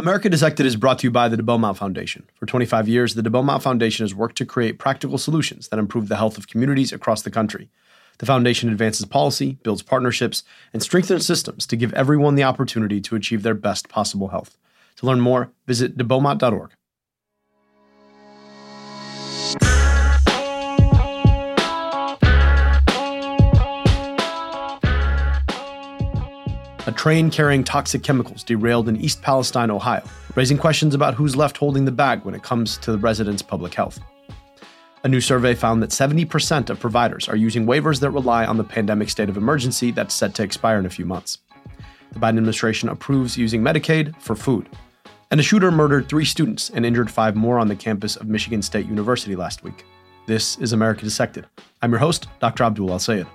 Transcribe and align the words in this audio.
America 0.00 0.30
Dissected 0.30 0.64
is 0.64 0.76
brought 0.76 0.98
to 1.00 1.06
you 1.06 1.10
by 1.10 1.28
the 1.28 1.36
De 1.36 1.42
Beaumont 1.42 1.76
Foundation. 1.76 2.26
For 2.36 2.46
25 2.46 2.88
years, 2.88 3.14
the 3.14 3.22
De 3.22 3.28
Beaumont 3.28 3.62
Foundation 3.62 4.02
has 4.02 4.14
worked 4.14 4.38
to 4.38 4.46
create 4.46 4.78
practical 4.78 5.18
solutions 5.18 5.68
that 5.68 5.78
improve 5.78 6.08
the 6.08 6.16
health 6.16 6.38
of 6.38 6.48
communities 6.48 6.90
across 6.90 7.20
the 7.20 7.30
country. 7.30 7.68
The 8.16 8.24
foundation 8.24 8.70
advances 8.70 9.04
policy, 9.04 9.58
builds 9.62 9.82
partnerships, 9.82 10.42
and 10.72 10.82
strengthens 10.82 11.26
systems 11.26 11.66
to 11.66 11.76
give 11.76 11.92
everyone 11.92 12.34
the 12.34 12.44
opportunity 12.44 12.98
to 13.02 13.14
achieve 13.14 13.42
their 13.42 13.52
best 13.52 13.90
possible 13.90 14.28
health. 14.28 14.56
To 14.96 15.06
learn 15.06 15.20
more, 15.20 15.52
visit 15.66 15.98
debeaumont.org. 15.98 16.70
train 27.00 27.30
carrying 27.30 27.64
toxic 27.64 28.02
chemicals 28.02 28.42
derailed 28.42 28.86
in 28.86 28.94
East 29.00 29.22
Palestine, 29.22 29.70
Ohio, 29.70 30.02
raising 30.34 30.58
questions 30.58 30.94
about 30.94 31.14
who's 31.14 31.34
left 31.34 31.56
holding 31.56 31.86
the 31.86 31.90
bag 31.90 32.22
when 32.26 32.34
it 32.34 32.42
comes 32.42 32.76
to 32.76 32.92
the 32.92 32.98
residents' 32.98 33.40
public 33.40 33.72
health. 33.72 33.98
A 35.02 35.08
new 35.08 35.22
survey 35.22 35.54
found 35.54 35.82
that 35.82 35.88
70% 35.88 36.68
of 36.68 36.78
providers 36.78 37.26
are 37.26 37.36
using 37.36 37.64
waivers 37.64 38.00
that 38.00 38.10
rely 38.10 38.44
on 38.44 38.58
the 38.58 38.64
pandemic 38.64 39.08
state 39.08 39.30
of 39.30 39.38
emergency 39.38 39.90
that's 39.92 40.14
set 40.14 40.34
to 40.34 40.42
expire 40.42 40.78
in 40.78 40.84
a 40.84 40.90
few 40.90 41.06
months. 41.06 41.38
The 42.12 42.18
Biden 42.18 42.36
administration 42.36 42.90
approves 42.90 43.38
using 43.38 43.62
Medicaid 43.62 44.14
for 44.20 44.36
food. 44.36 44.68
And 45.30 45.40
a 45.40 45.42
shooter 45.42 45.70
murdered 45.70 46.06
three 46.06 46.26
students 46.26 46.68
and 46.68 46.84
injured 46.84 47.10
five 47.10 47.34
more 47.34 47.58
on 47.58 47.68
the 47.68 47.76
campus 47.76 48.16
of 48.16 48.28
Michigan 48.28 48.60
State 48.60 48.84
University 48.84 49.34
last 49.36 49.64
week. 49.64 49.86
This 50.26 50.58
is 50.58 50.74
America 50.74 51.00
Dissected. 51.00 51.46
I'm 51.80 51.92
your 51.92 52.00
host, 52.00 52.26
Dr. 52.40 52.64
Abdul 52.64 52.90
El 52.90 52.98
Sayed. 52.98 53.26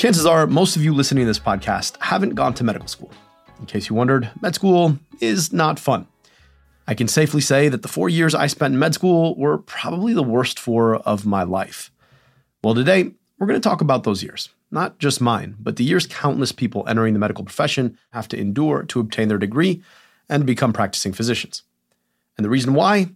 Chances 0.00 0.24
are 0.24 0.46
most 0.46 0.76
of 0.76 0.82
you 0.82 0.94
listening 0.94 1.24
to 1.24 1.26
this 1.26 1.38
podcast 1.38 2.00
haven't 2.00 2.34
gone 2.34 2.54
to 2.54 2.64
medical 2.64 2.88
school. 2.88 3.12
In 3.58 3.66
case 3.66 3.90
you 3.90 3.94
wondered, 3.94 4.30
med 4.40 4.54
school 4.54 4.98
is 5.20 5.52
not 5.52 5.78
fun. 5.78 6.06
I 6.88 6.94
can 6.94 7.06
safely 7.06 7.42
say 7.42 7.68
that 7.68 7.82
the 7.82 7.88
four 7.88 8.08
years 8.08 8.34
I 8.34 8.46
spent 8.46 8.72
in 8.72 8.80
med 8.80 8.94
school 8.94 9.36
were 9.36 9.58
probably 9.58 10.14
the 10.14 10.22
worst 10.22 10.58
four 10.58 10.96
of 10.96 11.26
my 11.26 11.42
life. 11.42 11.90
Well, 12.64 12.74
today, 12.74 13.12
we're 13.38 13.46
going 13.46 13.60
to 13.60 13.68
talk 13.68 13.82
about 13.82 14.04
those 14.04 14.22
years. 14.22 14.48
Not 14.70 14.98
just 14.98 15.20
mine, 15.20 15.56
but 15.60 15.76
the 15.76 15.84
years 15.84 16.06
countless 16.06 16.50
people 16.50 16.82
entering 16.88 17.12
the 17.12 17.20
medical 17.20 17.44
profession 17.44 17.98
have 18.14 18.26
to 18.28 18.40
endure 18.40 18.84
to 18.84 19.00
obtain 19.00 19.28
their 19.28 19.36
degree 19.36 19.82
and 20.30 20.46
become 20.46 20.72
practicing 20.72 21.12
physicians. 21.12 21.62
And 22.38 22.44
the 22.46 22.48
reason 22.48 22.72
why? 22.72 23.10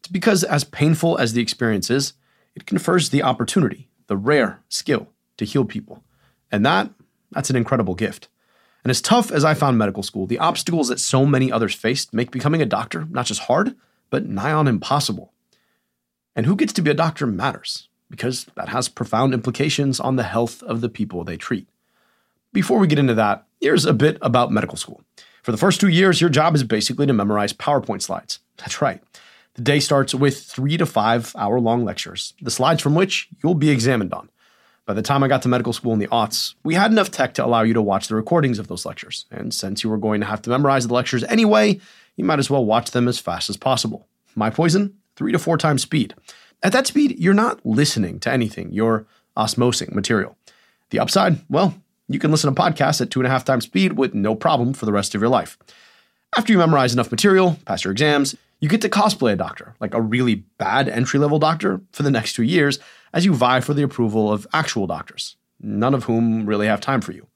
It's 0.00 0.08
because, 0.10 0.42
as 0.42 0.64
painful 0.64 1.18
as 1.18 1.34
the 1.34 1.40
experience 1.40 1.88
is, 1.88 2.14
it 2.56 2.66
confers 2.66 3.10
the 3.10 3.22
opportunity, 3.22 3.86
the 4.08 4.16
rare 4.16 4.64
skill 4.68 5.12
to 5.36 5.44
heal 5.44 5.64
people 5.64 6.02
and 6.50 6.64
that, 6.64 6.90
that's 7.32 7.50
an 7.50 7.56
incredible 7.56 7.94
gift. 7.94 8.28
And 8.84 8.90
as 8.90 9.02
tough 9.02 9.32
as 9.32 9.44
I 9.44 9.54
found 9.54 9.78
medical 9.78 10.02
school, 10.02 10.26
the 10.26 10.38
obstacles 10.38 10.88
that 10.88 11.00
so 11.00 11.26
many 11.26 11.50
others 11.50 11.74
faced 11.74 12.14
make 12.14 12.30
becoming 12.30 12.62
a 12.62 12.66
doctor 12.66 13.06
not 13.10 13.26
just 13.26 13.42
hard, 13.42 13.74
but 14.10 14.26
nigh 14.26 14.52
on 14.52 14.68
impossible. 14.68 15.32
And 16.36 16.46
who 16.46 16.54
gets 16.54 16.72
to 16.74 16.82
be 16.82 16.90
a 16.90 16.94
doctor 16.94 17.26
matters, 17.26 17.88
because 18.10 18.46
that 18.54 18.68
has 18.68 18.88
profound 18.88 19.34
implications 19.34 19.98
on 19.98 20.16
the 20.16 20.22
health 20.22 20.62
of 20.62 20.80
the 20.80 20.88
people 20.88 21.24
they 21.24 21.36
treat. 21.36 21.66
Before 22.52 22.78
we 22.78 22.86
get 22.86 22.98
into 22.98 23.14
that, 23.14 23.44
here's 23.60 23.84
a 23.84 23.92
bit 23.92 24.18
about 24.22 24.52
medical 24.52 24.76
school. 24.76 25.02
For 25.42 25.50
the 25.52 25.58
first 25.58 25.80
two 25.80 25.88
years, 25.88 26.20
your 26.20 26.30
job 26.30 26.54
is 26.54 26.62
basically 26.62 27.06
to 27.06 27.12
memorize 27.12 27.52
PowerPoint 27.52 28.02
slides. 28.02 28.38
That's 28.56 28.80
right. 28.80 29.02
The 29.54 29.62
day 29.62 29.80
starts 29.80 30.14
with 30.14 30.42
three 30.42 30.76
to 30.76 30.86
five 30.86 31.34
hour 31.36 31.58
long 31.58 31.84
lectures, 31.84 32.34
the 32.40 32.50
slides 32.50 32.82
from 32.82 32.94
which 32.94 33.28
you'll 33.42 33.54
be 33.54 33.70
examined 33.70 34.12
on. 34.12 34.28
By 34.86 34.94
the 34.94 35.02
time 35.02 35.24
I 35.24 35.28
got 35.28 35.42
to 35.42 35.48
medical 35.48 35.72
school 35.72 35.92
in 35.92 35.98
the 35.98 36.06
aughts, 36.06 36.54
we 36.62 36.74
had 36.74 36.92
enough 36.92 37.10
tech 37.10 37.34
to 37.34 37.44
allow 37.44 37.62
you 37.62 37.74
to 37.74 37.82
watch 37.82 38.06
the 38.06 38.14
recordings 38.14 38.60
of 38.60 38.68
those 38.68 38.86
lectures. 38.86 39.26
And 39.32 39.52
since 39.52 39.82
you 39.82 39.90
were 39.90 39.98
going 39.98 40.20
to 40.20 40.26
have 40.26 40.42
to 40.42 40.50
memorize 40.50 40.86
the 40.86 40.94
lectures 40.94 41.24
anyway, 41.24 41.80
you 42.14 42.24
might 42.24 42.38
as 42.38 42.48
well 42.48 42.64
watch 42.64 42.92
them 42.92 43.08
as 43.08 43.18
fast 43.18 43.50
as 43.50 43.56
possible. 43.56 44.06
My 44.36 44.48
poison, 44.48 44.96
three 45.16 45.32
to 45.32 45.40
four 45.40 45.58
times 45.58 45.82
speed. 45.82 46.14
At 46.62 46.72
that 46.72 46.86
speed, 46.86 47.18
you're 47.18 47.34
not 47.34 47.66
listening 47.66 48.20
to 48.20 48.32
anything, 48.32 48.72
you're 48.72 49.06
osmosing 49.36 49.92
material. 49.92 50.38
The 50.90 51.00
upside, 51.00 51.40
well, 51.50 51.74
you 52.08 52.20
can 52.20 52.30
listen 52.30 52.54
to 52.54 52.60
podcasts 52.60 53.00
at 53.00 53.10
two 53.10 53.18
and 53.18 53.26
a 53.26 53.30
half 53.30 53.44
times 53.44 53.64
speed 53.64 53.94
with 53.94 54.14
no 54.14 54.36
problem 54.36 54.72
for 54.72 54.86
the 54.86 54.92
rest 54.92 55.16
of 55.16 55.20
your 55.20 55.30
life. 55.30 55.58
After 56.36 56.52
you 56.52 56.58
memorize 56.58 56.92
enough 56.92 57.10
material, 57.10 57.58
pass 57.64 57.82
your 57.82 57.90
exams, 57.90 58.36
you 58.60 58.68
get 58.68 58.82
to 58.82 58.88
cosplay 58.88 59.32
a 59.32 59.36
doctor, 59.36 59.74
like 59.80 59.94
a 59.94 60.00
really 60.00 60.36
bad 60.58 60.88
entry 60.88 61.18
level 61.18 61.40
doctor, 61.40 61.80
for 61.92 62.04
the 62.04 62.10
next 62.10 62.34
two 62.34 62.44
years 62.44 62.78
as 63.12 63.24
you 63.24 63.34
vie 63.34 63.60
for 63.60 63.74
the 63.74 63.82
approval 63.82 64.32
of 64.32 64.46
actual 64.52 64.86
doctors, 64.86 65.36
none 65.60 65.94
of 65.94 66.04
whom 66.04 66.46
really 66.46 66.66
have 66.66 66.80
time 66.80 67.00
for 67.00 67.12
you. 67.12 67.26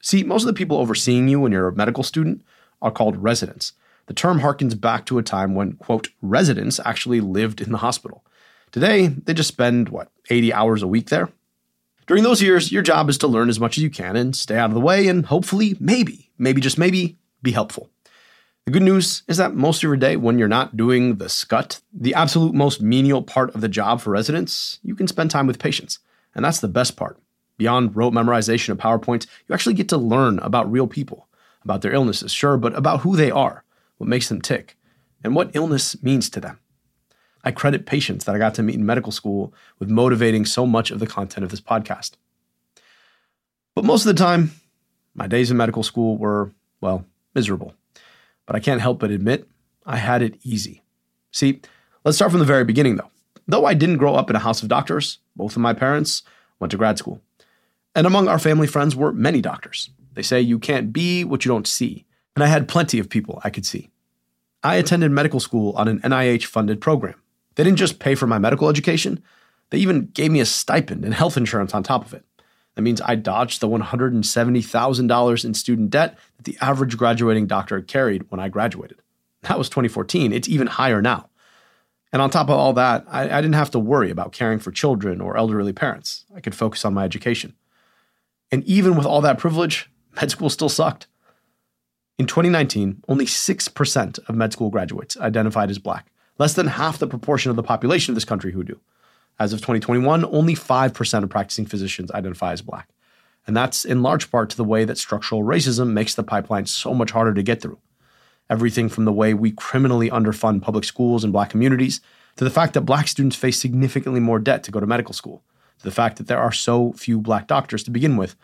See, 0.00 0.22
most 0.22 0.42
of 0.42 0.46
the 0.46 0.54
people 0.54 0.78
overseeing 0.78 1.28
you 1.28 1.40
when 1.40 1.52
you're 1.52 1.68
a 1.68 1.74
medical 1.74 2.02
student 2.02 2.44
are 2.80 2.90
called 2.90 3.16
residents. 3.16 3.72
The 4.06 4.14
term 4.14 4.40
harkens 4.40 4.80
back 4.80 5.04
to 5.06 5.18
a 5.18 5.22
time 5.22 5.54
when, 5.54 5.72
quote, 5.72 6.10
residents 6.22 6.78
actually 6.84 7.20
lived 7.20 7.60
in 7.60 7.72
the 7.72 7.78
hospital. 7.78 8.24
Today, 8.70 9.08
they 9.08 9.34
just 9.34 9.48
spend, 9.48 9.88
what, 9.88 10.10
80 10.30 10.52
hours 10.52 10.82
a 10.82 10.86
week 10.86 11.08
there? 11.08 11.28
During 12.06 12.22
those 12.22 12.40
years, 12.40 12.70
your 12.70 12.82
job 12.82 13.08
is 13.08 13.18
to 13.18 13.26
learn 13.26 13.48
as 13.48 13.58
much 13.58 13.76
as 13.76 13.82
you 13.82 13.90
can 13.90 14.14
and 14.14 14.36
stay 14.36 14.56
out 14.56 14.70
of 14.70 14.74
the 14.74 14.80
way 14.80 15.08
and 15.08 15.26
hopefully, 15.26 15.76
maybe, 15.80 16.30
maybe 16.38 16.60
just 16.60 16.78
maybe, 16.78 17.18
be 17.42 17.50
helpful. 17.50 17.90
The 18.66 18.72
good 18.72 18.82
news 18.82 19.22
is 19.28 19.36
that 19.36 19.54
most 19.54 19.78
of 19.78 19.82
your 19.84 19.96
day, 19.96 20.16
when 20.16 20.40
you're 20.40 20.48
not 20.48 20.76
doing 20.76 21.18
the 21.18 21.28
scut, 21.28 21.80
the 21.92 22.14
absolute 22.14 22.52
most 22.52 22.82
menial 22.82 23.22
part 23.22 23.54
of 23.54 23.60
the 23.60 23.68
job 23.68 24.00
for 24.00 24.10
residents, 24.10 24.80
you 24.82 24.96
can 24.96 25.06
spend 25.06 25.30
time 25.30 25.46
with 25.46 25.60
patients. 25.60 26.00
And 26.34 26.44
that's 26.44 26.58
the 26.58 26.66
best 26.66 26.96
part. 26.96 27.16
Beyond 27.58 27.94
rote 27.94 28.12
memorization 28.12 28.70
of 28.70 28.78
PowerPoints, 28.78 29.28
you 29.46 29.54
actually 29.54 29.76
get 29.76 29.88
to 29.90 29.96
learn 29.96 30.40
about 30.40 30.68
real 30.68 30.88
people, 30.88 31.28
about 31.62 31.82
their 31.82 31.94
illnesses, 31.94 32.32
sure, 32.32 32.56
but 32.56 32.74
about 32.74 33.02
who 33.02 33.14
they 33.14 33.30
are, 33.30 33.62
what 33.98 34.08
makes 34.08 34.28
them 34.28 34.40
tick, 34.40 34.76
and 35.22 35.36
what 35.36 35.54
illness 35.54 36.02
means 36.02 36.28
to 36.30 36.40
them. 36.40 36.58
I 37.44 37.52
credit 37.52 37.86
patients 37.86 38.24
that 38.24 38.34
I 38.34 38.38
got 38.38 38.56
to 38.56 38.64
meet 38.64 38.74
in 38.74 38.84
medical 38.84 39.12
school 39.12 39.54
with 39.78 39.90
motivating 39.90 40.44
so 40.44 40.66
much 40.66 40.90
of 40.90 40.98
the 40.98 41.06
content 41.06 41.44
of 41.44 41.52
this 41.52 41.60
podcast. 41.60 42.14
But 43.76 43.84
most 43.84 44.04
of 44.04 44.12
the 44.12 44.20
time, 44.20 44.50
my 45.14 45.28
days 45.28 45.52
in 45.52 45.56
medical 45.56 45.84
school 45.84 46.18
were, 46.18 46.50
well, 46.80 47.06
miserable 47.32 47.72
but 48.46 48.56
I 48.56 48.60
can't 48.60 48.80
help 48.80 48.98
but 49.00 49.10
admit 49.10 49.48
I 49.84 49.96
had 49.96 50.22
it 50.22 50.38
easy. 50.42 50.82
See, 51.32 51.60
let's 52.04 52.16
start 52.16 52.30
from 52.30 52.40
the 52.40 52.46
very 52.46 52.64
beginning 52.64 52.96
though. 52.96 53.10
Though 53.48 53.66
I 53.66 53.74
didn't 53.74 53.98
grow 53.98 54.14
up 54.14 54.30
in 54.30 54.36
a 54.36 54.40
house 54.40 54.62
of 54.62 54.68
doctors, 54.68 55.18
both 55.36 55.52
of 55.52 55.62
my 55.62 55.72
parents 55.72 56.22
went 56.58 56.70
to 56.70 56.76
grad 56.76 56.98
school. 56.98 57.20
And 57.94 58.06
among 58.06 58.28
our 58.28 58.38
family 58.38 58.66
friends 58.66 58.96
were 58.96 59.12
many 59.12 59.40
doctors. 59.40 59.90
They 60.14 60.22
say 60.22 60.40
you 60.40 60.58
can't 60.58 60.92
be 60.92 61.24
what 61.24 61.44
you 61.44 61.50
don't 61.50 61.66
see. 61.66 62.04
And 62.34 62.42
I 62.42 62.48
had 62.48 62.68
plenty 62.68 62.98
of 62.98 63.08
people 63.08 63.40
I 63.44 63.50
could 63.50 63.64
see. 63.64 63.90
I 64.62 64.76
attended 64.76 65.10
medical 65.10 65.40
school 65.40 65.72
on 65.76 65.88
an 65.88 66.00
NIH 66.00 66.46
funded 66.46 66.80
program. 66.80 67.20
They 67.54 67.64
didn't 67.64 67.78
just 67.78 67.98
pay 67.98 68.14
for 68.14 68.26
my 68.26 68.38
medical 68.38 68.68
education, 68.68 69.22
they 69.70 69.78
even 69.78 70.06
gave 70.06 70.30
me 70.30 70.40
a 70.40 70.46
stipend 70.46 71.04
and 71.04 71.14
health 71.14 71.36
insurance 71.36 71.74
on 71.74 71.82
top 71.82 72.04
of 72.04 72.14
it. 72.14 72.24
That 72.76 72.82
means 72.82 73.00
I 73.00 73.14
dodged 73.14 73.60
the 73.60 73.68
$170,000 73.68 75.44
in 75.44 75.54
student 75.54 75.90
debt 75.90 76.18
that 76.36 76.44
the 76.44 76.58
average 76.60 76.96
graduating 76.96 77.46
doctor 77.46 77.80
carried 77.80 78.30
when 78.30 78.38
I 78.38 78.48
graduated. 78.48 79.00
That 79.42 79.58
was 79.58 79.68
2014. 79.70 80.32
It's 80.32 80.48
even 80.48 80.66
higher 80.66 81.00
now. 81.00 81.30
And 82.12 82.22
on 82.22 82.30
top 82.30 82.48
of 82.48 82.56
all 82.56 82.72
that, 82.74 83.04
I, 83.08 83.24
I, 83.24 83.40
didn't 83.40 83.54
have 83.54 83.70
to 83.72 83.78
worry 83.78 84.10
about 84.10 84.32
caring 84.32 84.58
for 84.58 84.70
children 84.70 85.20
or 85.20 85.36
elderly 85.36 85.72
parents. 85.72 86.24
I 86.34 86.40
could 86.40 86.54
focus 86.54 86.84
on 86.84 86.94
my 86.94 87.04
education. 87.04 87.54
And 88.52 88.62
even 88.64 88.96
with 88.96 89.06
all 89.06 89.20
that 89.22 89.38
privilege, 89.38 89.90
med 90.14 90.30
school 90.30 90.50
still 90.50 90.68
sucked. 90.68 91.08
In 92.18 92.26
2019, 92.26 93.02
only 93.08 93.26
6% 93.26 94.18
of 94.28 94.34
med 94.34 94.52
school 94.52 94.70
graduates 94.70 95.16
identified 95.18 95.70
as 95.70 95.78
black, 95.78 96.06
less 96.38 96.54
than 96.54 96.68
half 96.68 96.98
the 96.98 97.06
proportion 97.06 97.50
of 97.50 97.56
the 97.56 97.62
population 97.62 98.12
of 98.12 98.14
this 98.14 98.24
country 98.24 98.52
who 98.52 98.64
do. 98.64 98.80
As 99.38 99.52
of 99.52 99.60
2021, 99.60 100.24
only 100.24 100.54
5% 100.54 101.22
of 101.22 101.28
practicing 101.28 101.66
physicians 101.66 102.10
identify 102.12 102.52
as 102.52 102.62
black. 102.62 102.88
And 103.46 103.56
that's 103.56 103.84
in 103.84 104.02
large 104.02 104.30
part 104.30 104.50
to 104.50 104.56
the 104.56 104.64
way 104.64 104.84
that 104.84 104.98
structural 104.98 105.42
racism 105.42 105.92
makes 105.92 106.14
the 106.14 106.22
pipeline 106.22 106.66
so 106.66 106.94
much 106.94 107.10
harder 107.10 107.34
to 107.34 107.42
get 107.42 107.60
through. 107.60 107.78
Everything 108.48 108.88
from 108.88 109.04
the 109.04 109.12
way 109.12 109.34
we 109.34 109.50
criminally 109.50 110.08
underfund 110.10 110.62
public 110.62 110.84
schools 110.84 111.22
and 111.22 111.32
black 111.32 111.50
communities, 111.50 112.00
to 112.36 112.44
the 112.44 112.50
fact 112.50 112.74
that 112.74 112.82
black 112.82 113.08
students 113.08 113.36
face 113.36 113.60
significantly 113.60 114.20
more 114.20 114.38
debt 114.38 114.62
to 114.64 114.70
go 114.70 114.80
to 114.80 114.86
medical 114.86 115.14
school, 115.14 115.42
to 115.78 115.84
the 115.84 115.90
fact 115.90 116.16
that 116.16 116.28
there 116.28 116.40
are 116.40 116.52
so 116.52 116.92
few 116.92 117.20
black 117.20 117.46
doctors 117.46 117.82
to 117.84 117.90
begin 117.90 118.16
with. 118.16 118.36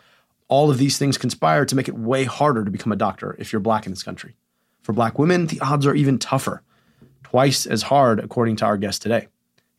All 0.47 0.69
of 0.69 0.77
these 0.77 0.97
things 0.97 1.17
conspire 1.17 1.65
to 1.65 1.75
make 1.75 1.87
it 1.87 1.97
way 1.97 2.25
harder 2.25 2.63
to 2.63 2.71
become 2.71 2.91
a 2.91 2.97
doctor 2.97 3.35
if 3.39 3.51
you're 3.51 3.59
black 3.59 3.85
in 3.85 3.91
this 3.91 4.03
country. 4.03 4.35
For 4.81 4.93
black 4.93 5.17
women, 5.17 5.47
the 5.47 5.59
odds 5.61 5.87
are 5.87 5.95
even 5.95 6.19
tougher, 6.19 6.61
twice 7.23 7.65
as 7.65 7.83
hard, 7.83 8.19
according 8.19 8.57
to 8.57 8.65
our 8.65 8.77
guest 8.77 9.01
today. 9.01 9.27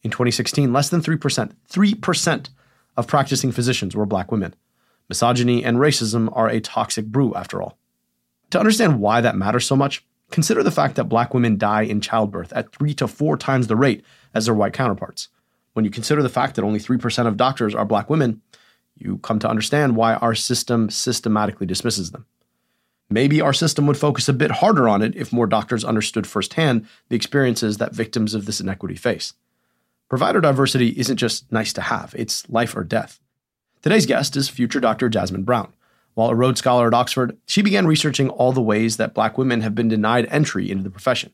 In 0.05 0.11
2016, 0.11 0.73
less 0.73 0.91
than 0.91 1.01
3%, 1.01 1.53
3% 1.69 2.49
of 2.97 3.07
practicing 3.07 3.51
physicians 3.51 3.97
were 3.97 4.07
black 4.07 4.31
women. 4.31 4.55
Misogyny 5.09 5.65
and 5.65 5.79
racism 5.79 6.29
are 6.37 6.49
a 6.49 6.61
toxic 6.61 7.07
brew, 7.07 7.35
after 7.35 7.61
all. 7.61 7.79
To 8.51 8.59
understand 8.59 9.01
why 9.01 9.23
that 9.23 9.37
matters 9.37 9.67
so 9.67 9.75
much, 9.75 10.05
consider 10.31 10.63
the 10.63 10.71
fact 10.71 10.97
that 10.97 11.05
black 11.05 11.33
women 11.35 11.59
die 11.59 11.83
in 11.83 12.01
childbirth 12.01 12.53
at 12.53 12.73
three 12.73 12.95
to 12.95 13.09
four 13.09 13.37
times 13.37 13.67
the 13.67 13.77
rate 13.77 14.05
as 14.35 14.45
their 14.45 14.55
white 14.55 14.75
counterparts. 14.75 15.29
When 15.73 15.85
you 15.85 15.91
consider 15.91 16.23
the 16.23 16.29
fact 16.29 16.55
that 16.55 16.65
only 16.65 16.79
3% 16.79 17.27
of 17.27 17.37
doctors 17.37 17.75
are 17.75 17.85
black 17.85 18.09
women, 18.09 18.43
you 18.97 19.19
come 19.19 19.39
to 19.41 19.49
understand 19.49 19.97
why 19.97 20.15
our 20.15 20.35
system 20.35 20.89
systematically 20.89 21.67
dismisses 21.67 22.13
them. 22.13 22.27
Maybe 23.11 23.41
our 23.41 23.53
system 23.53 23.87
would 23.87 23.99
focus 23.99 24.29
a 24.29 24.33
bit 24.33 24.51
harder 24.51 24.89
on 24.89 25.03
it 25.03 25.17
if 25.17 25.33
more 25.33 25.47
doctors 25.47 25.85
understood 25.85 26.27
firsthand 26.27 26.87
the 27.09 27.17
experiences 27.17 27.79
that 27.79 27.95
victims 27.95 28.35
of 28.35 28.47
this 28.47 28.61
inequity 28.61 28.95
face. 28.95 29.33
Provider 30.15 30.41
diversity 30.41 30.91
isn't 30.91 31.17
just 31.17 31.51
nice 31.51 31.73
to 31.73 31.81
have, 31.81 32.15
it's 32.17 32.49
life 32.49 32.77
or 32.77 32.85
death. 32.85 33.19
Today's 33.83 34.07
guest 34.07 34.37
is 34.37 34.49
future 34.49 34.79
Dr. 34.79 35.09
Jasmine 35.09 35.43
Brown. 35.43 35.73
While 36.15 36.31
a 36.31 36.37
Rhodes 36.37 36.61
Scholar 36.61 36.87
at 36.87 36.95
Oxford, 36.95 37.37
she 37.47 37.63
began 37.63 37.89
researching 37.89 38.29
all 38.29 38.53
the 38.53 38.63
ways 38.63 38.97
that 38.97 39.13
black 39.13 39.37
women 39.37 39.63
have 39.63 39.75
been 39.75 39.89
denied 39.89 40.29
entry 40.31 40.71
into 40.71 40.85
the 40.85 40.91
profession. 40.91 41.33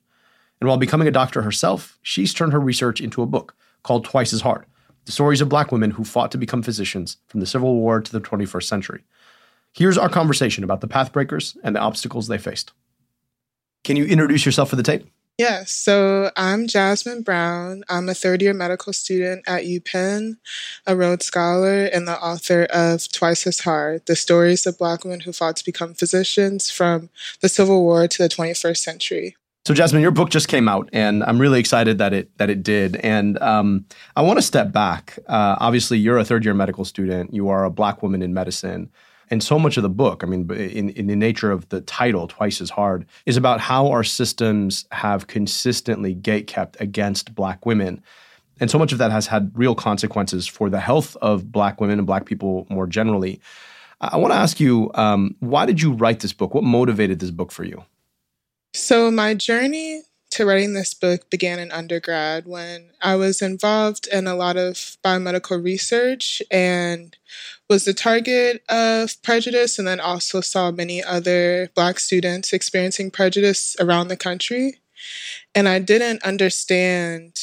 And 0.60 0.66
while 0.66 0.78
becoming 0.78 1.06
a 1.06 1.10
doctor 1.10 1.42
herself, 1.42 1.98
she's 2.00 2.32
turned 2.32 2.54
her 2.54 2.58
research 2.58 3.02
into 3.02 3.20
a 3.20 3.26
book 3.26 3.54
called 3.82 4.06
Twice 4.06 4.32
as 4.32 4.40
Hard 4.40 4.64
The 5.04 5.12
Stories 5.12 5.42
of 5.42 5.50
Black 5.50 5.72
Women 5.72 5.90
Who 5.90 6.02
Fought 6.02 6.32
to 6.32 6.38
Become 6.38 6.62
Physicians 6.62 7.18
from 7.26 7.40
the 7.40 7.46
Civil 7.46 7.74
War 7.74 8.00
to 8.00 8.10
the 8.10 8.18
21st 8.22 8.64
Century. 8.64 9.04
Here's 9.74 9.98
our 9.98 10.08
conversation 10.08 10.64
about 10.64 10.80
the 10.80 10.88
pathbreakers 10.88 11.54
and 11.62 11.76
the 11.76 11.80
obstacles 11.80 12.28
they 12.28 12.38
faced. 12.38 12.72
Can 13.84 13.96
you 13.96 14.06
introduce 14.06 14.46
yourself 14.46 14.70
for 14.70 14.76
the 14.76 14.82
tape? 14.82 15.06
Yes, 15.40 15.72
so 15.72 16.30
I'm 16.36 16.66
Jasmine 16.66 17.22
Brown. 17.22 17.82
I'm 17.88 18.10
a 18.10 18.14
third 18.14 18.42
year 18.42 18.52
medical 18.52 18.92
student 18.92 19.42
at 19.46 19.64
UPenn, 19.64 20.36
a 20.86 20.94
Rhodes 20.94 21.24
Scholar, 21.24 21.86
and 21.86 22.06
the 22.06 22.22
author 22.22 22.64
of 22.64 23.10
Twice 23.10 23.46
as 23.46 23.60
Hard 23.60 24.04
The 24.04 24.16
Stories 24.16 24.66
of 24.66 24.76
Black 24.76 25.02
Women 25.02 25.20
Who 25.20 25.32
Fought 25.32 25.56
to 25.56 25.64
Become 25.64 25.94
Physicians 25.94 26.70
from 26.70 27.08
the 27.40 27.48
Civil 27.48 27.82
War 27.84 28.06
to 28.06 28.22
the 28.22 28.28
21st 28.28 28.76
Century. 28.76 29.34
So, 29.64 29.72
Jasmine, 29.72 30.02
your 30.02 30.10
book 30.10 30.28
just 30.28 30.48
came 30.48 30.68
out, 30.68 30.90
and 30.92 31.24
I'm 31.24 31.38
really 31.38 31.58
excited 31.58 31.96
that 31.96 32.12
it 32.12 32.36
that 32.36 32.50
it 32.50 32.62
did. 32.62 32.96
And 32.96 33.40
um, 33.40 33.86
I 34.16 34.20
want 34.20 34.36
to 34.36 34.42
step 34.42 34.72
back. 34.72 35.18
Uh, 35.26 35.56
obviously, 35.58 35.96
you're 35.96 36.18
a 36.18 36.24
third 36.24 36.44
year 36.44 36.52
medical 36.52 36.84
student. 36.84 37.32
You 37.32 37.48
are 37.48 37.64
a 37.64 37.70
black 37.70 38.02
woman 38.02 38.20
in 38.20 38.34
medicine. 38.34 38.90
And 39.30 39.42
so 39.42 39.58
much 39.58 39.76
of 39.76 39.84
the 39.84 39.88
book, 39.88 40.24
I 40.24 40.26
mean, 40.26 40.50
in, 40.50 40.90
in 40.90 41.06
the 41.06 41.14
nature 41.14 41.52
of 41.52 41.68
the 41.68 41.80
title, 41.82 42.26
Twice 42.26 42.60
as 42.60 42.70
Hard, 42.70 43.06
is 43.26 43.36
about 43.36 43.60
how 43.60 43.88
our 43.88 44.02
systems 44.02 44.86
have 44.90 45.28
consistently 45.28 46.16
gatekept 46.16 46.80
against 46.80 47.34
Black 47.34 47.64
women. 47.64 48.02
And 48.58 48.70
so 48.70 48.78
much 48.78 48.92
of 48.92 48.98
that 48.98 49.12
has 49.12 49.28
had 49.28 49.52
real 49.54 49.76
consequences 49.76 50.48
for 50.48 50.68
the 50.68 50.80
health 50.80 51.16
of 51.22 51.52
Black 51.52 51.80
women 51.80 51.98
and 51.98 52.06
Black 52.06 52.26
people 52.26 52.66
more 52.68 52.88
generally. 52.88 53.40
I 54.00 54.16
want 54.16 54.32
to 54.32 54.36
ask 54.38 54.58
you, 54.58 54.90
um, 54.94 55.36
why 55.38 55.64
did 55.64 55.80
you 55.80 55.92
write 55.92 56.20
this 56.20 56.32
book? 56.32 56.52
What 56.52 56.64
motivated 56.64 57.20
this 57.20 57.30
book 57.30 57.52
for 57.52 57.64
you? 57.64 57.84
So, 58.72 59.10
my 59.10 59.34
journey 59.34 60.02
to 60.30 60.46
writing 60.46 60.74
this 60.74 60.94
book 60.94 61.28
began 61.28 61.58
in 61.58 61.72
undergrad 61.72 62.46
when 62.46 62.90
I 63.00 63.16
was 63.16 63.42
involved 63.42 64.06
in 64.06 64.26
a 64.26 64.34
lot 64.34 64.56
of 64.56 64.96
biomedical 65.04 65.62
research 65.62 66.42
and 66.50 67.16
was 67.68 67.84
the 67.84 67.94
target 67.94 68.62
of 68.68 69.20
prejudice, 69.22 69.78
and 69.78 69.86
then 69.86 70.00
also 70.00 70.40
saw 70.40 70.70
many 70.70 71.02
other 71.02 71.70
Black 71.74 71.98
students 71.98 72.52
experiencing 72.52 73.10
prejudice 73.10 73.76
around 73.80 74.08
the 74.08 74.16
country. 74.16 74.80
And 75.54 75.68
I 75.68 75.78
didn't 75.78 76.22
understand 76.22 77.38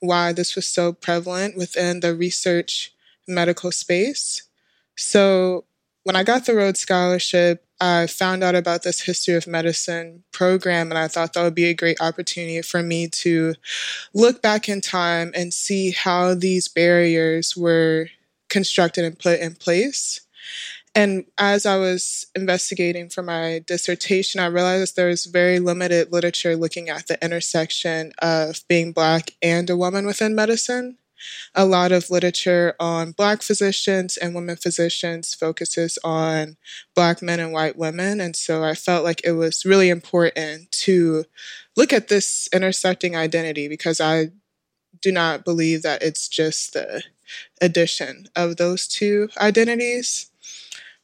why 0.00 0.32
this 0.32 0.56
was 0.56 0.66
so 0.66 0.92
prevalent 0.92 1.56
within 1.56 2.00
the 2.00 2.14
research 2.14 2.92
medical 3.26 3.72
space. 3.72 4.42
So 4.96 5.64
when 6.06 6.14
I 6.14 6.22
got 6.22 6.46
the 6.46 6.54
Rhodes 6.54 6.78
Scholarship, 6.78 7.64
I 7.80 8.06
found 8.06 8.44
out 8.44 8.54
about 8.54 8.84
this 8.84 9.00
history 9.00 9.34
of 9.34 9.48
medicine 9.48 10.22
program, 10.30 10.92
and 10.92 10.98
I 10.98 11.08
thought 11.08 11.32
that 11.32 11.42
would 11.42 11.56
be 11.56 11.64
a 11.64 11.74
great 11.74 12.00
opportunity 12.00 12.62
for 12.62 12.80
me 12.80 13.08
to 13.08 13.54
look 14.14 14.40
back 14.40 14.68
in 14.68 14.80
time 14.80 15.32
and 15.34 15.52
see 15.52 15.90
how 15.90 16.34
these 16.34 16.68
barriers 16.68 17.56
were 17.56 18.06
constructed 18.48 19.04
and 19.04 19.18
put 19.18 19.40
in 19.40 19.56
place. 19.56 20.20
And 20.94 21.24
as 21.38 21.66
I 21.66 21.76
was 21.76 22.26
investigating 22.36 23.08
for 23.08 23.22
my 23.22 23.64
dissertation, 23.66 24.40
I 24.40 24.46
realized 24.46 24.94
there 24.94 25.08
was 25.08 25.26
very 25.26 25.58
limited 25.58 26.12
literature 26.12 26.54
looking 26.54 26.88
at 26.88 27.08
the 27.08 27.22
intersection 27.22 28.12
of 28.18 28.60
being 28.68 28.92
Black 28.92 29.32
and 29.42 29.68
a 29.68 29.76
woman 29.76 30.06
within 30.06 30.36
medicine 30.36 30.98
a 31.54 31.64
lot 31.64 31.92
of 31.92 32.10
literature 32.10 32.74
on 32.78 33.12
Black 33.12 33.42
physicians 33.42 34.16
and 34.16 34.34
women 34.34 34.56
physicians 34.56 35.34
focuses 35.34 35.98
on 36.04 36.56
Black 36.94 37.22
men 37.22 37.40
and 37.40 37.52
white 37.52 37.76
women. 37.76 38.20
And 38.20 38.36
so 38.36 38.64
I 38.64 38.74
felt 38.74 39.04
like 39.04 39.22
it 39.24 39.32
was 39.32 39.64
really 39.64 39.88
important 39.88 40.70
to 40.72 41.24
look 41.76 41.92
at 41.92 42.08
this 42.08 42.48
intersecting 42.52 43.16
identity 43.16 43.68
because 43.68 44.00
I 44.00 44.30
do 45.02 45.12
not 45.12 45.44
believe 45.44 45.82
that 45.82 46.02
it's 46.02 46.28
just 46.28 46.72
the 46.72 47.02
addition 47.60 48.28
of 48.34 48.56
those 48.56 48.86
two 48.86 49.28
identities. 49.38 50.30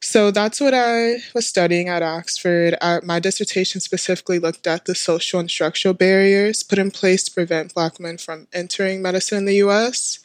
So 0.05 0.31
that's 0.31 0.59
what 0.59 0.73
I 0.73 1.23
was 1.33 1.47
studying 1.47 1.87
at 1.87 2.03
Oxford. 2.03 2.75
I, 2.81 2.99
my 3.03 3.21
dissertation 3.21 3.79
specifically 3.79 4.37
looked 4.37 4.67
at 4.67 4.83
the 4.83 4.95
social 4.95 5.39
and 5.39 5.49
structural 5.49 5.93
barriers 5.93 6.61
put 6.61 6.77
in 6.77 6.91
place 6.91 7.23
to 7.23 7.31
prevent 7.31 7.73
Black 7.73 7.97
women 7.97 8.17
from 8.17 8.49
entering 8.51 9.01
medicine 9.01 9.37
in 9.37 9.45
the 9.45 9.55
US. 9.63 10.19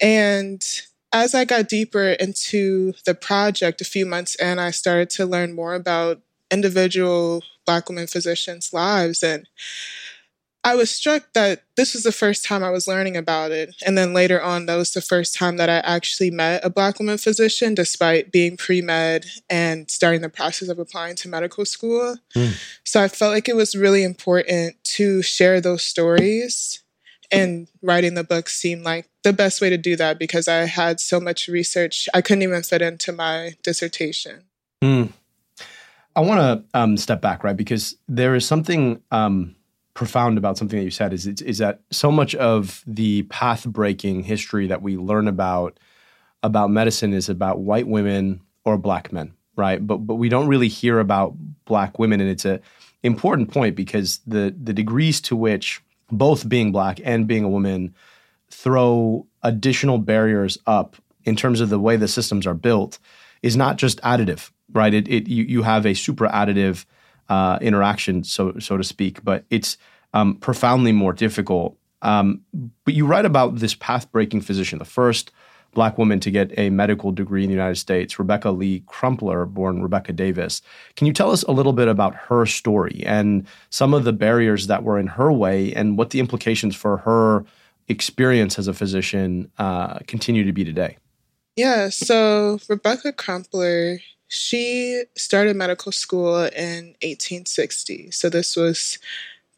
And 0.00 0.64
as 1.12 1.34
I 1.34 1.44
got 1.44 1.68
deeper 1.68 2.10
into 2.10 2.92
the 3.04 3.14
project 3.16 3.80
a 3.80 3.84
few 3.84 4.06
months 4.06 4.36
in, 4.36 4.60
I 4.60 4.70
started 4.70 5.10
to 5.10 5.26
learn 5.26 5.52
more 5.52 5.74
about 5.74 6.20
individual 6.48 7.42
Black 7.66 7.88
women 7.88 8.06
physicians' 8.06 8.72
lives. 8.72 9.24
And 9.24 9.48
I 10.64 10.76
was 10.76 10.90
struck 10.90 11.32
that 11.32 11.64
this 11.76 11.92
was 11.92 12.04
the 12.04 12.12
first 12.12 12.44
time 12.44 12.62
I 12.62 12.70
was 12.70 12.86
learning 12.86 13.16
about 13.16 13.50
it. 13.50 13.74
And 13.84 13.98
then 13.98 14.14
later 14.14 14.40
on, 14.40 14.66
that 14.66 14.76
was 14.76 14.92
the 14.92 15.00
first 15.00 15.34
time 15.34 15.56
that 15.56 15.68
I 15.68 15.78
actually 15.78 16.30
met 16.30 16.64
a 16.64 16.70
Black 16.70 17.00
woman 17.00 17.18
physician, 17.18 17.74
despite 17.74 18.30
being 18.30 18.56
pre 18.56 18.80
med 18.80 19.26
and 19.50 19.90
starting 19.90 20.20
the 20.20 20.28
process 20.28 20.68
of 20.68 20.78
applying 20.78 21.16
to 21.16 21.28
medical 21.28 21.64
school. 21.64 22.16
Mm. 22.36 22.54
So 22.84 23.02
I 23.02 23.08
felt 23.08 23.32
like 23.32 23.48
it 23.48 23.56
was 23.56 23.74
really 23.74 24.04
important 24.04 24.76
to 24.84 25.20
share 25.22 25.60
those 25.60 25.82
stories. 25.82 26.80
And 27.32 27.66
writing 27.80 28.12
the 28.12 28.24
book 28.24 28.48
seemed 28.50 28.84
like 28.84 29.08
the 29.22 29.32
best 29.32 29.62
way 29.62 29.70
to 29.70 29.78
do 29.78 29.96
that 29.96 30.18
because 30.18 30.48
I 30.48 30.66
had 30.66 31.00
so 31.00 31.18
much 31.18 31.48
research, 31.48 32.06
I 32.12 32.20
couldn't 32.20 32.42
even 32.42 32.62
fit 32.62 32.82
into 32.82 33.10
my 33.10 33.54
dissertation. 33.62 34.42
Mm. 34.82 35.12
I 36.14 36.20
want 36.20 36.40
to 36.40 36.78
um, 36.78 36.98
step 36.98 37.22
back, 37.22 37.42
right? 37.42 37.56
Because 37.56 37.96
there 38.06 38.34
is 38.34 38.46
something. 38.46 39.02
Um, 39.10 39.56
profound 39.94 40.38
about 40.38 40.56
something 40.56 40.78
that 40.78 40.84
you 40.84 40.90
said 40.90 41.12
is 41.12 41.26
is 41.26 41.58
that 41.58 41.80
so 41.90 42.10
much 42.10 42.34
of 42.36 42.82
the 42.86 43.22
path 43.24 43.66
breaking 43.66 44.22
history 44.22 44.66
that 44.66 44.82
we 44.82 44.96
learn 44.96 45.28
about 45.28 45.78
about 46.42 46.70
medicine 46.70 47.12
is 47.12 47.28
about 47.28 47.60
white 47.60 47.86
women 47.86 48.40
or 48.64 48.78
black 48.78 49.12
men, 49.12 49.34
right? 49.56 49.86
But 49.86 49.98
but 49.98 50.14
we 50.14 50.28
don't 50.28 50.48
really 50.48 50.68
hear 50.68 50.98
about 50.98 51.34
black 51.64 51.98
women, 51.98 52.20
and 52.20 52.30
it's 52.30 52.44
a 52.44 52.60
important 53.02 53.52
point 53.52 53.76
because 53.76 54.20
the 54.26 54.54
the 54.60 54.72
degrees 54.72 55.20
to 55.22 55.36
which 55.36 55.82
both 56.10 56.48
being 56.48 56.72
black 56.72 57.00
and 57.04 57.26
being 57.26 57.44
a 57.44 57.48
woman 57.48 57.94
throw 58.50 59.26
additional 59.42 59.98
barriers 59.98 60.58
up 60.66 60.96
in 61.24 61.36
terms 61.36 61.60
of 61.60 61.70
the 61.70 61.78
way 61.78 61.96
the 61.96 62.08
systems 62.08 62.46
are 62.46 62.54
built 62.54 62.98
is 63.42 63.56
not 63.56 63.76
just 63.76 64.00
additive, 64.02 64.50
right? 64.72 64.92
It, 64.94 65.08
it 65.08 65.28
you, 65.28 65.44
you 65.44 65.62
have 65.62 65.86
a 65.86 65.94
super 65.94 66.28
additive 66.28 66.84
uh, 67.28 67.58
interaction, 67.60 68.24
so 68.24 68.58
so 68.58 68.76
to 68.76 68.84
speak. 68.84 69.24
But 69.24 69.44
it's 69.50 69.76
um, 70.12 70.36
profoundly 70.36 70.92
more 70.92 71.12
difficult. 71.12 71.76
Um, 72.02 72.42
but 72.84 72.94
you 72.94 73.06
write 73.06 73.24
about 73.24 73.56
this 73.60 73.74
path-breaking 73.74 74.40
physician, 74.40 74.78
the 74.78 74.84
first 74.84 75.30
black 75.74 75.96
woman 75.96 76.20
to 76.20 76.30
get 76.30 76.52
a 76.58 76.68
medical 76.68 77.12
degree 77.12 77.44
in 77.44 77.48
the 77.48 77.54
United 77.54 77.76
States, 77.76 78.18
Rebecca 78.18 78.50
Lee 78.50 78.82
Crumpler, 78.86 79.46
born 79.46 79.82
Rebecca 79.82 80.12
Davis. 80.12 80.60
Can 80.96 81.06
you 81.06 81.14
tell 81.14 81.30
us 81.30 81.44
a 81.44 81.52
little 81.52 81.72
bit 81.72 81.88
about 81.88 82.14
her 82.14 82.44
story 82.44 83.02
and 83.06 83.46
some 83.70 83.94
of 83.94 84.04
the 84.04 84.12
barriers 84.12 84.66
that 84.66 84.82
were 84.82 84.98
in 84.98 85.06
her 85.06 85.32
way, 85.32 85.72
and 85.72 85.96
what 85.96 86.10
the 86.10 86.20
implications 86.20 86.76
for 86.76 86.98
her 86.98 87.44
experience 87.88 88.58
as 88.58 88.68
a 88.68 88.74
physician 88.74 89.50
uh, 89.58 89.98
continue 90.06 90.44
to 90.44 90.52
be 90.52 90.64
today? 90.64 90.98
Yeah, 91.56 91.88
so 91.88 92.58
Rebecca 92.68 93.12
Crumpler 93.12 93.98
she 94.32 95.04
started 95.14 95.56
medical 95.56 95.92
school 95.92 96.36
in 96.44 96.96
1860. 97.02 98.10
So 98.12 98.30
this 98.30 98.56
was 98.56 98.98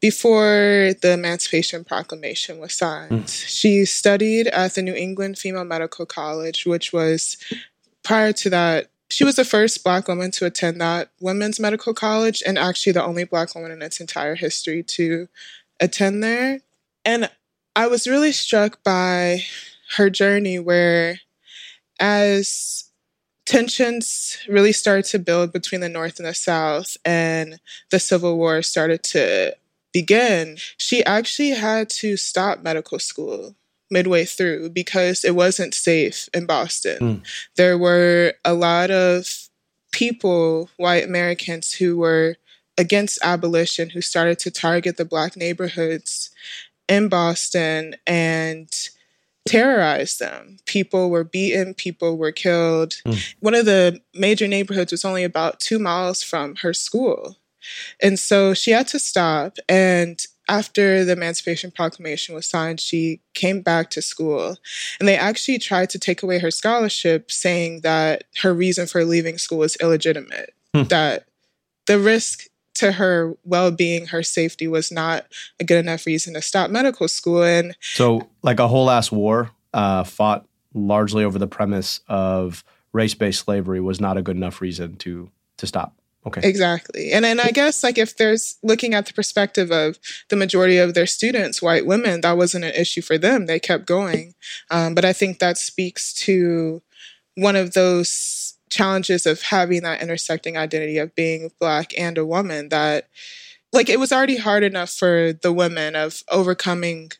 before 0.01 0.91
the 1.01 1.13
Emancipation 1.13 1.85
Proclamation 1.85 2.59
was 2.59 2.73
signed. 2.73 3.23
Mm. 3.23 3.47
She 3.47 3.85
studied 3.85 4.47
at 4.47 4.75
the 4.75 4.81
New 4.81 4.93
England 4.93 5.37
Female 5.37 5.63
Medical 5.63 6.05
College, 6.05 6.65
which 6.65 6.91
was 6.91 7.37
prior 8.03 8.33
to 8.33 8.49
that. 8.49 8.89
She 9.09 9.23
was 9.23 9.37
the 9.37 9.45
first 9.45 9.81
Black 9.81 10.09
woman 10.09 10.31
to 10.31 10.45
attend 10.45 10.81
that 10.81 11.09
women's 11.21 11.57
medical 11.57 11.93
college, 11.93 12.43
and 12.45 12.59
actually 12.59 12.91
the 12.91 13.05
only 13.05 13.23
Black 13.23 13.55
woman 13.55 13.71
in 13.71 13.81
its 13.81 14.01
entire 14.01 14.35
history 14.35 14.83
to 14.83 15.29
attend 15.79 16.21
there. 16.21 16.59
And 17.05 17.29
I 17.77 17.87
was 17.87 18.07
really 18.07 18.33
struck 18.33 18.83
by 18.83 19.43
her 19.95 20.09
journey, 20.09 20.59
where 20.59 21.21
as 21.97 22.84
tensions 23.45 24.37
really 24.47 24.71
started 24.71 25.05
to 25.05 25.19
build 25.19 25.53
between 25.53 25.81
the 25.81 25.89
North 25.89 26.19
and 26.19 26.27
the 26.27 26.33
South, 26.33 26.97
and 27.05 27.59
the 27.91 27.99
Civil 27.99 28.37
War 28.37 28.61
started 28.61 29.03
to 29.03 29.55
begin, 29.93 30.57
she 30.77 31.03
actually 31.05 31.51
had 31.51 31.89
to 31.89 32.17
stop 32.17 32.61
medical 32.61 32.99
school 32.99 33.55
midway 33.89 34.25
through 34.25 34.69
because 34.69 35.23
it 35.23 35.35
wasn't 35.35 35.73
safe 35.73 36.27
in 36.33 36.45
Boston. 36.45 36.99
Mm. 36.99 37.21
There 37.55 37.77
were 37.77 38.33
a 38.43 38.53
lot 38.53 38.91
of 38.91 39.47
people, 39.91 40.69
white 40.75 41.05
Americans, 41.05 41.71
who 41.71 41.97
were 41.97 42.35
against 42.77 43.19
abolition, 43.23 43.91
who 43.91 44.01
started 44.01 44.37
to 44.39 44.51
target 44.51 44.97
the 44.97 45.05
Black 45.05 45.37
neighborhoods 45.37 46.29
in 46.89 47.07
Boston 47.07 47.95
and 48.05 48.69
terrorize 49.47 50.17
them. 50.17 50.57
People 50.65 51.09
were 51.09 51.23
beaten, 51.23 51.73
people 51.73 52.17
were 52.17 52.31
killed. 52.31 52.95
Mm. 53.05 53.35
One 53.39 53.55
of 53.55 53.65
the 53.65 54.01
major 54.13 54.47
neighborhoods 54.47 54.91
was 54.91 55.05
only 55.05 55.23
about 55.23 55.59
two 55.59 55.79
miles 55.79 56.23
from 56.23 56.55
her 56.57 56.73
school. 56.73 57.37
And 58.01 58.19
so 58.19 58.53
she 58.53 58.71
had 58.71 58.87
to 58.89 58.99
stop. 58.99 59.57
And 59.67 60.23
after 60.47 61.03
the 61.03 61.13
Emancipation 61.13 61.71
Proclamation 61.71 62.35
was 62.35 62.47
signed, 62.47 62.79
she 62.79 63.21
came 63.33 63.61
back 63.61 63.89
to 63.91 64.01
school. 64.01 64.57
And 64.99 65.07
they 65.07 65.17
actually 65.17 65.57
tried 65.57 65.89
to 65.91 65.99
take 65.99 66.21
away 66.21 66.39
her 66.39 66.51
scholarship, 66.51 67.31
saying 67.31 67.81
that 67.81 68.25
her 68.41 68.53
reason 68.53 68.87
for 68.87 69.03
leaving 69.05 69.37
school 69.37 69.59
was 69.59 69.75
illegitimate, 69.77 70.53
hmm. 70.73 70.83
that 70.83 71.25
the 71.87 71.99
risk 71.99 72.47
to 72.75 72.93
her 72.93 73.35
well 73.43 73.71
being, 73.71 74.07
her 74.07 74.23
safety 74.23 74.67
was 74.67 74.91
not 74.91 75.25
a 75.59 75.63
good 75.63 75.79
enough 75.79 76.05
reason 76.05 76.33
to 76.35 76.41
stop 76.41 76.69
medical 76.69 77.07
school. 77.07 77.43
And 77.43 77.75
so, 77.81 78.27
like 78.41 78.59
a 78.59 78.67
whole 78.67 78.89
ass 78.89 79.11
war 79.11 79.51
uh, 79.73 80.03
fought 80.03 80.45
largely 80.73 81.23
over 81.23 81.39
the 81.39 81.47
premise 81.47 82.01
of 82.07 82.63
race 82.93 83.13
based 83.13 83.41
slavery 83.41 83.81
was 83.81 83.99
not 83.99 84.17
a 84.17 84.21
good 84.21 84.35
enough 84.35 84.61
reason 84.61 84.95
to 84.97 85.29
to 85.57 85.67
stop. 85.67 85.93
Okay. 86.27 86.41
Exactly. 86.43 87.11
And 87.11 87.25
and 87.25 87.39
I 87.39 87.51
guess 87.51 87.83
like 87.83 87.97
if 87.97 88.17
there's 88.17 88.57
looking 88.63 88.93
at 88.93 89.05
the 89.05 89.13
perspective 89.13 89.71
of 89.71 89.99
the 90.29 90.35
majority 90.35 90.77
of 90.77 90.95
their 90.95 91.05
students, 91.05 91.61
white 91.61 91.85
women, 91.85 92.21
that 92.21 92.37
wasn't 92.37 92.65
an 92.65 92.73
issue 92.73 93.01
for 93.01 93.17
them. 93.17 93.45
They 93.45 93.59
kept 93.59 93.85
going. 93.85 94.33
Um, 94.71 94.95
but 94.95 95.05
I 95.05 95.13
think 95.13 95.39
that 95.39 95.57
speaks 95.57 96.13
to 96.15 96.81
one 97.35 97.55
of 97.55 97.73
those 97.73 98.54
challenges 98.75 99.25
of 99.25 99.41
having 99.41 99.83
that 99.83 100.01
intersecting 100.01 100.57
identity 100.57 100.97
of 100.97 101.15
being 101.15 101.49
black 101.59 101.97
and 101.97 102.17
a 102.17 102.25
woman 102.25 102.69
that 102.69 103.07
like 103.71 103.89
it 103.89 103.99
was 103.99 104.11
already 104.11 104.37
hard 104.37 104.63
enough 104.63 104.89
for 104.89 105.33
the 105.41 105.53
women 105.53 105.95
of 105.95 106.23
overcoming 106.29 107.11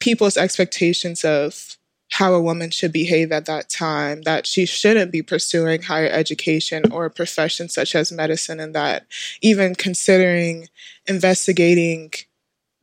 people's 0.00 0.36
expectations 0.36 1.24
of 1.24 1.76
how 2.10 2.32
a 2.32 2.40
woman 2.40 2.70
should 2.70 2.92
behave 2.92 3.30
at 3.30 3.44
that 3.44 3.68
time, 3.68 4.22
that 4.22 4.46
she 4.46 4.64
shouldn't 4.64 5.12
be 5.12 5.22
pursuing 5.22 5.82
higher 5.82 6.08
education 6.08 6.90
or 6.90 7.04
a 7.04 7.10
profession 7.10 7.68
such 7.68 7.94
as 7.94 8.10
medicine, 8.10 8.60
and 8.60 8.74
that 8.74 9.06
even 9.42 9.74
considering 9.74 10.68
investigating 11.06 12.10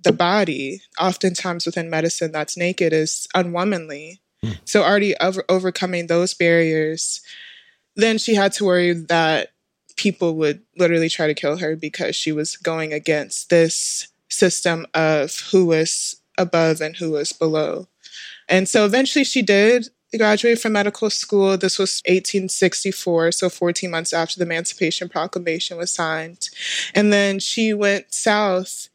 the 0.03 0.13
body, 0.13 0.81
oftentimes 1.00 1.65
within 1.65 1.89
medicine 1.89 2.31
that's 2.31 2.55
naked, 2.55 2.93
is 2.93 3.27
unwomanly. 3.36 4.19
Mm. 4.43 4.60
So, 4.65 4.84
already 4.84 5.15
over- 5.17 5.45
overcoming 5.50 6.05
those 6.05 6.36
barriers, 6.36 7.22
then 7.95 8.17
she 8.17 8.35
had 8.35 8.53
to 8.53 8.65
worry 8.65 8.93
that 8.93 9.49
people 9.95 10.35
would 10.35 10.61
literally 10.77 11.09
try 11.09 11.27
to 11.27 11.33
kill 11.33 11.57
her 11.57 11.75
because 11.75 12.15
she 12.15 12.31
was 12.31 12.57
going 12.57 12.93
against 12.93 13.49
this 13.49 14.07
system 14.29 14.85
of 14.93 15.39
who 15.51 15.65
was 15.65 16.21
above 16.37 16.81
and 16.81 16.97
who 16.97 17.11
was 17.11 17.31
below. 17.31 17.87
And 18.49 18.67
so 18.67 18.85
eventually 18.85 19.23
she 19.23 19.41
did 19.41 19.89
graduate 20.17 20.59
from 20.59 20.73
medical 20.73 21.09
school. 21.09 21.57
This 21.57 21.77
was 21.77 22.01
1864, 22.05 23.33
so 23.33 23.49
14 23.49 23.91
months 23.91 24.13
after 24.13 24.37
the 24.37 24.45
Emancipation 24.45 25.09
Proclamation 25.09 25.77
was 25.77 25.93
signed. 25.93 26.49
And 26.93 27.11
then 27.11 27.39
she 27.39 27.73
went 27.73 28.13
south 28.13 28.89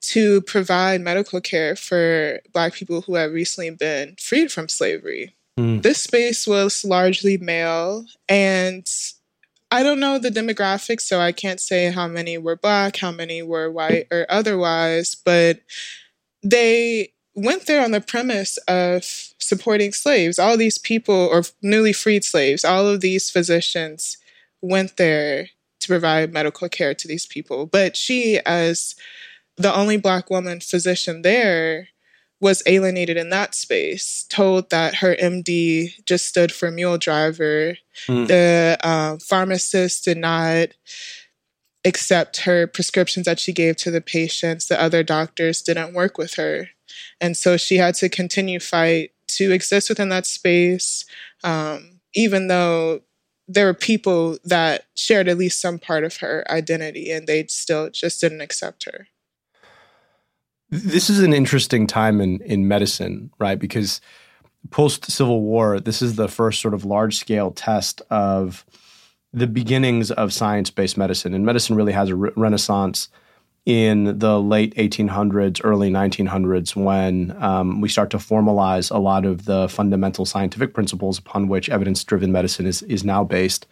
to 0.00 0.40
provide 0.42 1.00
medical 1.00 1.40
care 1.40 1.76
for 1.76 2.40
Black 2.52 2.72
people 2.72 3.02
who 3.02 3.14
had 3.14 3.30
recently 3.32 3.70
been 3.70 4.16
freed 4.18 4.50
from 4.50 4.68
slavery. 4.68 5.34
Mm. 5.58 5.82
This 5.82 6.00
space 6.00 6.46
was 6.46 6.84
largely 6.84 7.36
male, 7.36 8.06
and 8.28 8.86
I 9.70 9.82
don't 9.82 9.98
know 9.98 10.18
the 10.18 10.30
demographics, 10.30 11.02
so 11.02 11.20
I 11.20 11.32
can't 11.32 11.60
say 11.60 11.90
how 11.90 12.06
many 12.06 12.38
were 12.38 12.56
Black, 12.56 12.96
how 12.96 13.10
many 13.10 13.42
were 13.42 13.70
white, 13.70 14.06
or 14.12 14.24
otherwise, 14.28 15.16
but 15.16 15.60
they 16.42 17.12
went 17.34 17.66
there 17.66 17.82
on 17.84 17.90
the 17.90 18.00
premise 18.00 18.56
of 18.68 19.02
supporting 19.38 19.92
slaves. 19.92 20.38
All 20.38 20.56
these 20.56 20.78
people, 20.78 21.28
or 21.30 21.42
newly 21.60 21.92
freed 21.92 22.22
slaves, 22.24 22.64
all 22.64 22.86
of 22.86 23.00
these 23.00 23.28
physicians 23.28 24.16
went 24.62 24.96
there 24.96 25.48
to 25.80 25.88
provide 25.88 26.32
medical 26.32 26.68
care 26.68 26.94
to 26.94 27.08
these 27.08 27.26
people. 27.26 27.66
But 27.66 27.96
she, 27.96 28.38
as 28.46 28.94
the 29.56 29.74
only 29.74 29.96
Black 29.96 30.30
woman 30.30 30.60
physician 30.60 31.22
there, 31.22 31.88
was 32.40 32.62
alienated 32.66 33.16
in 33.16 33.30
that 33.30 33.54
space, 33.54 34.24
told 34.28 34.70
that 34.70 34.96
her 34.96 35.16
MD 35.16 36.04
just 36.04 36.26
stood 36.26 36.52
for 36.52 36.70
mule 36.70 36.98
driver. 36.98 37.76
Mm. 38.06 38.28
The 38.28 38.78
um, 38.82 39.18
pharmacist 39.18 40.04
did 40.04 40.18
not 40.18 40.68
accept 41.84 42.38
her 42.38 42.66
prescriptions 42.66 43.26
that 43.26 43.40
she 43.40 43.52
gave 43.52 43.76
to 43.78 43.90
the 43.90 44.00
patients. 44.00 44.66
The 44.66 44.80
other 44.80 45.02
doctors 45.02 45.62
didn't 45.62 45.94
work 45.94 46.18
with 46.18 46.34
her. 46.34 46.68
And 47.20 47.36
so 47.36 47.56
she 47.56 47.76
had 47.76 47.94
to 47.96 48.08
continue 48.08 48.60
fight 48.60 49.12
to 49.28 49.52
exist 49.52 49.88
within 49.88 50.08
that 50.08 50.26
space, 50.26 51.04
um, 51.44 52.00
even 52.14 52.48
though 52.48 53.02
there 53.46 53.66
were 53.66 53.74
people 53.74 54.36
that 54.44 54.84
shared 54.94 55.28
at 55.28 55.38
least 55.38 55.60
some 55.60 55.78
part 55.78 56.04
of 56.04 56.18
her 56.18 56.44
identity 56.50 57.10
and 57.10 57.26
they 57.26 57.46
still 57.46 57.90
just 57.90 58.20
didn't 58.20 58.42
accept 58.42 58.84
her. 58.84 59.08
This 60.70 61.08
is 61.08 61.20
an 61.20 61.32
interesting 61.32 61.86
time 61.86 62.20
in, 62.20 62.40
in 62.42 62.68
medicine, 62.68 63.30
right? 63.38 63.58
Because 63.58 64.00
post 64.70 65.10
Civil 65.10 65.40
War, 65.40 65.80
this 65.80 66.02
is 66.02 66.16
the 66.16 66.28
first 66.28 66.60
sort 66.60 66.74
of 66.74 66.84
large 66.84 67.16
scale 67.16 67.50
test 67.50 68.02
of 68.10 68.66
the 69.32 69.46
beginnings 69.46 70.10
of 70.10 70.32
science 70.32 70.70
based 70.70 70.96
medicine. 70.96 71.34
And 71.34 71.44
medicine 71.44 71.76
really 71.76 71.92
has 71.92 72.10
a 72.10 72.16
re- 72.16 72.30
renaissance 72.36 73.08
in 73.66 74.18
the 74.18 74.40
late 74.40 74.74
1800s, 74.76 75.60
early 75.62 75.90
1900s, 75.90 76.74
when 76.74 77.36
um, 77.42 77.80
we 77.80 77.88
start 77.88 78.10
to 78.10 78.16
formalize 78.16 78.90
a 78.90 78.98
lot 78.98 79.26
of 79.26 79.44
the 79.44 79.68
fundamental 79.68 80.24
scientific 80.24 80.72
principles 80.72 81.18
upon 81.18 81.48
which 81.48 81.68
evidence 81.68 82.02
driven 82.02 82.32
medicine 82.32 82.66
is, 82.66 82.82
is 82.84 83.04
now 83.04 83.24
based. 83.24 83.66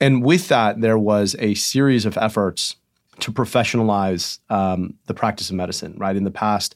And 0.00 0.22
with 0.24 0.48
that, 0.48 0.80
there 0.80 0.98
was 0.98 1.34
a 1.38 1.54
series 1.54 2.04
of 2.06 2.16
efforts 2.18 2.76
to 3.20 3.32
professionalize 3.32 4.38
um, 4.50 4.94
the 5.06 5.14
practice 5.14 5.50
of 5.50 5.56
medicine, 5.56 5.94
right? 5.96 6.16
In 6.16 6.24
the 6.24 6.30
past, 6.30 6.74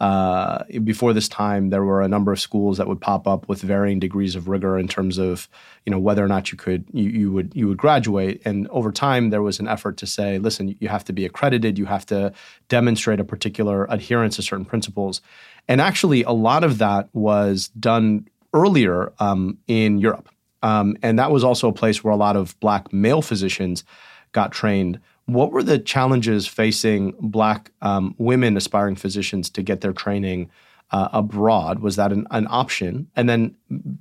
uh, 0.00 0.62
before 0.84 1.12
this 1.12 1.28
time, 1.28 1.70
there 1.70 1.82
were 1.82 2.02
a 2.02 2.08
number 2.08 2.30
of 2.30 2.38
schools 2.38 2.78
that 2.78 2.86
would 2.86 3.00
pop 3.00 3.26
up 3.26 3.48
with 3.48 3.60
varying 3.60 3.98
degrees 3.98 4.36
of 4.36 4.46
rigor 4.46 4.78
in 4.78 4.86
terms 4.86 5.18
of, 5.18 5.48
you 5.84 5.90
know, 5.90 5.98
whether 5.98 6.24
or 6.24 6.28
not 6.28 6.52
you 6.52 6.58
could 6.58 6.84
you, 6.92 7.10
you 7.10 7.32
would 7.32 7.52
you 7.54 7.66
would 7.66 7.78
graduate. 7.78 8.40
And 8.44 8.68
over 8.68 8.92
time, 8.92 9.30
there 9.30 9.42
was 9.42 9.58
an 9.58 9.66
effort 9.66 9.96
to 9.96 10.06
say, 10.06 10.38
listen, 10.38 10.76
you 10.78 10.88
have 10.88 11.04
to 11.04 11.12
be 11.12 11.24
accredited, 11.24 11.78
you 11.78 11.86
have 11.86 12.06
to 12.06 12.32
demonstrate 12.68 13.18
a 13.18 13.24
particular 13.24 13.86
adherence 13.90 14.36
to 14.36 14.42
certain 14.42 14.64
principles. 14.64 15.20
And 15.66 15.80
actually, 15.80 16.22
a 16.22 16.30
lot 16.30 16.62
of 16.62 16.78
that 16.78 17.08
was 17.12 17.68
done 17.68 18.28
earlier 18.54 19.12
um, 19.18 19.58
in 19.66 19.98
Europe, 19.98 20.28
um, 20.62 20.96
and 21.02 21.18
that 21.18 21.32
was 21.32 21.42
also 21.42 21.68
a 21.68 21.72
place 21.72 22.04
where 22.04 22.12
a 22.12 22.16
lot 22.16 22.36
of 22.36 22.58
black 22.60 22.92
male 22.92 23.20
physicians 23.20 23.82
got 24.30 24.52
trained 24.52 25.00
what 25.28 25.52
were 25.52 25.62
the 25.62 25.78
challenges 25.78 26.46
facing 26.46 27.14
Black 27.20 27.70
um, 27.82 28.14
women 28.16 28.56
aspiring 28.56 28.96
physicians 28.96 29.50
to 29.50 29.62
get 29.62 29.82
their 29.82 29.92
training 29.92 30.50
uh, 30.90 31.10
abroad? 31.12 31.80
Was 31.80 31.96
that 31.96 32.12
an, 32.12 32.26
an 32.30 32.46
option? 32.48 33.10
And 33.14 33.28
then 33.28 33.54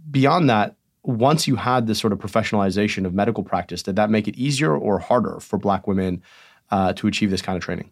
beyond 0.10 0.50
that, 0.50 0.78
once 1.04 1.46
you 1.46 1.58
had 1.58 1.86
this 1.86 2.00
sort 2.00 2.14
of 2.14 2.20
professionalization 2.20 3.06
of 3.06 3.14
medical 3.14 3.44
practice, 3.44 3.84
did 3.84 3.98
that 3.98 4.10
make 4.10 4.30
it 4.30 4.38
easier 4.38 4.74
or 4.74 5.00
harder 5.00 5.42
for 5.42 5.60
Black 5.60 5.86
women 5.86 6.24
uh, 6.72 6.94
to 6.94 7.08
achieve 7.08 7.30
this 7.30 7.42
kind 7.42 7.58
of 7.58 7.64
training? 7.64 7.92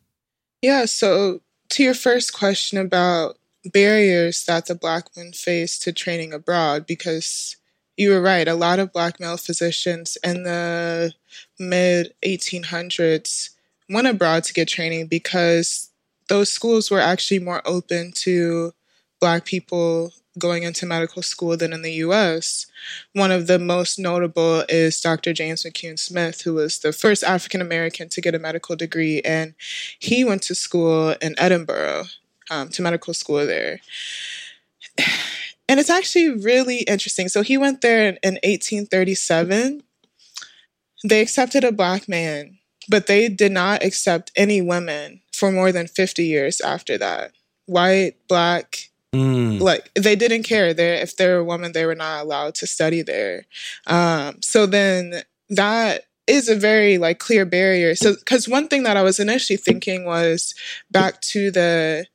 Yeah. 0.62 0.86
So, 0.86 1.42
to 1.72 1.84
your 1.84 1.94
first 1.94 2.34
question 2.34 2.78
about 2.78 3.38
barriers 3.66 4.46
that 4.46 4.68
the 4.68 4.76
Black 4.76 5.14
women 5.14 5.34
face 5.34 5.78
to 5.80 5.92
training 5.92 6.32
abroad, 6.32 6.86
because 6.86 7.58
you 7.98 8.12
were 8.12 8.22
right. 8.22 8.48
A 8.48 8.56
lot 8.56 8.80
of 8.80 8.92
black 8.92 9.20
male 9.20 9.38
physicians 9.38 10.18
in 10.24 10.44
the 10.44 11.14
mid 11.60 12.14
1800s 12.26 13.50
went 13.90 14.08
abroad 14.08 14.44
to 14.46 14.54
get 14.54 14.68
training 14.68 15.08
because 15.08 15.90
those 16.28 16.52
schools 16.52 16.90
were 16.90 17.00
actually 17.00 17.40
more 17.40 17.62
open 17.66 18.12
to 18.14 18.74
black 19.20 19.46
people 19.46 20.12
going 20.38 20.64
into 20.64 20.86
medical 20.86 21.22
school 21.22 21.56
than 21.56 21.72
in 21.72 21.82
the 21.82 21.94
US. 21.94 22.66
One 23.14 23.32
of 23.32 23.48
the 23.48 23.60
most 23.60 23.98
notable 23.98 24.66
is 24.68 25.00
Dr. 25.00 25.34
James 25.34 25.64
McCune 25.64 25.98
Smith, 25.98 26.42
who 26.42 26.56
was 26.56 26.80
the 26.80 26.92
first 26.92 27.24
African 27.24 27.62
American 27.62 28.10
to 28.10 28.22
get 28.22 28.36
a 28.36 28.40
medical 28.40 28.76
degree. 28.76 29.22
And 29.22 29.54
he 29.98 30.26
went 30.26 30.42
to 30.44 30.56
school 30.56 31.16
in 31.22 31.36
Edinburgh, 31.38 32.06
um, 32.50 32.70
to 32.70 32.82
medical 32.82 33.14
school 33.14 33.46
there. 33.46 33.80
And 35.68 35.80
it's 35.80 35.90
actually 35.90 36.30
really 36.30 36.80
interesting. 36.82 37.28
So 37.28 37.42
he 37.42 37.58
went 37.58 37.82
there 37.82 38.08
in, 38.08 38.18
in 38.24 38.34
1837. 38.44 39.82
They 41.04 41.22
accepted 41.22 41.64
a 41.64 41.72
black 41.72 42.08
man, 42.08 42.58
but 42.90 43.08
they 43.08 43.30
did 43.30 43.52
not 43.52 43.84
accept 43.84 44.32
any 44.36 44.62
women 44.62 45.22
for 45.34 45.52
more 45.52 45.72
than 45.72 45.88
50 45.88 46.26
years 46.26 46.62
after 46.62 46.98
that. 46.98 47.32
White, 47.66 48.16
black, 48.28 48.90
Mm. 49.16 49.62
Like 49.62 49.92
they 49.96 50.16
didn't 50.16 50.44
care. 50.44 50.74
They 50.74 51.02
if 51.02 51.16
they 51.16 51.28
were 51.28 51.38
a 51.38 51.44
woman, 51.44 51.72
they 51.72 51.86
were 51.86 51.96
not 51.96 52.24
allowed 52.24 52.56
to 52.56 52.68
study 52.68 53.02
there. 53.02 53.46
Um, 53.88 54.42
so 54.42 54.66
then 54.66 55.24
that 55.50 56.06
is 56.28 56.50
a 56.50 56.56
very 56.56 56.98
like 56.98 57.20
clear 57.20 57.46
barrier. 57.46 57.96
So 57.96 58.16
because 58.16 58.50
one 58.50 58.68
thing 58.68 58.84
that 58.84 58.98
I 58.98 59.04
was 59.04 59.20
initially 59.20 59.58
thinking 59.58 60.06
was 60.06 60.54
back 60.92 61.22
to 61.22 61.50
the 61.52 62.08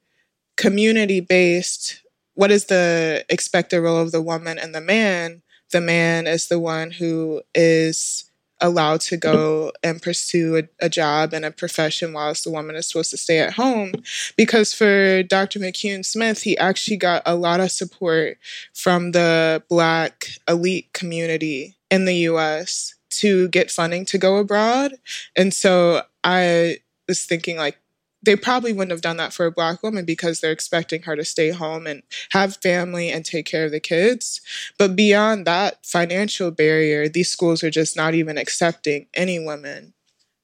community 0.57 1.21
based. 1.21 2.00
What 2.41 2.51
is 2.51 2.65
the 2.65 3.23
expected 3.29 3.83
role 3.83 3.99
of 3.99 4.13
the 4.13 4.23
woman 4.23 4.59
and 4.59 4.75
the 4.75 4.81
man? 4.81 5.43
The 5.73 5.81
man 5.83 6.27
is 6.27 6.49
the 6.49 6.59
one 6.59 6.91
who 6.91 7.43
is 7.55 8.31
allowed 8.63 9.03
to 9.03 9.19
go 9.19 9.73
and 9.83 10.01
pursue 10.01 10.57
a, 10.57 10.63
a, 10.87 10.89
job 10.89 11.35
and 11.35 11.45
a 11.45 11.51
profession 11.51 12.15
whilst 12.15 12.45
the 12.45 12.51
woman 12.51 12.77
is 12.77 12.89
supposed 12.89 13.11
to 13.11 13.19
stay 13.19 13.41
at 13.41 13.53
home. 13.53 13.93
Because 14.39 14.73
for 14.73 15.23
Dr. 15.23 15.59
McCune 15.59 16.03
Smith, 16.03 16.43
he 16.43 16.57
actually 16.57 16.97
got 16.97 17.23
a 17.27 17.35
lot 17.35 17.61
of 17.61 17.73
support 17.73 18.39
from 18.73 19.13
the 19.13 19.63
Black 19.69 20.29
elite 20.49 20.95
community 20.95 21.77
in 21.91 22.07
the 22.07 22.17
US 22.31 22.95
to 23.11 23.49
get 23.49 23.71
funding 23.71 24.07
to 24.07 24.17
go 24.17 24.39
abroad. 24.39 24.95
And 25.37 25.53
so 25.53 26.05
I 26.25 26.79
was 27.07 27.27
thinking, 27.27 27.59
like, 27.59 27.77
they 28.23 28.37
probably 28.37 28.73
wouldn't 28.73 28.91
have 28.91 29.01
done 29.01 29.17
that 29.17 29.33
for 29.33 29.47
a 29.47 29.53
black 29.53 29.83
woman 29.83 30.05
because 30.05 30.41
they're 30.41 30.53
expecting 30.53 31.03
her 31.03 31.17
to 31.17 31.25
stay 31.25 31.51
home 31.51 31.87
and 31.87 32.03
have 32.31 32.59
family 32.59 33.11
and 33.11 33.25
take 33.25 33.47
care 33.47 33.65
of 33.65 33.71
the 33.71 33.81
kids. 33.81 34.41
But 34.79 34.95
beyond 34.95 35.47
that 35.47 35.85
financial 35.85 36.51
barrier, 36.51 37.09
these 37.09 37.31
schools 37.31 37.65
are 37.65 37.71
just 37.71 37.97
not 37.97 38.15
even 38.15 38.37
accepting 38.37 39.07
any 39.15 39.39
women 39.39 39.95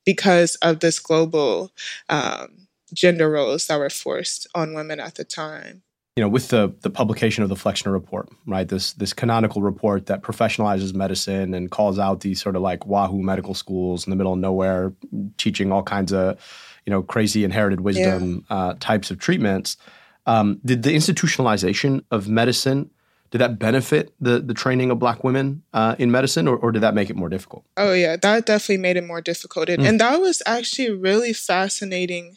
because 0.05 0.55
of 0.57 0.81
this 0.81 0.99
global 0.99 1.73
um, 2.09 2.69
gender 2.95 3.31
roles 3.31 3.67
that 3.67 3.79
were 3.79 3.91
forced 3.91 4.47
on 4.55 4.75
women 4.75 5.01
at 5.01 5.17
the 5.17 5.25
time. 5.25 5.83
You 6.17 6.25
know, 6.25 6.31
with 6.31 6.49
the 6.49 6.75
the 6.81 6.89
publication 6.89 7.43
of 7.43 7.51
the 7.51 7.57
Flexner 7.57 7.93
report, 7.93 8.31
right? 8.47 8.67
This 8.67 8.95
this 8.95 9.13
canonical 9.13 9.61
report 9.61 10.07
that 10.07 10.23
professionalizes 10.23 10.95
medicine 10.95 11.53
and 11.53 11.71
calls 11.71 11.99
out 11.99 12.21
these 12.21 12.41
sort 12.41 12.57
of 12.57 12.63
like 12.63 12.87
wahoo 12.87 13.21
medical 13.21 13.53
schools 13.53 14.07
in 14.07 14.11
the 14.11 14.17
middle 14.17 14.33
of 14.33 14.39
nowhere, 14.39 14.95
teaching 15.37 15.73
all 15.73 15.83
kinds 15.83 16.15
of 16.15 16.41
you 16.87 16.91
know 16.91 17.03
crazy 17.03 17.45
inherited 17.45 17.81
wisdom 17.81 18.45
yeah. 18.49 18.57
uh, 18.57 18.75
types 18.81 19.11
of 19.11 19.19
treatments. 19.19 19.77
Um, 20.25 20.61
did 20.65 20.83
the 20.83 20.91
institutionalization 20.91 22.05
of 22.11 22.29
medicine 22.29 22.91
did 23.31 23.41
that 23.41 23.59
benefit 23.59 24.13
the 24.21 24.41
the 24.41 24.55
training 24.55 24.91
of 24.91 24.99
black 24.99 25.23
women 25.25 25.63
uh, 25.73 25.97
in 25.99 26.11
medicine 26.11 26.49
or, 26.49 26.57
or 26.57 26.73
did 26.73 26.83
that 26.83 26.95
make 26.95 27.11
it 27.11 27.17
more 27.17 27.29
difficult 27.29 27.65
oh 27.77 27.93
yeah 27.93 28.17
that 28.17 28.47
definitely 28.47 28.79
made 28.79 28.97
it 28.97 29.05
more 29.05 29.21
difficult 29.21 29.69
and, 29.69 29.83
mm. 29.83 29.89
and 29.89 30.01
that 30.01 30.21
was 30.21 30.43
actually 30.47 30.91
really 30.91 31.33
fascinating 31.33 32.37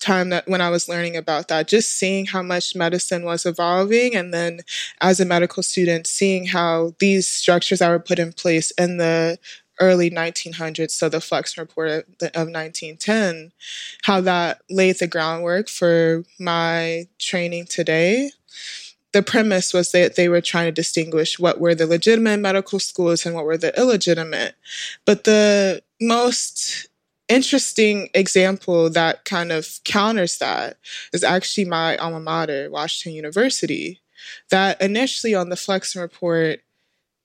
time 0.00 0.28
that 0.28 0.46
when 0.46 0.60
I 0.60 0.70
was 0.70 0.88
learning 0.88 1.16
about 1.16 1.48
that, 1.48 1.68
just 1.68 1.92
seeing 1.92 2.26
how 2.26 2.42
much 2.42 2.76
medicine 2.76 3.24
was 3.24 3.46
evolving, 3.46 4.14
and 4.14 4.34
then 4.34 4.60
as 5.00 5.20
a 5.20 5.24
medical 5.24 5.62
student, 5.62 6.06
seeing 6.06 6.46
how 6.46 6.92
these 6.98 7.26
structures 7.26 7.78
that 7.78 7.88
were 7.88 7.98
put 7.98 8.18
in 8.18 8.32
place 8.32 8.70
in 8.72 8.98
the 8.98 9.38
early 9.80 10.10
1900s, 10.10 10.92
so 10.92 11.08
the 11.08 11.20
Flexner 11.20 11.62
Report 11.62 11.88
of, 11.90 12.04
of 12.34 12.48
1910, 12.48 13.52
how 14.02 14.20
that 14.20 14.62
laid 14.70 14.98
the 14.98 15.06
groundwork 15.06 15.68
for 15.68 16.24
my 16.38 17.08
training 17.18 17.66
today. 17.66 18.30
The 19.12 19.22
premise 19.22 19.72
was 19.72 19.92
that 19.92 20.16
they 20.16 20.28
were 20.28 20.40
trying 20.40 20.66
to 20.66 20.72
distinguish 20.72 21.38
what 21.38 21.60
were 21.60 21.74
the 21.74 21.86
legitimate 21.86 22.40
medical 22.40 22.80
schools 22.80 23.24
and 23.24 23.34
what 23.34 23.44
were 23.44 23.56
the 23.56 23.76
illegitimate. 23.78 24.54
But 25.04 25.24
the 25.24 25.82
most 26.00 26.88
interesting 27.28 28.10
example 28.12 28.90
that 28.90 29.24
kind 29.24 29.52
of 29.52 29.80
counters 29.84 30.38
that 30.38 30.76
is 31.12 31.24
actually 31.24 31.64
my 31.64 31.96
alma 31.96 32.20
mater, 32.20 32.70
Washington 32.70 33.16
University. 33.16 34.00
That 34.50 34.80
initially 34.80 35.34
on 35.34 35.48
the 35.48 35.56
Flexner 35.56 36.02
Report, 36.02 36.60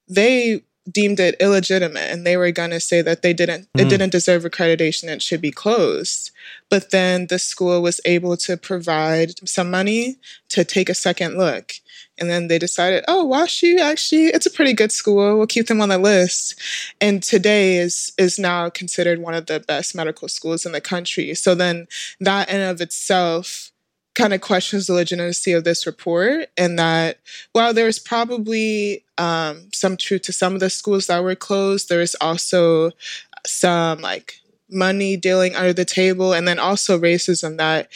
they 0.07 0.63
deemed 0.91 1.19
it 1.19 1.35
illegitimate 1.39 2.09
and 2.09 2.25
they 2.25 2.37
were 2.37 2.51
going 2.51 2.69
to 2.69 2.79
say 2.79 3.01
that 3.01 3.21
they 3.21 3.33
didn't 3.33 3.67
mm. 3.73 3.81
it 3.81 3.89
didn't 3.89 4.11
deserve 4.11 4.43
accreditation 4.43 5.11
and 5.11 5.21
should 5.21 5.41
be 5.41 5.51
closed. 5.51 6.31
But 6.69 6.91
then 6.91 7.27
the 7.27 7.39
school 7.39 7.81
was 7.81 7.99
able 8.05 8.37
to 8.37 8.57
provide 8.57 9.47
some 9.47 9.71
money 9.71 10.17
to 10.49 10.63
take 10.63 10.89
a 10.89 10.93
second 10.93 11.37
look. 11.37 11.73
And 12.17 12.29
then 12.29 12.47
they 12.47 12.59
decided 12.59 13.03
oh 13.07 13.27
WashU 13.31 13.79
actually 13.79 14.25
it's 14.27 14.45
a 14.45 14.51
pretty 14.51 14.73
good 14.73 14.91
school. 14.91 15.37
We'll 15.37 15.47
keep 15.47 15.67
them 15.67 15.81
on 15.81 15.89
the 15.89 15.97
list. 15.97 16.55
And 17.01 17.21
today 17.23 17.77
is 17.77 18.11
is 18.17 18.39
now 18.39 18.69
considered 18.69 19.19
one 19.19 19.33
of 19.33 19.45
the 19.45 19.59
best 19.59 19.95
medical 19.95 20.27
schools 20.27 20.65
in 20.65 20.71
the 20.71 20.81
country. 20.81 21.33
So 21.35 21.55
then 21.55 21.87
that 22.19 22.49
in 22.49 22.61
of 22.61 22.81
itself 22.81 23.71
kind 24.19 24.33
of 24.33 24.41
questions 24.41 24.87
the 24.87 24.93
legitimacy 24.93 25.53
of 25.53 25.63
this 25.63 25.85
report 25.85 26.49
and 26.57 26.77
that 26.77 27.19
while 27.53 27.73
there's 27.73 27.97
probably 27.97 29.05
um, 29.17 29.69
some 29.71 29.95
truth 29.95 30.23
to 30.23 30.33
some 30.33 30.53
of 30.53 30.59
the 30.59 30.69
schools 30.69 31.07
that 31.07 31.23
were 31.23 31.35
closed, 31.35 31.87
there 31.87 32.01
is 32.01 32.17
also 32.19 32.91
some 33.47 34.01
like 34.01 34.35
money 34.69 35.15
dealing 35.15 35.55
under 35.55 35.71
the 35.71 35.85
table 35.85 36.33
and 36.33 36.45
then 36.47 36.59
also 36.59 36.99
racism 36.99 37.57
that 37.57 37.89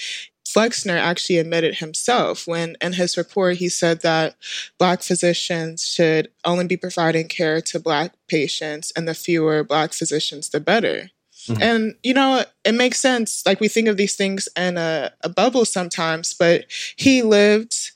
Flexner 0.47 0.97
actually 0.97 1.39
admitted 1.39 1.75
himself 1.75 2.47
when 2.47 2.77
in 2.79 2.93
his 2.93 3.17
report 3.17 3.57
he 3.57 3.67
said 3.67 4.01
that 4.01 4.35
black 4.77 5.01
physicians 5.01 5.83
should 5.85 6.29
only 6.45 6.67
be 6.67 6.77
providing 6.77 7.27
care 7.27 7.59
to 7.59 7.79
black 7.79 8.13
patients 8.29 8.93
and 8.95 9.07
the 9.07 9.13
fewer 9.13 9.63
black 9.63 9.93
physicians 9.93 10.49
the 10.49 10.59
better. 10.59 11.09
Mm-hmm. 11.47 11.61
And, 11.61 11.95
you 12.03 12.13
know, 12.13 12.43
it 12.63 12.73
makes 12.73 12.99
sense. 12.99 13.45
Like 13.45 13.59
we 13.59 13.67
think 13.67 13.87
of 13.87 13.97
these 13.97 14.15
things 14.15 14.47
in 14.55 14.77
a, 14.77 15.11
a 15.21 15.29
bubble 15.29 15.65
sometimes, 15.65 16.33
but 16.33 16.65
he 16.95 17.21
lived 17.21 17.91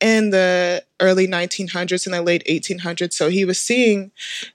in 0.00 0.30
the 0.30 0.84
early 1.00 1.26
1900s 1.26 2.06
and 2.06 2.14
the 2.14 2.22
late 2.22 2.44
1800s. 2.46 3.14
So 3.14 3.28
he 3.30 3.44
was 3.44 3.58
seeing 3.58 4.10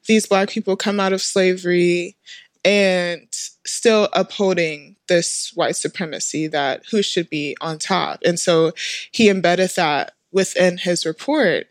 these 0.05 0.27
Black 0.27 0.49
people 0.49 0.75
come 0.75 0.99
out 0.99 1.13
of 1.13 1.21
slavery 1.21 2.15
and 2.63 3.27
still 3.65 4.09
upholding 4.13 4.95
this 5.07 5.51
white 5.55 5.75
supremacy 5.75 6.47
that 6.47 6.83
who 6.91 7.01
should 7.01 7.29
be 7.29 7.55
on 7.61 7.79
top. 7.79 8.19
And 8.25 8.39
so 8.39 8.73
he 9.11 9.29
embedded 9.29 9.71
that 9.75 10.13
within 10.31 10.77
his 10.77 11.05
report. 11.05 11.67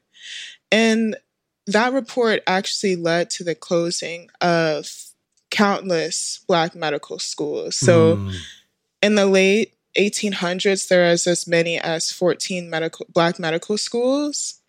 And 0.72 1.16
that 1.66 1.92
report 1.92 2.42
actually 2.46 2.96
led 2.96 3.30
to 3.30 3.44
the 3.44 3.54
closing 3.54 4.30
of 4.40 4.90
countless 5.50 6.40
black 6.46 6.74
medical 6.74 7.18
schools. 7.18 7.76
So 7.76 8.16
mm. 8.16 8.34
in 9.02 9.14
the 9.14 9.26
late 9.26 9.74
1800s, 9.96 10.88
there 10.88 11.10
was 11.10 11.26
as 11.26 11.46
many 11.46 11.78
as 11.78 12.12
14 12.12 12.68
medical 12.68 13.06
black 13.12 13.38
medical 13.38 13.78
schools. 13.78 14.60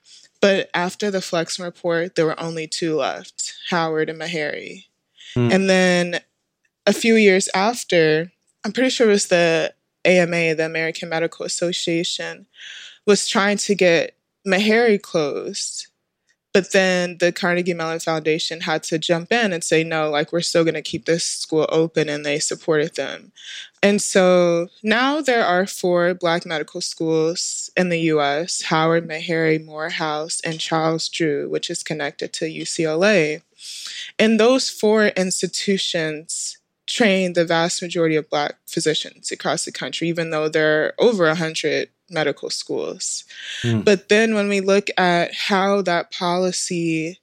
But 0.42 0.70
after 0.74 1.12
the 1.12 1.22
Flexner 1.22 1.66
report, 1.66 2.16
there 2.16 2.26
were 2.26 2.40
only 2.40 2.66
two 2.66 2.96
left 2.96 3.56
Howard 3.70 4.10
and 4.10 4.20
Meharry. 4.20 4.86
Mm. 5.36 5.54
And 5.54 5.70
then 5.70 6.20
a 6.88 6.94
few 6.94 7.16
years 7.16 7.50
after, 7.54 8.32
I'm 8.64 8.72
pretty 8.72 8.90
sure 8.90 9.08
it 9.08 9.12
was 9.12 9.28
the 9.28 9.74
AMA, 10.06 10.56
the 10.56 10.66
American 10.66 11.10
Medical 11.10 11.46
Association, 11.46 12.48
was 13.06 13.28
trying 13.28 13.58
to 13.58 13.76
get 13.76 14.16
Meharry 14.48 15.02
closed 15.02 15.88
but 16.52 16.72
then 16.72 17.18
the 17.20 17.32
Carnegie 17.32 17.74
Mellon 17.74 18.00
Foundation 18.00 18.62
had 18.62 18.82
to 18.84 18.98
jump 18.98 19.32
in 19.32 19.54
and 19.54 19.64
say, 19.64 19.84
no, 19.84 20.10
like 20.10 20.32
we're 20.32 20.42
still 20.42 20.64
going 20.64 20.74
to 20.74 20.82
keep 20.82 21.06
this 21.06 21.24
school 21.24 21.68
open, 21.70 22.10
and 22.10 22.26
they 22.26 22.40
supported 22.40 22.96
them. 22.96 23.32
And 23.84 24.02
so 24.02 24.68
now 24.84 25.22
there 25.22 25.46
are 25.46 25.68
four 25.68 26.14
Black 26.14 26.46
medical 26.46 26.82
schools 26.82 27.70
in 27.78 27.90
the 27.90 28.00
US 28.14 28.64
Howard, 28.64 29.08
Meharry, 29.08 29.64
Morehouse, 29.64 30.42
and 30.42 30.60
Charles 30.60 31.08
Drew, 31.08 31.50
which 31.50 31.70
is 31.70 31.84
connected 31.84 32.34
to 32.34 32.46
UCLA. 32.46 33.42
And 34.18 34.40
those 34.40 34.70
four 34.70 35.08
institutions 35.08 36.58
train 36.88 37.34
the 37.34 37.46
vast 37.46 37.82
majority 37.82 38.16
of 38.16 38.30
Black 38.30 38.56
physicians 38.66 39.32
across 39.32 39.64
the 39.64 39.72
country, 39.72 40.10
even 40.10 40.32
though 40.32 40.50
there 40.50 40.86
are 40.86 40.94
over 40.98 41.26
100 41.28 41.90
medical 42.12 42.50
schools. 42.50 43.24
Mm. 43.64 43.86
But 43.86 44.10
then 44.10 44.34
when 44.34 44.50
we 44.50 44.62
look 44.62 44.90
at 44.98 45.34
how 45.34 45.82
that 45.84 46.12
policy 46.12 47.20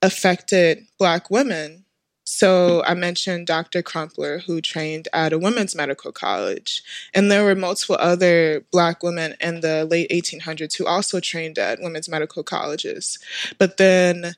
affected 0.00 0.86
Black 0.98 1.30
women, 1.30 1.84
so 2.24 2.82
I 2.84 2.94
mentioned 2.94 3.46
Dr. 3.46 3.82
Crumpler, 3.82 4.38
who 4.38 4.60
trained 4.60 5.08
at 5.12 5.32
a 5.32 5.38
women's 5.38 5.74
medical 5.74 6.12
college. 6.12 6.82
And 7.12 7.30
there 7.30 7.44
were 7.44 7.54
multiple 7.54 7.96
other 7.98 8.64
Black 8.72 9.02
women 9.02 9.34
in 9.40 9.60
the 9.60 9.84
late 9.84 10.10
1800s 10.10 10.78
who 10.78 10.86
also 10.86 11.20
trained 11.20 11.58
at 11.58 11.82
women's 11.82 12.08
medical 12.08 12.42
colleges. 12.42 13.18
But 13.58 13.76
then 13.76 14.34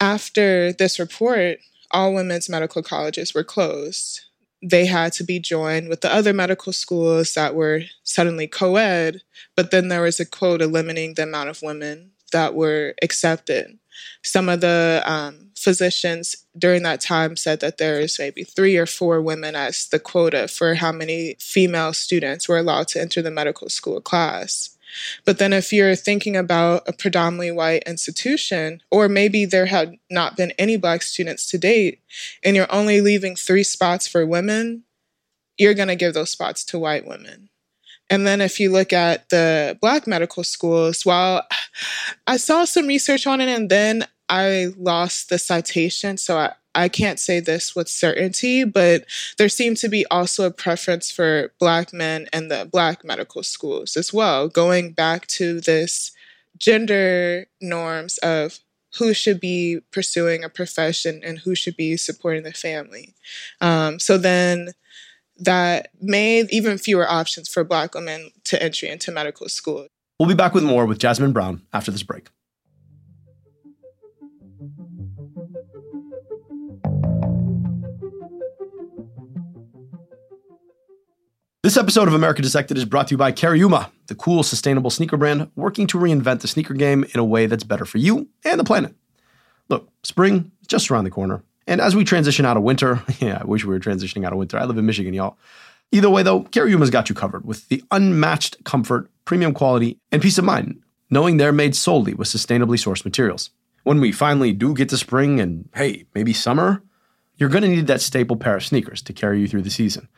after 0.00 0.72
this 0.72 0.98
report, 0.98 1.58
all 1.90 2.14
women's 2.14 2.48
medical 2.48 2.82
colleges 2.82 3.34
were 3.34 3.44
closed 3.44 4.22
they 4.62 4.86
had 4.86 5.12
to 5.14 5.24
be 5.24 5.38
joined 5.38 5.88
with 5.88 6.00
the 6.00 6.12
other 6.12 6.32
medical 6.32 6.72
schools 6.72 7.34
that 7.34 7.54
were 7.54 7.82
suddenly 8.02 8.46
co 8.46 8.76
ed, 8.76 9.22
but 9.56 9.70
then 9.70 9.88
there 9.88 10.02
was 10.02 10.18
a 10.18 10.26
quota 10.26 10.66
limiting 10.66 11.14
the 11.14 11.22
amount 11.22 11.48
of 11.48 11.62
women 11.62 12.12
that 12.32 12.54
were 12.54 12.94
accepted. 13.02 13.78
some 14.22 14.48
of 14.48 14.60
the 14.60 15.02
um, 15.04 15.50
physicians 15.56 16.36
during 16.56 16.82
that 16.84 17.00
time 17.00 17.36
said 17.36 17.60
that 17.60 17.78
there's 17.78 18.18
maybe 18.18 18.44
three 18.44 18.76
or 18.76 18.86
four 18.86 19.20
women 19.20 19.56
as 19.56 19.88
the 19.88 19.98
quota 19.98 20.46
for 20.48 20.74
how 20.74 20.92
many 20.92 21.34
female 21.40 21.92
students 21.92 22.48
were 22.48 22.58
allowed 22.58 22.88
to 22.88 23.00
enter 23.00 23.22
the 23.22 23.30
medical 23.30 23.68
school 23.68 24.00
class. 24.00 24.77
But 25.24 25.38
then, 25.38 25.52
if 25.52 25.72
you're 25.72 25.94
thinking 25.94 26.36
about 26.36 26.88
a 26.88 26.92
predominantly 26.92 27.50
white 27.50 27.82
institution, 27.86 28.82
or 28.90 29.08
maybe 29.08 29.44
there 29.44 29.66
had 29.66 29.96
not 30.10 30.36
been 30.36 30.52
any 30.58 30.76
black 30.76 31.02
students 31.02 31.48
to 31.50 31.58
date, 31.58 32.00
and 32.42 32.56
you're 32.56 32.72
only 32.72 33.00
leaving 33.00 33.36
three 33.36 33.62
spots 33.62 34.08
for 34.08 34.26
women, 34.26 34.84
you're 35.56 35.74
going 35.74 35.88
to 35.88 35.96
give 35.96 36.14
those 36.14 36.30
spots 36.30 36.64
to 36.66 36.78
white 36.78 37.06
women. 37.06 37.50
And 38.10 38.26
then 38.26 38.40
if 38.40 38.58
you 38.58 38.70
look 38.70 38.92
at 38.92 39.28
the 39.28 39.76
black 39.80 40.06
medical 40.06 40.44
schools, 40.44 41.04
while 41.04 41.46
I 42.26 42.36
saw 42.36 42.64
some 42.64 42.86
research 42.86 43.26
on 43.26 43.40
it 43.40 43.48
and 43.48 43.68
then 43.68 44.06
I 44.28 44.68
lost 44.76 45.28
the 45.28 45.38
citation, 45.38 46.16
so 46.16 46.36
I, 46.38 46.52
I 46.74 46.88
can't 46.88 47.18
say 47.18 47.40
this 47.40 47.74
with 47.74 47.88
certainty, 47.88 48.64
but 48.64 49.04
there 49.36 49.48
seemed 49.48 49.78
to 49.78 49.88
be 49.88 50.06
also 50.10 50.44
a 50.44 50.50
preference 50.50 51.10
for 51.10 51.52
Black 51.58 51.92
men 51.92 52.26
and 52.32 52.50
the 52.50 52.68
Black 52.70 53.04
medical 53.04 53.42
schools 53.42 53.96
as 53.96 54.12
well, 54.12 54.48
going 54.48 54.92
back 54.92 55.26
to 55.28 55.60
this 55.60 56.12
gender 56.56 57.46
norms 57.60 58.18
of 58.18 58.60
who 58.98 59.12
should 59.12 59.40
be 59.40 59.80
pursuing 59.92 60.44
a 60.44 60.48
profession 60.48 61.20
and 61.24 61.40
who 61.40 61.54
should 61.54 61.76
be 61.76 61.96
supporting 61.96 62.42
the 62.42 62.52
family. 62.52 63.14
Um, 63.60 63.98
so 63.98 64.18
then 64.18 64.72
that 65.38 65.90
made 66.00 66.50
even 66.50 66.78
fewer 66.78 67.08
options 67.08 67.48
for 67.48 67.64
Black 67.64 67.94
women 67.94 68.30
to 68.44 68.62
entry 68.62 68.88
into 68.88 69.12
medical 69.12 69.48
school. 69.48 69.86
We'll 70.18 70.28
be 70.28 70.34
back 70.34 70.54
with 70.54 70.64
more 70.64 70.84
with 70.84 70.98
Jasmine 70.98 71.32
Brown 71.32 71.62
after 71.72 71.90
this 71.90 72.02
break. 72.02 72.28
This 81.68 81.76
episode 81.76 82.08
of 82.08 82.14
America 82.14 82.40
Dissected 82.40 82.78
is 82.78 82.86
brought 82.86 83.08
to 83.08 83.12
you 83.12 83.18
by 83.18 83.30
Cariuma, 83.30 83.90
the 84.06 84.14
cool, 84.14 84.42
sustainable 84.42 84.88
sneaker 84.88 85.18
brand 85.18 85.50
working 85.54 85.86
to 85.88 85.98
reinvent 85.98 86.40
the 86.40 86.48
sneaker 86.48 86.72
game 86.72 87.04
in 87.12 87.20
a 87.20 87.24
way 87.24 87.44
that's 87.44 87.62
better 87.62 87.84
for 87.84 87.98
you 87.98 88.26
and 88.42 88.58
the 88.58 88.64
planet. 88.64 88.94
Look, 89.68 89.90
spring 90.02 90.50
is 90.62 90.66
just 90.66 90.90
around 90.90 91.04
the 91.04 91.10
corner. 91.10 91.42
And 91.66 91.82
as 91.82 91.94
we 91.94 92.04
transition 92.04 92.46
out 92.46 92.56
of 92.56 92.62
winter, 92.62 93.02
yeah, 93.20 93.36
I 93.42 93.44
wish 93.44 93.66
we 93.66 93.74
were 93.74 93.80
transitioning 93.80 94.24
out 94.24 94.32
of 94.32 94.38
winter. 94.38 94.56
I 94.56 94.64
live 94.64 94.78
in 94.78 94.86
Michigan, 94.86 95.12
y'all. 95.12 95.36
Either 95.92 96.08
way, 96.08 96.22
though, 96.22 96.44
Cariuma's 96.44 96.88
got 96.88 97.10
you 97.10 97.14
covered 97.14 97.44
with 97.44 97.68
the 97.68 97.84
unmatched 97.90 98.64
comfort, 98.64 99.10
premium 99.26 99.52
quality, 99.52 99.98
and 100.10 100.22
peace 100.22 100.38
of 100.38 100.46
mind, 100.46 100.80
knowing 101.10 101.36
they're 101.36 101.52
made 101.52 101.76
solely 101.76 102.14
with 102.14 102.28
sustainably 102.28 102.78
sourced 102.82 103.04
materials. 103.04 103.50
When 103.82 104.00
we 104.00 104.10
finally 104.10 104.54
do 104.54 104.72
get 104.72 104.88
to 104.88 104.96
spring 104.96 105.38
and, 105.38 105.68
hey, 105.74 106.06
maybe 106.14 106.32
summer, 106.32 106.82
you're 107.36 107.50
going 107.50 107.64
to 107.64 107.68
need 107.68 107.88
that 107.88 108.00
staple 108.00 108.36
pair 108.36 108.56
of 108.56 108.64
sneakers 108.64 109.02
to 109.02 109.12
carry 109.12 109.38
you 109.38 109.46
through 109.46 109.62
the 109.62 109.70
season. 109.70 110.08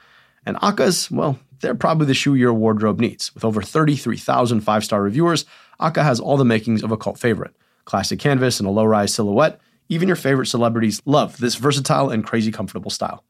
And 0.46 0.56
OCA's, 0.62 1.10
well, 1.10 1.38
they're 1.60 1.74
probably 1.74 2.06
the 2.06 2.14
shoe 2.14 2.34
your 2.34 2.54
wardrobe 2.54 3.00
needs. 3.00 3.34
With 3.34 3.44
over 3.44 3.62
33,000 3.62 4.60
five 4.60 4.84
star 4.84 5.02
reviewers, 5.02 5.44
OCA 5.78 6.02
has 6.02 6.20
all 6.20 6.36
the 6.36 6.44
makings 6.44 6.82
of 6.82 6.90
a 6.90 6.96
cult 6.96 7.18
favorite. 7.18 7.54
Classic 7.84 8.18
canvas 8.18 8.60
and 8.60 8.68
a 8.68 8.72
low 8.72 8.84
rise 8.84 9.14
silhouette, 9.14 9.60
even 9.88 10.08
your 10.08 10.16
favorite 10.16 10.46
celebrities 10.46 11.02
love 11.04 11.38
this 11.38 11.56
versatile 11.56 12.10
and 12.10 12.24
crazy 12.24 12.52
comfortable 12.52 12.90
style. 12.90 13.24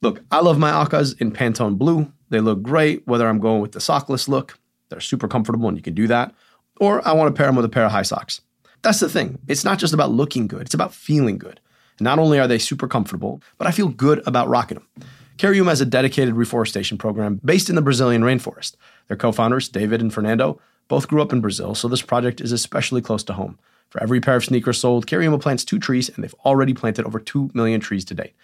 Look, 0.00 0.22
I 0.30 0.40
love 0.40 0.58
my 0.58 0.70
OCAs 0.70 1.20
in 1.20 1.32
Pantone 1.32 1.76
Blue. 1.76 2.12
They 2.30 2.40
look 2.40 2.62
great 2.62 3.06
whether 3.06 3.28
I'm 3.28 3.40
going 3.40 3.60
with 3.60 3.72
the 3.72 3.80
sockless 3.80 4.28
look, 4.28 4.58
they're 4.88 5.00
super 5.00 5.28
comfortable 5.28 5.68
and 5.68 5.76
you 5.76 5.82
can 5.82 5.94
do 5.94 6.06
that, 6.06 6.34
or 6.80 7.06
I 7.06 7.12
want 7.12 7.34
to 7.34 7.38
pair 7.38 7.46
them 7.46 7.56
with 7.56 7.64
a 7.64 7.70
pair 7.70 7.84
of 7.84 7.92
high 7.92 8.02
socks. 8.02 8.40
That's 8.82 9.00
the 9.00 9.08
thing. 9.08 9.38
It's 9.48 9.64
not 9.64 9.78
just 9.78 9.92
about 9.92 10.12
looking 10.12 10.46
good, 10.46 10.62
it's 10.62 10.74
about 10.74 10.94
feeling 10.94 11.36
good. 11.36 11.60
And 11.98 12.04
not 12.04 12.18
only 12.18 12.38
are 12.38 12.46
they 12.46 12.58
super 12.58 12.86
comfortable, 12.86 13.42
but 13.58 13.66
I 13.66 13.72
feel 13.72 13.88
good 13.88 14.22
about 14.26 14.48
rocking 14.48 14.78
them. 14.78 15.08
Cariuma 15.38 15.68
has 15.68 15.80
a 15.80 15.86
dedicated 15.86 16.34
reforestation 16.34 16.98
program 16.98 17.40
based 17.44 17.70
in 17.70 17.76
the 17.76 17.82
Brazilian 17.82 18.22
rainforest. 18.22 18.74
Their 19.06 19.16
co 19.16 19.30
founders, 19.30 19.68
David 19.68 20.00
and 20.00 20.12
Fernando, 20.12 20.60
both 20.88 21.06
grew 21.06 21.22
up 21.22 21.32
in 21.32 21.40
Brazil, 21.40 21.76
so 21.76 21.86
this 21.86 22.02
project 22.02 22.40
is 22.40 22.50
especially 22.50 23.00
close 23.00 23.22
to 23.24 23.34
home. 23.34 23.56
For 23.88 24.02
every 24.02 24.20
pair 24.20 24.34
of 24.34 24.44
sneakers 24.44 24.78
sold, 24.78 25.06
Cariuma 25.06 25.40
plants 25.40 25.64
two 25.64 25.78
trees, 25.78 26.08
and 26.08 26.24
they've 26.24 26.34
already 26.44 26.74
planted 26.74 27.06
over 27.06 27.20
2 27.20 27.52
million 27.54 27.80
trees 27.80 28.04
to 28.06 28.14
date. 28.14 28.34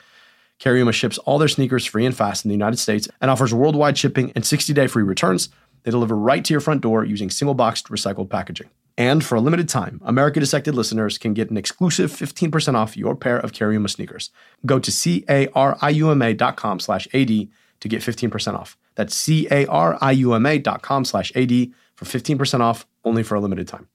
Cariuma 0.60 0.92
ships 0.92 1.18
all 1.18 1.38
their 1.38 1.48
sneakers 1.48 1.84
free 1.84 2.06
and 2.06 2.16
fast 2.16 2.44
in 2.44 2.48
the 2.48 2.54
United 2.54 2.78
States 2.78 3.08
and 3.20 3.28
offers 3.28 3.52
worldwide 3.52 3.98
shipping 3.98 4.30
and 4.36 4.46
60 4.46 4.72
day 4.72 4.86
free 4.86 5.02
returns. 5.02 5.48
They 5.82 5.90
deliver 5.90 6.16
right 6.16 6.44
to 6.44 6.54
your 6.54 6.60
front 6.60 6.80
door 6.80 7.04
using 7.04 7.28
single 7.28 7.54
boxed 7.54 7.88
recycled 7.88 8.30
packaging. 8.30 8.70
And 8.96 9.24
for 9.24 9.34
a 9.34 9.40
limited 9.40 9.68
time, 9.68 10.00
America 10.04 10.38
Dissected 10.38 10.74
listeners 10.74 11.18
can 11.18 11.34
get 11.34 11.50
an 11.50 11.56
exclusive 11.56 12.12
15% 12.12 12.74
off 12.74 12.96
your 12.96 13.16
pair 13.16 13.38
of 13.38 13.50
Cariuma 13.52 13.90
sneakers. 13.90 14.30
Go 14.64 14.78
to 14.78 14.90
cariuma.com 14.90 16.80
slash 16.80 17.08
AD 17.12 17.28
to 17.28 17.88
get 17.88 18.02
15% 18.02 18.54
off. 18.54 18.76
That's 18.94 19.26
cariuma.com 19.26 21.04
slash 21.04 21.32
AD 21.34 21.50
for 21.96 22.04
15% 22.04 22.60
off 22.60 22.86
only 23.04 23.24
for 23.24 23.34
a 23.34 23.40
limited 23.40 23.66
time. 23.66 23.88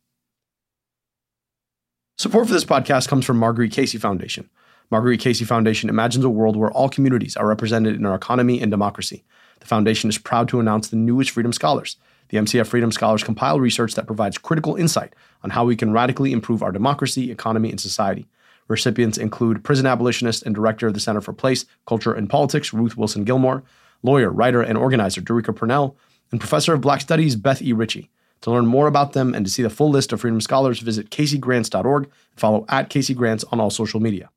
Support 2.18 2.48
for 2.48 2.54
this 2.54 2.66
podcast 2.66 3.08
comes 3.08 3.26
from 3.26 3.38
Marguerite 3.38 3.72
Casey 3.72 3.98
Foundation. 3.98 4.50
Marguerite 4.92 5.22
Casey 5.22 5.46
Foundation 5.46 5.90
imagines 5.90 6.26
a 6.26 6.30
world 6.30 6.58
where 6.58 6.72
all 6.72 6.90
communities 6.90 7.38
are 7.38 7.48
represented 7.48 7.96
in 7.96 8.06
our 8.06 8.16
economy 8.16 8.62
and 8.62 8.70
democracy. 8.70 9.24
The 9.62 9.68
foundation 9.68 10.10
is 10.10 10.18
proud 10.18 10.50
to 10.50 10.60
announce 10.60 10.90
the 10.90 10.98
newest 10.98 11.32
Freedom 11.32 11.54
Scholars– 11.54 11.96
the 12.30 12.38
MCF 12.38 12.68
Freedom 12.68 12.92
Scholars 12.92 13.24
compile 13.24 13.60
research 13.60 13.96
that 13.96 14.08
provides 14.08 14.38
critical 14.38 14.76
insight 14.76 15.14
on 15.44 15.50
how 15.52 15.66
we 15.66 15.76
can 15.76 15.92
radically 15.92 16.32
improve 16.32 16.64
our 16.64 16.72
democracy, 16.72 17.32
economy, 17.32 17.70
and 17.70 17.80
society. 17.80 18.28
Recipients 18.68 19.18
include 19.18 19.64
prison 19.64 19.88
abolitionist 19.88 20.44
and 20.44 20.54
director 20.54 20.88
of 20.88 20.94
the 20.94 21.00
Center 21.00 21.22
for 21.22 21.34
Place, 21.34 21.66
Culture, 21.88 22.14
and 22.14 22.30
Politics, 22.30 22.72
Ruth 22.72 22.96
Wilson 22.96 23.24
Gilmore, 23.24 23.64
lawyer, 24.04 24.32
writer, 24.32 24.62
and 24.62 24.78
organizer, 24.78 25.22
Derecka 25.22 25.56
Purnell, 25.56 25.98
and 26.32 26.40
professor 26.40 26.74
of 26.74 26.82
Black 26.82 27.02
Studies, 27.02 27.36
Beth 27.36 27.62
E. 27.62 27.74
Ritchie. 27.74 28.12
To 28.42 28.52
learn 28.52 28.68
more 28.68 28.88
about 28.88 29.14
them 29.14 29.34
and 29.34 29.46
to 29.46 29.52
see 29.52 29.64
the 29.64 29.70
full 29.70 29.90
list 29.90 30.14
of 30.14 30.22
Freedom 30.22 30.40
Scholars, 30.40 30.80
visit 30.80 31.10
caseygrants.org 31.10 32.04
and 32.04 32.40
follow 32.40 32.66
at 32.70 32.90
Casey 32.90 33.14
Grants 33.14 33.44
on 33.52 33.60
all 33.60 33.70
social 33.70 34.00
media. 34.00 34.30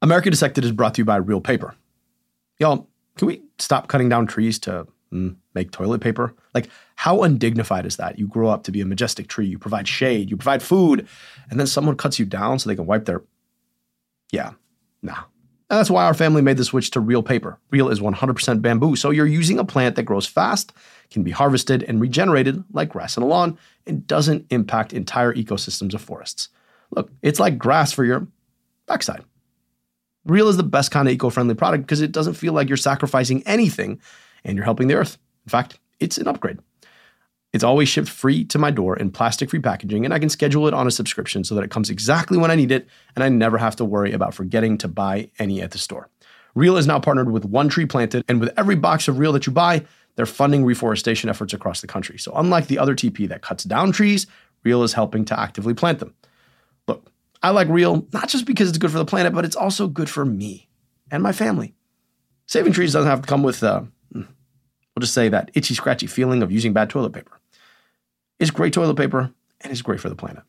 America 0.00 0.30
Dissected 0.30 0.64
is 0.64 0.72
brought 0.72 0.94
to 0.94 1.00
you 1.00 1.04
by 1.04 1.16
Reel 1.16 1.40
Paper. 1.40 1.74
Y'all, 2.58 2.88
can 3.16 3.26
we 3.26 3.42
stop 3.58 3.88
cutting 3.88 4.08
down 4.08 4.26
trees 4.26 4.58
to 4.60 4.86
mm, 5.12 5.36
make 5.54 5.70
toilet 5.70 6.00
paper. 6.00 6.34
Like, 6.54 6.68
how 6.96 7.22
undignified 7.22 7.86
is 7.86 7.96
that? 7.96 8.18
You 8.18 8.26
grow 8.26 8.48
up 8.48 8.64
to 8.64 8.72
be 8.72 8.80
a 8.80 8.86
majestic 8.86 9.28
tree, 9.28 9.46
you 9.46 9.58
provide 9.58 9.88
shade, 9.88 10.30
you 10.30 10.36
provide 10.36 10.62
food, 10.62 11.06
and 11.50 11.58
then 11.58 11.66
someone 11.66 11.96
cuts 11.96 12.18
you 12.18 12.24
down 12.24 12.58
so 12.58 12.68
they 12.68 12.76
can 12.76 12.86
wipe 12.86 13.04
their. 13.04 13.22
Yeah, 14.32 14.52
nah. 15.02 15.24
And 15.70 15.78
that's 15.78 15.90
why 15.90 16.06
our 16.06 16.14
family 16.14 16.40
made 16.40 16.56
the 16.56 16.64
switch 16.64 16.90
to 16.92 17.00
Reel 17.00 17.22
paper. 17.22 17.58
Reel 17.70 17.90
is 17.90 18.00
100% 18.00 18.62
bamboo, 18.62 18.96
so 18.96 19.10
you're 19.10 19.26
using 19.26 19.58
a 19.58 19.64
plant 19.64 19.96
that 19.96 20.04
grows 20.04 20.26
fast, 20.26 20.72
can 21.10 21.22
be 21.22 21.30
harvested 21.30 21.82
and 21.82 22.00
regenerated 22.00 22.64
like 22.72 22.88
grass 22.88 23.16
in 23.16 23.22
a 23.22 23.26
lawn, 23.26 23.58
and 23.86 24.06
doesn't 24.06 24.46
impact 24.50 24.94
entire 24.94 25.34
ecosystems 25.34 25.92
of 25.92 26.00
forests. 26.00 26.48
Look, 26.90 27.10
it's 27.22 27.38
like 27.38 27.58
grass 27.58 27.92
for 27.92 28.04
your 28.04 28.26
backside. 28.86 29.24
Reel 30.24 30.48
is 30.48 30.56
the 30.56 30.62
best 30.62 30.90
kind 30.90 31.06
of 31.06 31.12
eco 31.12 31.30
friendly 31.30 31.54
product 31.54 31.84
because 31.84 32.00
it 32.00 32.12
doesn't 32.12 32.34
feel 32.34 32.52
like 32.52 32.68
you're 32.68 32.76
sacrificing 32.76 33.42
anything 33.46 34.00
and 34.44 34.56
you're 34.56 34.64
helping 34.64 34.88
the 34.88 34.94
earth. 34.94 35.18
In 35.46 35.50
fact, 35.50 35.78
it's 36.00 36.18
an 36.18 36.28
upgrade. 36.28 36.58
It's 37.52 37.64
always 37.64 37.88
shipped 37.88 38.10
free 38.10 38.44
to 38.46 38.58
my 38.58 38.70
door 38.70 38.96
in 38.96 39.10
plastic 39.10 39.50
free 39.50 39.60
packaging, 39.60 40.04
and 40.04 40.12
I 40.12 40.18
can 40.18 40.28
schedule 40.28 40.68
it 40.68 40.74
on 40.74 40.86
a 40.86 40.90
subscription 40.90 41.44
so 41.44 41.54
that 41.54 41.64
it 41.64 41.70
comes 41.70 41.88
exactly 41.88 42.36
when 42.36 42.50
I 42.50 42.54
need 42.54 42.70
it, 42.70 42.86
and 43.16 43.24
I 43.24 43.30
never 43.30 43.56
have 43.56 43.76
to 43.76 43.84
worry 43.84 44.12
about 44.12 44.34
forgetting 44.34 44.76
to 44.78 44.88
buy 44.88 45.30
any 45.38 45.62
at 45.62 45.70
the 45.70 45.78
store. 45.78 46.10
Reel 46.54 46.76
is 46.76 46.86
now 46.86 47.00
partnered 47.00 47.30
with 47.30 47.44
One 47.44 47.68
Tree 47.68 47.86
Planted, 47.86 48.24
and 48.28 48.40
with 48.40 48.52
every 48.58 48.76
box 48.76 49.08
of 49.08 49.18
Reel 49.18 49.32
that 49.32 49.46
you 49.46 49.52
buy, 49.52 49.86
they're 50.16 50.26
funding 50.26 50.64
reforestation 50.64 51.30
efforts 51.30 51.54
across 51.54 51.80
the 51.80 51.86
country. 51.86 52.18
So, 52.18 52.32
unlike 52.34 52.66
the 52.66 52.78
other 52.78 52.94
TP 52.94 53.28
that 53.28 53.42
cuts 53.42 53.64
down 53.64 53.92
trees, 53.92 54.26
Reel 54.64 54.82
is 54.82 54.92
helping 54.92 55.24
to 55.26 55.38
actively 55.38 55.72
plant 55.72 56.00
them. 56.00 56.14
Look, 56.86 57.10
I 57.42 57.50
like 57.50 57.68
Reel 57.68 58.06
not 58.12 58.28
just 58.28 58.44
because 58.44 58.68
it's 58.68 58.78
good 58.78 58.90
for 58.90 58.98
the 58.98 59.04
planet, 59.04 59.32
but 59.32 59.44
it's 59.44 59.56
also 59.56 59.86
good 59.86 60.10
for 60.10 60.24
me 60.24 60.68
and 61.10 61.22
my 61.22 61.32
family. 61.32 61.74
Saving 62.46 62.72
trees 62.72 62.92
doesn't 62.92 63.10
have 63.10 63.22
to 63.22 63.28
come 63.28 63.42
with 63.42 63.62
uh, 63.62 63.82
Mm. 64.14 64.26
We'll 64.94 65.00
just 65.00 65.14
say 65.14 65.28
that 65.28 65.50
itchy, 65.54 65.74
scratchy 65.74 66.06
feeling 66.06 66.42
of 66.42 66.50
using 66.50 66.72
bad 66.72 66.90
toilet 66.90 67.12
paper. 67.12 67.38
It's 68.38 68.50
great 68.50 68.72
toilet 68.72 68.96
paper 68.96 69.32
and 69.60 69.72
it's 69.72 69.82
great 69.82 70.00
for 70.00 70.08
the 70.08 70.16
planet. 70.16 70.42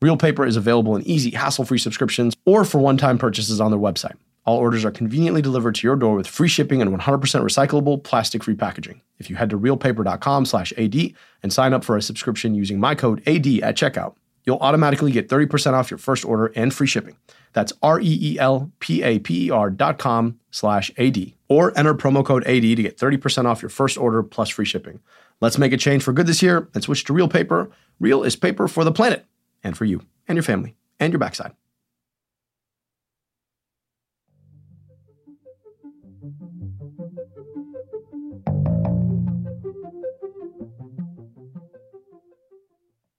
Reel 0.00 0.16
Paper 0.16 0.46
is 0.46 0.54
available 0.56 0.94
in 0.94 1.02
easy, 1.02 1.30
hassle 1.30 1.64
free 1.64 1.78
subscriptions 1.78 2.36
or 2.46 2.64
for 2.64 2.78
one 2.78 2.96
time 2.96 3.18
purchases 3.18 3.60
on 3.60 3.72
their 3.72 3.80
website. 3.80 4.14
All 4.46 4.58
orders 4.58 4.84
are 4.84 4.92
conveniently 4.92 5.42
delivered 5.42 5.74
to 5.74 5.86
your 5.86 5.96
door 5.96 6.14
with 6.14 6.26
free 6.26 6.48
shipping 6.48 6.80
and 6.80 6.96
100% 6.96 7.20
recyclable, 7.20 8.02
plastic 8.02 8.44
free 8.44 8.54
packaging. 8.54 9.02
If 9.18 9.28
you 9.28 9.36
head 9.36 9.50
to 9.50 9.58
reelpaper.com 9.58 10.46
slash 10.46 10.72
AD 10.78 11.12
and 11.42 11.52
sign 11.52 11.74
up 11.74 11.84
for 11.84 11.96
a 11.96 12.02
subscription 12.02 12.54
using 12.54 12.78
my 12.80 12.94
code 12.94 13.18
AD 13.26 13.46
at 13.46 13.76
checkout, 13.76 14.14
you'll 14.44 14.58
automatically 14.58 15.10
get 15.10 15.28
30% 15.28 15.72
off 15.72 15.90
your 15.90 15.98
first 15.98 16.24
order 16.24 16.52
and 16.54 16.72
free 16.72 16.86
shipping. 16.86 17.16
That's 17.52 17.72
R-E-E-L-P-A-P-E-R 17.82 19.70
dot 19.70 19.98
com 19.98 20.38
slash 20.50 20.90
AD. 20.96 21.32
Or 21.48 21.76
enter 21.78 21.94
promo 21.94 22.24
code 22.24 22.44
AD 22.44 22.62
to 22.62 22.74
get 22.76 22.98
30% 22.98 23.46
off 23.46 23.62
your 23.62 23.70
first 23.70 23.96
order 23.96 24.22
plus 24.22 24.50
free 24.50 24.66
shipping. 24.66 25.00
Let's 25.40 25.58
make 25.58 25.72
a 25.72 25.76
change 25.76 26.02
for 26.02 26.12
good 26.12 26.26
this 26.26 26.42
year 26.42 26.68
and 26.74 26.82
switch 26.82 27.04
to 27.04 27.12
Reel 27.12 27.28
Paper. 27.28 27.70
Reel 28.00 28.22
is 28.22 28.36
paper 28.36 28.68
for 28.68 28.84
the 28.84 28.92
planet 28.92 29.24
and 29.62 29.76
for 29.76 29.84
you. 29.84 30.02
and 30.26 30.36
your 30.36 30.42
family 30.42 30.76
and 31.00 31.12
your 31.12 31.20
backside. 31.20 31.52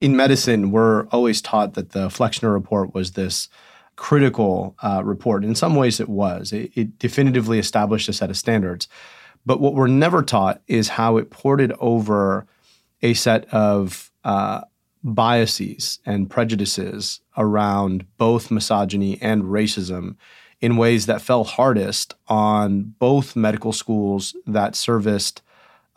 in 0.01 0.15
medicine, 0.15 0.71
we're 0.71 1.07
always 1.07 1.41
taught 1.41 1.73
that 1.73 1.91
the 1.91 2.09
Flexner 2.09 2.51
report 2.51 2.93
was 2.93 3.11
this 3.11 3.49
critical 3.99 4.77
uh, 4.81 5.01
report. 5.03 5.43
In 5.43 5.53
some 5.55 5.75
ways, 5.75 5.99
it 5.99 6.07
was. 6.07 6.53
It, 6.53 6.71
it, 6.73 6.97
definitively 6.99 7.59
established 7.59 8.07
a 8.07 8.13
set 8.13 8.29
of 8.29 8.37
standards. 8.37 8.87
But 9.45 9.59
what 9.59 9.73
we're 9.73 9.87
never 9.87 10.23
taught 10.23 10.61
is 10.67 10.87
how 10.87 11.17
it 11.17 11.31
ported 11.31 11.73
over 11.79 12.47
a 13.01 13.13
set 13.13 13.45
of 13.53 14.09
uh, 14.23 14.61
biases 15.03 15.99
and 16.05 16.29
prejudices 16.29 17.19
around 17.35 18.05
both 18.17 18.49
misogyny 18.49 19.21
and 19.21 19.43
racism 19.43 20.15
in 20.61 20.77
ways 20.77 21.05
that 21.07 21.21
fell 21.21 21.43
hardest 21.43 22.15
on 22.29 22.95
both 22.99 23.35
medical 23.35 23.73
schools 23.73 24.33
that 24.47 24.77
serviced 24.77 25.41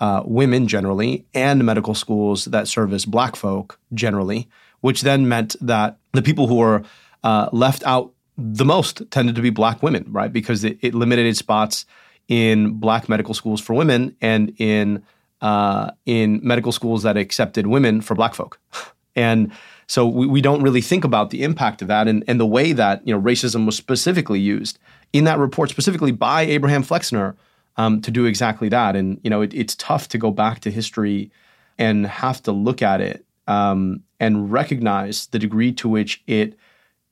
uh, 0.01 0.25
women 0.25 0.67
generally 0.67 1.25
and 1.35 1.65
medical 1.65 1.95
schools 1.95 2.47
that 2.47 2.67
service 2.67 3.05
black 3.05 3.37
folk 3.37 3.79
generally, 3.95 4.49
which 4.81 5.03
then 5.03 5.29
meant 5.29 5.55
that 5.61 5.99
the 6.11 6.23
people 6.23 6.49
who 6.49 6.57
were 6.57 6.83
uh, 7.25 7.49
left 7.53 7.85
out 7.85 8.13
the 8.37 8.65
most 8.65 9.03
tended 9.11 9.35
to 9.37 9.43
be 9.43 9.51
black 9.51 9.83
women, 9.83 10.05
right? 10.09 10.33
Because 10.33 10.65
it, 10.65 10.79
it 10.81 10.95
limited 10.95 11.37
spots 11.37 11.85
in 12.29 12.75
black 12.75 13.09
medical 13.09 13.35
schools 13.35 13.61
for 13.61 13.75
women 13.75 14.17
and 14.21 14.55
in 14.59 15.03
uh, 15.41 15.91
in 16.07 16.41
medical 16.43 16.71
schools 16.71 17.03
that 17.03 17.17
accepted 17.17 17.67
women 17.67 18.01
for 18.01 18.15
black 18.15 18.35
folk. 18.35 18.61
and 19.17 19.53
so 19.89 20.07
we, 20.07 20.27
we 20.27 20.41
don't 20.41 20.63
really 20.63 20.81
think 20.81 21.05
about 21.05 21.31
the 21.31 21.43
impact 21.43 21.83
of 21.83 21.89
that 21.89 22.07
and, 22.07 22.23
and 22.29 22.39
the 22.39 22.47
way 22.47 22.73
that 22.73 23.07
you 23.07 23.15
know 23.15 23.21
racism 23.21 23.67
was 23.67 23.77
specifically 23.77 24.41
used 24.41 24.79
in 25.13 25.25
that 25.25 25.39
report, 25.39 25.69
specifically 25.69 26.13
by 26.13 26.43
Abraham 26.43 26.83
Flexner, 26.83 27.37
um, 27.77 28.01
to 28.01 28.11
do 28.11 28.25
exactly 28.25 28.69
that. 28.69 28.97
And 28.97 29.21
you 29.23 29.31
know, 29.31 29.43
it, 29.43 29.53
it's 29.53 29.75
tough 29.77 30.09
to 30.09 30.19
go 30.19 30.31
back 30.31 30.61
to 30.61 30.71
history 30.71 31.31
and 31.79 32.07
have 32.07 32.43
to 32.45 32.53
look 32.53 32.83
at 32.83 33.01
it 33.01 33.25
um, 33.47 34.03
and 34.21 34.53
recognize 34.53 35.27
the 35.27 35.39
degree 35.39 35.73
to 35.73 35.89
which 35.89 36.23
it 36.27 36.57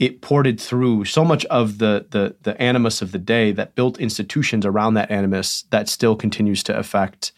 it 0.00 0.22
ported 0.22 0.58
through 0.58 1.04
so 1.04 1.24
much 1.24 1.44
of 1.46 1.78
the, 1.78 2.06
the 2.10 2.34
the 2.42 2.60
animus 2.60 3.02
of 3.02 3.12
the 3.12 3.18
day 3.18 3.52
that 3.52 3.74
built 3.74 4.00
institutions 4.00 4.66
around 4.66 4.94
that 4.94 5.10
animus 5.10 5.62
that 5.70 5.88
still 5.88 6.16
continues 6.16 6.62
to 6.64 6.76
affect 6.76 7.32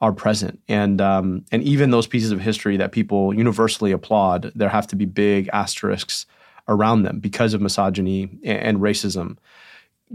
our 0.00 0.12
present. 0.12 0.60
And 0.68 1.00
um, 1.00 1.44
and 1.50 1.62
even 1.62 1.90
those 1.90 2.06
pieces 2.06 2.30
of 2.30 2.40
history 2.40 2.76
that 2.76 2.92
people 2.92 3.34
universally 3.34 3.90
applaud, 3.90 4.52
there 4.54 4.68
have 4.68 4.86
to 4.88 4.96
be 4.96 5.04
big 5.04 5.50
asterisks 5.52 6.24
around 6.68 7.02
them 7.02 7.18
because 7.18 7.52
of 7.52 7.60
misogyny 7.60 8.30
and, 8.42 8.78
racism. 8.78 9.36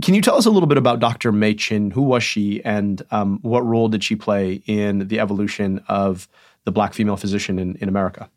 Can 0.02 0.16
you 0.16 0.22
tell 0.22 0.36
us 0.36 0.48
a 0.48 0.50
little 0.50 0.68
bit 0.68 0.80
about 0.80 1.00
Dr. 1.00 1.32
May 1.32 1.54
Chinn? 1.54 1.92
Who 1.92 2.02
was 2.02 2.24
she, 2.24 2.64
and 2.64 3.04
um, 3.12 3.40
what 3.44 3.66
role 3.66 3.88
did 3.88 4.04
she 4.04 4.16
play 4.16 4.64
in 4.66 5.08
the 5.10 5.20
evolution 5.20 5.84
of 5.88 6.28
the 6.64 6.72
Black 6.72 6.94
female 6.94 7.18
physician 7.18 7.60
in, 7.60 7.76
in 7.76 7.90
America? 7.90 8.30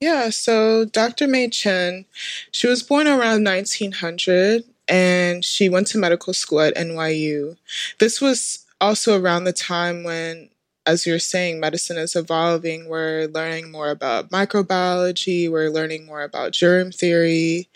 Yeah, 0.00 0.30
so 0.30 0.84
Dr. 0.84 1.26
May 1.26 1.48
Chinn, 1.48 2.04
she 2.52 2.68
was 2.68 2.82
born 2.84 3.08
around 3.08 3.44
1900 3.44 4.62
and 4.86 5.44
she 5.44 5.68
went 5.68 5.88
to 5.88 5.98
medical 5.98 6.32
school 6.32 6.60
at 6.60 6.76
NYU. 6.76 7.56
This 7.98 8.20
was 8.20 8.64
also 8.80 9.20
around 9.20 9.44
the 9.44 9.52
time 9.52 10.04
when 10.04 10.50
as 10.88 11.06
you're 11.06 11.18
saying, 11.18 11.60
medicine 11.60 11.98
is 11.98 12.16
evolving. 12.16 12.88
We're 12.88 13.26
learning 13.26 13.70
more 13.70 13.90
about 13.90 14.30
microbiology, 14.30 15.50
we're 15.50 15.68
learning 15.68 16.06
more 16.06 16.22
about 16.22 16.52
germ 16.52 16.92
theory. 16.92 17.68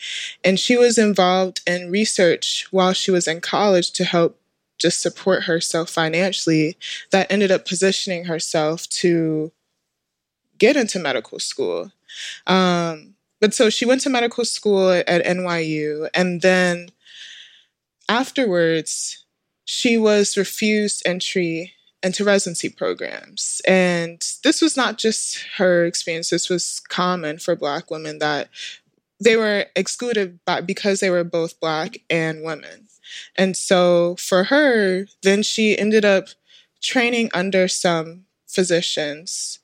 And 0.42 0.58
she 0.58 0.78
was 0.78 0.96
involved 0.96 1.60
in 1.66 1.90
research 1.90 2.66
while 2.70 2.94
she 2.94 3.10
was 3.10 3.28
in 3.28 3.42
college 3.42 3.90
to 3.92 4.04
help 4.04 4.40
just 4.78 5.02
support 5.02 5.42
herself 5.42 5.90
financially 5.90 6.78
that 7.10 7.30
ended 7.30 7.50
up 7.50 7.66
positioning 7.66 8.24
herself 8.24 8.88
to 8.88 9.52
get 10.56 10.76
into 10.76 10.98
medical 10.98 11.38
school. 11.38 11.92
Um, 12.46 13.14
but 13.40 13.54
so 13.54 13.70
she 13.70 13.84
went 13.84 14.00
to 14.02 14.10
medical 14.10 14.44
school 14.44 14.90
at 14.90 15.06
NYU, 15.06 16.08
and 16.14 16.42
then 16.42 16.90
afterwards, 18.08 19.24
she 19.64 19.96
was 19.96 20.36
refused 20.36 21.02
entry 21.06 21.72
into 22.02 22.24
residency 22.24 22.68
programs. 22.68 23.60
And 23.66 24.20
this 24.42 24.60
was 24.60 24.76
not 24.76 24.98
just 24.98 25.44
her 25.56 25.84
experience, 25.84 26.30
this 26.30 26.48
was 26.48 26.80
common 26.88 27.38
for 27.38 27.56
Black 27.56 27.90
women 27.90 28.18
that 28.18 28.48
they 29.20 29.36
were 29.36 29.66
excluded 29.76 30.40
by, 30.44 30.60
because 30.60 31.00
they 31.00 31.10
were 31.10 31.24
both 31.24 31.60
Black 31.60 31.98
and 32.10 32.42
women. 32.42 32.88
And 33.36 33.56
so 33.56 34.16
for 34.16 34.44
her, 34.44 35.06
then 35.22 35.42
she 35.42 35.78
ended 35.78 36.04
up 36.04 36.28
training 36.80 37.30
under 37.32 37.68
some 37.68 38.24
physicians 38.48 39.60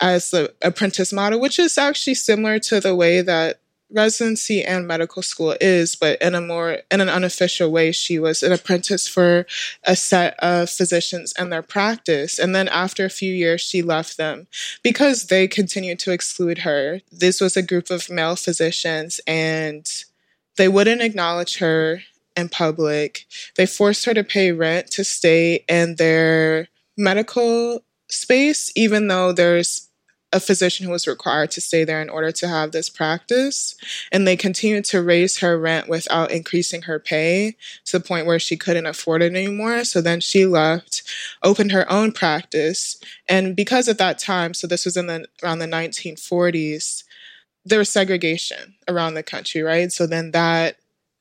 as 0.00 0.30
the 0.30 0.52
apprentice 0.62 1.12
model, 1.12 1.40
which 1.40 1.58
is 1.58 1.78
actually 1.78 2.14
similar 2.14 2.58
to 2.58 2.80
the 2.80 2.94
way 2.94 3.20
that 3.20 3.60
residency 3.92 4.64
and 4.64 4.86
medical 4.86 5.22
school 5.22 5.56
is, 5.60 5.94
but 5.94 6.20
in 6.22 6.34
a 6.34 6.40
more 6.40 6.78
in 6.90 7.00
an 7.00 7.08
unofficial 7.08 7.70
way, 7.70 7.92
she 7.92 8.18
was 8.18 8.42
an 8.42 8.52
apprentice 8.52 9.08
for 9.08 9.46
a 9.84 9.96
set 9.96 10.38
of 10.38 10.70
physicians 10.70 11.32
and 11.38 11.52
their 11.52 11.62
practice. 11.62 12.38
And 12.38 12.54
then 12.54 12.68
after 12.68 13.04
a 13.04 13.10
few 13.10 13.32
years, 13.32 13.60
she 13.60 13.82
left 13.82 14.16
them 14.16 14.46
because 14.82 15.24
they 15.26 15.48
continued 15.48 15.98
to 16.00 16.12
exclude 16.12 16.58
her. 16.58 17.00
This 17.10 17.40
was 17.40 17.56
a 17.56 17.62
group 17.62 17.90
of 17.90 18.10
male 18.10 18.36
physicians, 18.36 19.20
and 19.26 19.86
they 20.56 20.68
wouldn't 20.68 21.02
acknowledge 21.02 21.58
her 21.58 22.02
in 22.36 22.48
public. 22.48 23.26
They 23.56 23.66
forced 23.66 24.04
her 24.04 24.14
to 24.14 24.24
pay 24.24 24.52
rent 24.52 24.90
to 24.92 25.04
stay 25.04 25.64
in 25.68 25.96
their 25.96 26.68
medical 26.96 27.82
space, 28.08 28.70
even 28.76 29.08
though 29.08 29.32
there's 29.32 29.89
a 30.32 30.40
physician 30.40 30.86
who 30.86 30.92
was 30.92 31.08
required 31.08 31.50
to 31.50 31.60
stay 31.60 31.84
there 31.84 32.00
in 32.00 32.08
order 32.08 32.30
to 32.30 32.48
have 32.48 32.72
this 32.72 32.88
practice. 32.88 33.74
And 34.12 34.26
they 34.26 34.36
continued 34.36 34.84
to 34.86 35.02
raise 35.02 35.38
her 35.38 35.58
rent 35.58 35.88
without 35.88 36.30
increasing 36.30 36.82
her 36.82 36.98
pay 36.98 37.56
to 37.86 37.98
the 37.98 38.04
point 38.04 38.26
where 38.26 38.38
she 38.38 38.56
couldn't 38.56 38.86
afford 38.86 39.22
it 39.22 39.34
anymore. 39.34 39.84
So 39.84 40.00
then 40.00 40.20
she 40.20 40.46
left, 40.46 41.02
opened 41.42 41.72
her 41.72 41.90
own 41.90 42.12
practice. 42.12 42.96
And 43.28 43.56
because 43.56 43.88
at 43.88 43.98
that 43.98 44.18
time, 44.18 44.54
so 44.54 44.66
this 44.66 44.84
was 44.84 44.96
in 44.96 45.06
the 45.06 45.26
around 45.42 45.58
the 45.58 45.66
1940s, 45.66 47.04
there 47.64 47.78
was 47.78 47.90
segregation 47.90 48.76
around 48.88 49.14
the 49.14 49.22
country, 49.22 49.62
right? 49.62 49.92
So 49.92 50.06
then 50.06 50.30
that 50.30 50.76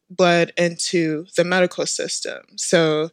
bled 0.09 0.51
into 0.57 1.25
the 1.35 1.43
medical 1.43 1.85
system. 1.85 2.41
So, 2.55 3.11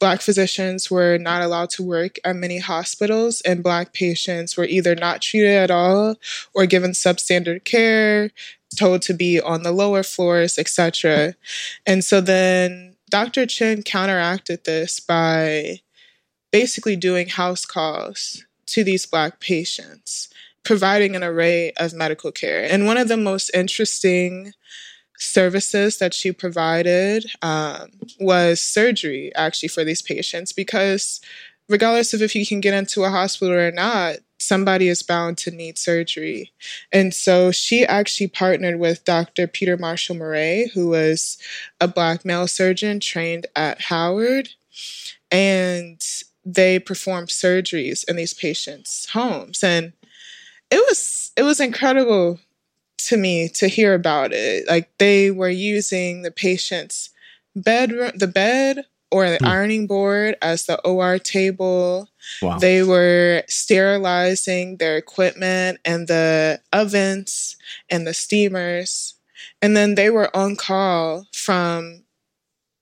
Black 0.00 0.20
physicians 0.20 0.90
were 0.90 1.16
not 1.16 1.40
allowed 1.40 1.70
to 1.70 1.82
work 1.82 2.18
at 2.24 2.36
many 2.36 2.58
hospitals, 2.58 3.40
and 3.42 3.62
Black 3.62 3.94
patients 3.94 4.56
were 4.56 4.66
either 4.66 4.94
not 4.94 5.22
treated 5.22 5.56
at 5.56 5.70
all 5.70 6.16
or 6.52 6.66
given 6.66 6.90
substandard 6.90 7.64
care, 7.64 8.30
told 8.76 9.02
to 9.02 9.14
be 9.14 9.40
on 9.40 9.62
the 9.62 9.72
lower 9.72 10.02
floors, 10.02 10.58
etc. 10.58 11.34
And 11.86 12.04
so 12.04 12.20
then 12.20 12.96
Dr. 13.10 13.46
Chinn 13.46 13.82
counteracted 13.82 14.64
this 14.64 15.00
by 15.00 15.80
basically 16.50 16.96
doing 16.96 17.28
house 17.28 17.64
calls 17.64 18.44
to 18.66 18.84
these 18.84 19.06
Black 19.06 19.40
patients, 19.40 20.28
providing 20.64 21.14
an 21.16 21.22
array 21.22 21.72
of 21.78 21.94
medical 21.94 22.32
care. 22.32 22.64
And 22.64 22.86
one 22.86 22.96
of 22.96 23.08
the 23.08 23.16
most 23.16 23.50
interesting 23.54 24.52
services 25.18 25.98
that 25.98 26.14
she 26.14 26.32
provided 26.32 27.24
um, 27.42 27.88
was 28.20 28.60
surgery 28.60 29.32
actually 29.34 29.68
for 29.68 29.84
these 29.84 30.02
patients 30.02 30.52
because 30.52 31.20
regardless 31.68 32.12
of 32.12 32.20
if 32.20 32.34
you 32.34 32.44
can 32.44 32.60
get 32.60 32.74
into 32.74 33.04
a 33.04 33.10
hospital 33.10 33.54
or 33.54 33.70
not 33.70 34.16
somebody 34.38 34.88
is 34.88 35.02
bound 35.02 35.38
to 35.38 35.50
need 35.50 35.78
surgery. 35.78 36.52
And 36.92 37.14
so 37.14 37.50
she 37.50 37.86
actually 37.86 38.28
partnered 38.28 38.78
with 38.78 39.04
dr 39.04 39.46
peter 39.48 39.76
marshall 39.76 40.16
murray 40.16 40.70
who 40.74 40.88
was 40.88 41.38
a 41.80 41.88
black 41.88 42.24
male 42.24 42.46
surgeon 42.46 43.00
trained 43.00 43.46
at 43.56 43.80
howard 43.80 44.50
and 45.30 46.00
they 46.44 46.78
performed 46.78 47.28
surgeries 47.28 48.08
in 48.08 48.16
these 48.16 48.34
patients 48.34 49.08
homes. 49.10 49.64
And 49.64 49.92
it 50.70 50.84
was 50.88 51.32
it 51.36 51.42
was 51.42 51.60
incredible 51.60 52.38
to 53.08 53.16
me 53.16 53.48
to 53.50 53.68
hear 53.68 53.94
about 53.94 54.32
it. 54.32 54.68
Like 54.68 54.90
they 54.98 55.30
were 55.30 55.48
using 55.48 56.22
the 56.22 56.30
patient's 56.30 57.10
bedroom, 57.54 58.12
the 58.14 58.26
bed 58.26 58.84
or 59.10 59.30
the 59.30 59.38
mm. 59.38 59.46
ironing 59.46 59.86
board 59.86 60.36
as 60.42 60.66
the 60.66 60.80
OR 60.80 61.18
table. 61.18 62.08
Wow. 62.42 62.58
They 62.58 62.82
were 62.82 63.44
sterilizing 63.48 64.78
their 64.78 64.96
equipment 64.96 65.78
and 65.84 66.08
the 66.08 66.60
ovens 66.72 67.56
and 67.88 68.06
the 68.06 68.14
steamers. 68.14 69.14
And 69.62 69.76
then 69.76 69.94
they 69.94 70.10
were 70.10 70.34
on 70.36 70.56
call 70.56 71.26
from 71.32 72.04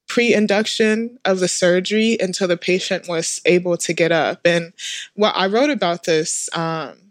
pre 0.09 0.35
induction 0.35 1.19
of 1.25 1.41
the 1.41 1.49
surgery 1.49 2.17
until 2.21 2.49
the 2.49 2.57
patient 2.57 3.09
was 3.09 3.41
able 3.45 3.77
to 3.79 3.93
get 3.93 4.13
up. 4.13 4.41
And 4.45 4.73
what 5.15 5.35
I 5.37 5.47
wrote 5.47 5.71
about 5.71 6.05
this 6.05 6.49
um, 6.55 7.02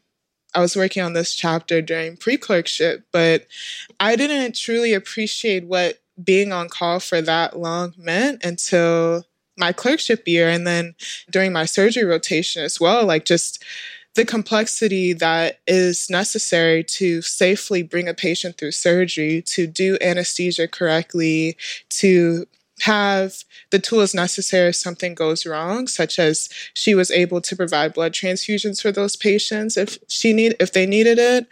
I 0.53 0.59
was 0.59 0.75
working 0.75 1.01
on 1.01 1.13
this 1.13 1.33
chapter 1.33 1.81
during 1.81 2.17
pre 2.17 2.37
clerkship, 2.37 3.05
but 3.11 3.47
I 3.99 4.15
didn't 4.15 4.55
truly 4.55 4.93
appreciate 4.93 5.65
what 5.65 6.01
being 6.21 6.51
on 6.51 6.69
call 6.69 6.99
for 6.99 7.21
that 7.21 7.57
long 7.57 7.93
meant 7.97 8.43
until 8.43 9.25
my 9.57 9.71
clerkship 9.71 10.27
year 10.27 10.49
and 10.49 10.65
then 10.65 10.95
during 11.29 11.53
my 11.53 11.65
surgery 11.65 12.03
rotation 12.03 12.63
as 12.63 12.79
well. 12.79 13.05
Like, 13.05 13.25
just 13.25 13.63
the 14.15 14.25
complexity 14.25 15.13
that 15.13 15.59
is 15.67 16.09
necessary 16.09 16.83
to 16.83 17.21
safely 17.21 17.81
bring 17.81 18.09
a 18.09 18.13
patient 18.13 18.57
through 18.57 18.71
surgery, 18.71 19.41
to 19.43 19.65
do 19.67 19.97
anesthesia 20.01 20.67
correctly, 20.67 21.55
to 21.89 22.45
have 22.81 23.43
the 23.69 23.79
tools 23.79 24.13
necessary 24.13 24.69
if 24.69 24.75
something 24.75 25.13
goes 25.13 25.45
wrong, 25.45 25.87
such 25.87 26.19
as 26.19 26.49
she 26.73 26.95
was 26.95 27.11
able 27.11 27.41
to 27.41 27.55
provide 27.55 27.93
blood 27.93 28.13
transfusions 28.13 28.81
for 28.81 28.91
those 28.91 29.15
patients 29.15 29.77
if 29.77 29.97
she 30.07 30.33
need 30.33 30.55
if 30.59 30.73
they 30.73 30.85
needed 30.85 31.19
it, 31.19 31.47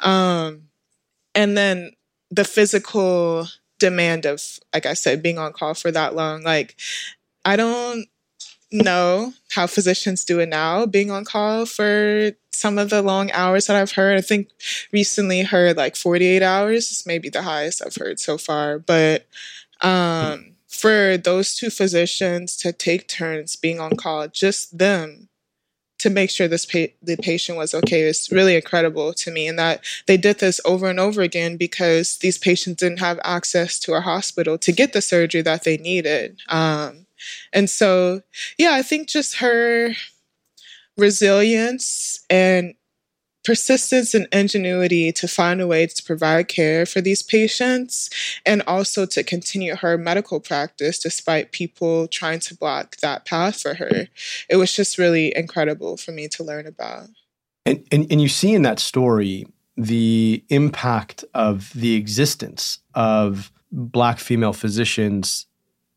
um, 0.00 0.62
and 1.34 1.56
then 1.56 1.92
the 2.30 2.44
physical 2.44 3.46
demand 3.78 4.26
of, 4.26 4.42
like 4.72 4.86
I 4.86 4.94
said, 4.94 5.22
being 5.22 5.38
on 5.38 5.52
call 5.52 5.74
for 5.74 5.90
that 5.90 6.14
long. 6.14 6.42
Like, 6.42 6.76
I 7.44 7.56
don't 7.56 8.06
know 8.72 9.32
how 9.50 9.66
physicians 9.66 10.24
do 10.24 10.40
it 10.40 10.48
now, 10.48 10.86
being 10.86 11.10
on 11.10 11.24
call 11.24 11.66
for 11.66 12.32
some 12.50 12.78
of 12.78 12.90
the 12.90 13.02
long 13.02 13.30
hours 13.32 13.66
that 13.66 13.76
I've 13.76 13.92
heard. 13.92 14.18
I 14.18 14.20
think 14.20 14.48
recently 14.92 15.42
heard 15.42 15.76
like 15.76 15.96
48 15.96 16.42
hours 16.42 16.90
is 16.90 17.04
maybe 17.06 17.28
the 17.28 17.42
highest 17.42 17.82
I've 17.84 17.96
heard 17.96 18.18
so 18.20 18.38
far. 18.38 18.78
But 18.78 19.26
um, 19.80 20.53
for 20.74 21.16
those 21.16 21.54
two 21.54 21.70
physicians 21.70 22.56
to 22.58 22.72
take 22.72 23.08
turns 23.08 23.56
being 23.56 23.80
on 23.80 23.96
call, 23.96 24.28
just 24.28 24.78
them 24.78 25.28
to 25.98 26.10
make 26.10 26.28
sure 26.28 26.48
this 26.48 26.66
pa- 26.66 26.92
the 27.02 27.16
patient 27.16 27.56
was 27.56 27.72
okay 27.72 28.02
is 28.02 28.28
really 28.30 28.56
incredible 28.56 29.14
to 29.14 29.30
me 29.30 29.48
and 29.48 29.58
that 29.58 29.82
they 30.06 30.16
did 30.16 30.38
this 30.38 30.60
over 30.64 30.88
and 30.88 31.00
over 31.00 31.22
again 31.22 31.56
because 31.56 32.18
these 32.18 32.36
patients 32.36 32.80
didn't 32.80 32.98
have 32.98 33.18
access 33.24 33.78
to 33.78 33.94
a 33.94 34.00
hospital 34.00 34.58
to 34.58 34.72
get 34.72 34.92
the 34.92 35.00
surgery 35.00 35.40
that 35.40 35.64
they 35.64 35.78
needed. 35.78 36.40
Um, 36.48 37.04
and 37.52 37.68
so 37.70 38.22
yeah 38.58 38.72
i 38.72 38.82
think 38.82 39.08
just 39.08 39.36
her 39.36 39.90
resilience 40.96 42.20
and 42.30 42.74
persistence 43.44 44.14
and 44.14 44.26
ingenuity 44.32 45.12
to 45.12 45.28
find 45.28 45.60
a 45.60 45.66
way 45.66 45.86
to 45.86 46.02
provide 46.02 46.48
care 46.48 46.86
for 46.86 47.00
these 47.00 47.22
patients 47.22 48.10
and 48.44 48.62
also 48.66 49.06
to 49.06 49.22
continue 49.22 49.76
her 49.76 49.98
medical 49.98 50.40
practice 50.40 50.98
despite 50.98 51.52
people 51.52 52.08
trying 52.08 52.40
to 52.40 52.56
block 52.56 52.96
that 52.96 53.26
path 53.26 53.60
for 53.60 53.74
her. 53.74 54.08
It 54.48 54.56
was 54.56 54.74
just 54.74 54.98
really 54.98 55.36
incredible 55.36 55.96
for 55.96 56.12
me 56.12 56.28
to 56.28 56.42
learn 56.42 56.66
about. 56.66 57.08
And, 57.66 57.86
and, 57.92 58.10
and 58.10 58.20
you 58.20 58.28
see 58.28 58.54
in 58.54 58.62
that 58.62 58.78
story 58.78 59.46
the 59.76 60.44
impact 60.48 61.24
of 61.34 61.72
the 61.74 61.94
existence 61.94 62.78
of 62.94 63.50
Black 63.72 64.18
female 64.18 64.52
physicians 64.52 65.46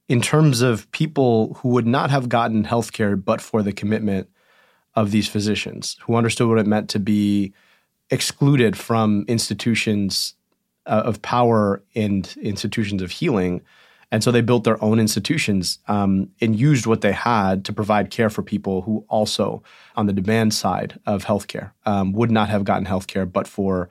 in 0.10 0.22
terms 0.22 0.62
of 0.62 0.90
people 0.92 1.54
who 1.56 1.70
would 1.70 1.86
not 1.86 2.10
have 2.10 2.30
gotten 2.30 2.64
healthcare 2.64 3.22
but 3.24 3.42
for 3.42 3.62
the 3.62 3.74
commitment 3.74 4.30
of 4.98 5.12
these 5.12 5.30
physicians 5.30 5.96
who 6.02 6.16
understood 6.16 6.50
what 6.50 6.58
it 6.58 6.66
meant 6.66 6.90
to 6.90 7.00
be 7.00 7.54
excluded 8.10 8.76
from 8.76 9.24
institutions 9.28 10.34
uh, 10.88 11.04
of 11.06 11.22
power 11.22 11.84
and 11.96 12.36
institutions 12.42 13.02
of 13.04 13.12
healing. 13.12 13.62
And 14.12 14.24
so 14.24 14.32
they 14.32 14.42
built 14.42 14.64
their 14.64 14.84
own 14.84 15.00
institutions 15.00 15.78
um, 15.88 16.32
and 16.42 16.60
used 16.60 16.88
what 16.88 17.02
they 17.02 17.12
had 17.12 17.64
to 17.66 17.74
provide 17.74 18.10
care 18.10 18.32
for 18.32 18.42
people 18.42 18.82
who 18.82 19.06
also, 19.08 19.62
on 19.96 20.08
the 20.08 20.14
demand 20.14 20.54
side 20.54 21.00
of 21.06 21.26
healthcare, 21.26 21.72
um, 21.86 22.14
would 22.14 22.32
not 22.32 22.50
have 22.50 22.64
gotten 22.64 22.86
healthcare 22.86 23.32
but 23.32 23.48
for 23.48 23.90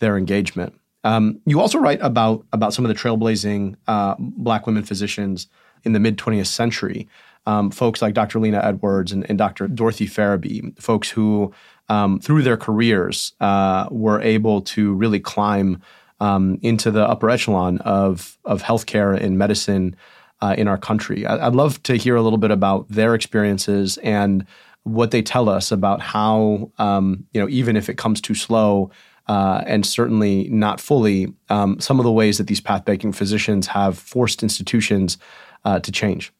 their 0.00 0.18
engagement. 0.18 0.78
Um, 1.04 1.40
you 1.46 1.60
also 1.60 1.78
write 1.78 2.00
about 2.02 2.44
about 2.52 2.74
some 2.74 2.84
of 2.84 2.88
the 2.88 2.94
trailblazing 2.94 3.76
uh, 3.86 4.16
Black 4.18 4.66
women 4.66 4.82
physicians 4.82 5.48
in 5.84 5.92
the 5.92 6.00
mid 6.00 6.18
20th 6.18 6.46
century 6.46 7.08
um, 7.46 7.70
folks 7.70 8.00
like 8.00 8.14
Dr. 8.14 8.40
Lena 8.40 8.60
Edwards 8.62 9.12
and, 9.12 9.28
and 9.28 9.38
Dr. 9.38 9.68
Dorothy 9.68 10.06
Ferebee, 10.06 10.78
folks 10.80 11.10
who, 11.10 11.52
um, 11.88 12.18
through 12.20 12.42
their 12.42 12.56
careers, 12.56 13.32
uh, 13.40 13.88
were 13.90 14.20
able 14.20 14.62
to 14.62 14.94
really 14.94 15.20
climb 15.20 15.82
um, 16.20 16.58
into 16.62 16.90
the 16.90 17.06
upper 17.06 17.28
echelon 17.28 17.78
of, 17.78 18.38
of 18.44 18.62
healthcare 18.62 19.18
and 19.20 19.36
medicine 19.36 19.96
uh, 20.40 20.54
in 20.56 20.68
our 20.68 20.78
country. 20.78 21.26
I, 21.26 21.48
would 21.48 21.56
love 21.56 21.82
to 21.84 21.96
hear 21.96 22.16
a 22.16 22.22
little 22.22 22.38
bit 22.38 22.50
about 22.50 22.88
their 22.88 23.14
experiences 23.14 23.98
and 23.98 24.46
what 24.84 25.10
they 25.10 25.22
tell 25.22 25.48
us 25.48 25.72
about 25.72 26.00
how, 26.00 26.70
um, 26.78 27.26
you 27.32 27.40
know, 27.40 27.48
even 27.48 27.76
if 27.76 27.88
it 27.88 27.96
comes 27.96 28.20
too 28.20 28.34
slow, 28.34 28.90
uh, 29.26 29.62
and 29.66 29.86
certainly 29.86 30.48
not 30.50 30.80
fully, 30.80 31.32
um, 31.48 31.80
some 31.80 31.98
of 31.98 32.04
the 32.04 32.12
ways 32.12 32.36
that 32.36 32.46
these 32.46 32.60
pathbreaking 32.60 33.14
physicians 33.14 33.66
have 33.66 33.98
forced 33.98 34.42
institutions 34.42 35.16
uh, 35.64 35.80
to 35.80 35.90
change. 35.90 36.30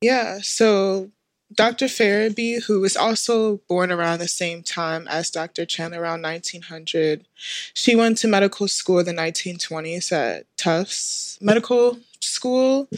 Yeah, 0.00 0.38
so 0.42 1.10
Dr. 1.54 1.86
Ferebee, 1.86 2.64
who 2.64 2.80
was 2.80 2.96
also 2.96 3.58
born 3.68 3.90
around 3.92 4.18
the 4.18 4.28
same 4.28 4.62
time 4.62 5.06
as 5.08 5.30
Dr. 5.30 5.64
Chinn, 5.64 5.94
around 5.94 6.22
1900, 6.22 7.26
she 7.74 7.96
went 7.96 8.18
to 8.18 8.28
medical 8.28 8.68
school 8.68 8.98
in 8.98 9.06
the 9.06 9.12
1920s 9.12 10.12
at 10.12 10.46
Tufts 10.56 11.38
Medical 11.40 11.98
School. 12.20 12.88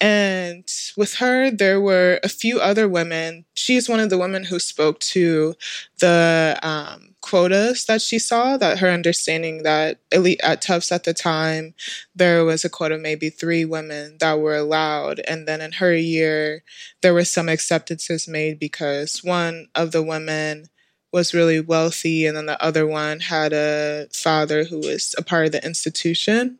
And 0.00 0.64
with 0.96 1.14
her, 1.16 1.50
there 1.50 1.80
were 1.80 2.18
a 2.24 2.28
few 2.28 2.58
other 2.60 2.88
women. 2.88 3.44
She's 3.54 3.88
one 3.88 4.00
of 4.00 4.10
the 4.10 4.18
women 4.18 4.44
who 4.44 4.58
spoke 4.58 4.98
to 5.00 5.54
the 6.00 6.58
um, 6.62 7.11
quotas 7.22 7.86
that 7.86 8.02
she 8.02 8.18
saw 8.18 8.56
that 8.58 8.78
her 8.78 8.90
understanding 8.90 9.62
that 9.62 9.98
elite 10.10 10.40
at 10.42 10.60
Tufts 10.60 10.92
at 10.92 11.04
the 11.04 11.14
time 11.14 11.74
there 12.14 12.44
was 12.44 12.64
a 12.64 12.68
quota 12.68 12.98
maybe 12.98 13.30
three 13.30 13.64
women 13.64 14.18
that 14.20 14.40
were 14.40 14.56
allowed 14.56 15.20
and 15.20 15.48
then 15.48 15.60
in 15.60 15.72
her 15.72 15.94
year 15.94 16.62
there 17.00 17.14
were 17.14 17.24
some 17.24 17.48
acceptances 17.48 18.28
made 18.28 18.58
because 18.58 19.24
one 19.24 19.68
of 19.74 19.92
the 19.92 20.02
women 20.02 20.66
was 21.12 21.32
really 21.32 21.60
wealthy 21.60 22.26
and 22.26 22.36
then 22.36 22.46
the 22.46 22.62
other 22.62 22.86
one 22.86 23.20
had 23.20 23.52
a 23.52 24.08
father 24.12 24.64
who 24.64 24.78
was 24.78 25.14
a 25.16 25.22
part 25.22 25.46
of 25.46 25.52
the 25.52 25.64
institution 25.64 26.58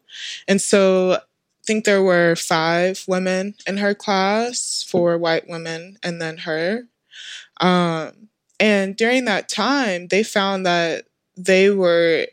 and 0.49 0.61
so 0.61 1.19
I 1.63 1.65
think 1.65 1.85
there 1.85 2.03
were 2.03 2.35
five 2.35 3.05
women 3.07 3.55
in 3.69 3.77
her 3.77 3.95
class, 3.95 4.85
four 4.89 5.17
white 5.17 5.49
women, 5.49 5.97
and 6.03 6.21
then 6.21 6.39
her. 6.39 6.89
Um, 7.61 8.31
and 8.63 8.95
during 8.95 9.25
that 9.25 9.49
time, 9.49 10.07
they 10.07 10.23
found 10.23 10.65
that 10.67 11.07
they 11.37 11.69
were 11.71 12.29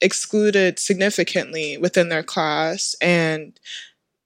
excluded 0.00 0.80
significantly 0.80 1.78
within 1.78 2.08
their 2.08 2.24
class 2.24 2.96
and 3.00 3.58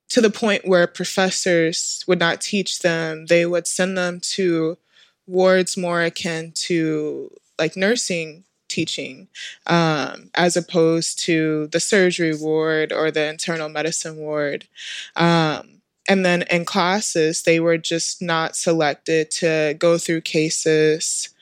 to 0.09 0.22
the 0.22 0.30
point 0.30 0.66
where 0.66 0.87
professors 0.87 2.02
would 2.09 2.18
not 2.18 2.40
teach 2.40 2.78
them. 2.78 3.26
They 3.26 3.44
would 3.44 3.66
send 3.66 3.98
them 3.98 4.20
to 4.20 4.78
wards 5.26 5.76
more 5.76 6.00
akin 6.00 6.52
to 6.54 7.30
like 7.59 7.76
nursing 7.76 8.44
teaching, 8.68 9.28
um, 9.66 10.30
as 10.35 10.57
opposed 10.57 11.18
to 11.24 11.66
the 11.72 11.80
surgery 11.80 12.35
ward 12.35 12.90
or 12.90 13.11
the 13.11 13.28
internal 13.28 13.68
medicine 13.68 14.16
ward. 14.16 14.66
Um, 15.14 15.83
and 16.09 16.24
then 16.24 16.42
in 16.50 16.64
classes, 16.64 17.42
they 17.42 17.61
were 17.61 17.78
just 17.78 18.22
not 18.22 18.57
selected 18.57 19.30
to 19.33 19.74
go 19.78 19.98
through 19.98 20.22
cases 20.22 21.34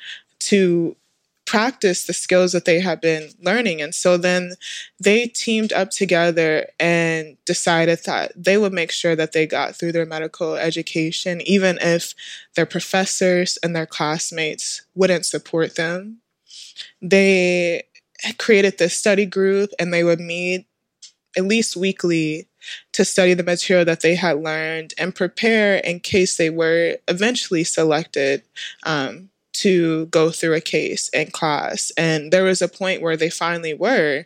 to 0.46 0.96
practice 1.44 2.05
the 2.05 2.12
skills 2.12 2.52
that 2.52 2.64
they 2.64 2.81
had 2.81 3.00
been 3.00 3.28
learning. 3.42 3.83
And 3.83 3.94
so 3.94 4.16
then 4.16 4.52
they 4.98 5.26
teamed 5.26 5.72
up 5.72 5.90
together 5.90 6.66
and 6.81 7.37
decided 7.44 8.00
that 8.07 8.33
they 8.37 8.57
would 8.57 8.72
make 8.72 8.90
sure 8.90 9.14
that 9.16 9.33
they 9.33 9.46
got 9.46 9.76
through 9.76 9.92
their 9.92 10.07
medical 10.07 10.55
education, 10.55 11.42
even 11.42 11.78
if 11.81 12.14
their 12.55 12.64
professors 12.64 13.59
and 13.62 13.76
their 13.76 13.87
classmates 13.87 14.83
wouldn't 14.94 15.26
support 15.26 15.76
them. 15.76 16.18
They 17.02 17.83
created 18.38 18.78
this 18.78 18.96
study 18.96 19.26
group 19.26 19.70
and 19.78 19.92
they 19.92 20.05
would 20.05 20.20
meet 20.20 20.66
at 21.37 21.44
least 21.44 21.76
weekly 21.76 22.48
to 22.92 23.05
study 23.05 23.35
the 23.35 23.42
material 23.42 23.85
that 23.85 24.00
they 24.00 24.14
had 24.14 24.42
learned 24.42 24.94
and 24.96 25.14
prepare 25.14 25.76
in 25.76 26.01
case 26.01 26.36
they 26.36 26.51
were 26.51 26.97
eventually 27.09 27.64
selected 27.64 28.43
um, 28.84 29.28
to 29.53 30.07
go 30.07 30.30
through 30.30 30.55
a 30.55 30.61
case 30.61 31.09
in 31.11 31.30
class. 31.30 31.92
And 31.96 32.32
there 32.32 32.44
was 32.44 32.62
a 32.62 32.68
point 32.68 33.03
where 33.03 33.16
they 33.16 33.30
finally 33.30 33.74
were. 33.74 34.24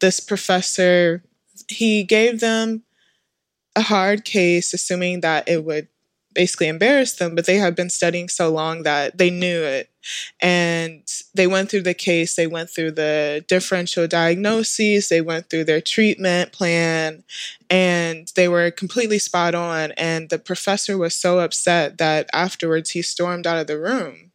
This 0.00 0.20
professor, 0.20 1.22
he 1.68 2.02
gave 2.02 2.40
them 2.40 2.82
a 3.76 3.82
hard 3.82 4.24
case, 4.24 4.74
assuming 4.74 5.20
that 5.20 5.48
it 5.48 5.64
would 5.64 5.88
basically 6.34 6.66
embarrass 6.66 7.12
them, 7.12 7.34
but 7.34 7.46
they 7.46 7.56
had 7.56 7.76
been 7.76 7.88
studying 7.88 8.28
so 8.28 8.50
long 8.50 8.82
that 8.82 9.16
they 9.18 9.30
knew 9.30 9.62
it. 9.62 9.88
And 10.42 11.04
they 11.34 11.46
went 11.46 11.70
through 11.70 11.82
the 11.82 11.94
case, 11.94 12.34
they 12.34 12.48
went 12.48 12.70
through 12.70 12.90
the 12.92 13.44
differential 13.48 14.06
diagnoses, 14.08 15.08
they 15.08 15.20
went 15.20 15.48
through 15.48 15.64
their 15.64 15.80
treatment 15.80 16.52
plan, 16.52 17.22
and 17.70 18.30
they 18.34 18.48
were 18.48 18.70
completely 18.72 19.18
spot 19.18 19.54
on. 19.54 19.92
And 19.92 20.28
the 20.28 20.38
professor 20.38 20.98
was 20.98 21.14
so 21.14 21.38
upset 21.38 21.98
that 21.98 22.28
afterwards 22.32 22.90
he 22.90 23.02
stormed 23.02 23.46
out 23.46 23.58
of 23.58 23.68
the 23.68 23.78
room 23.78 24.32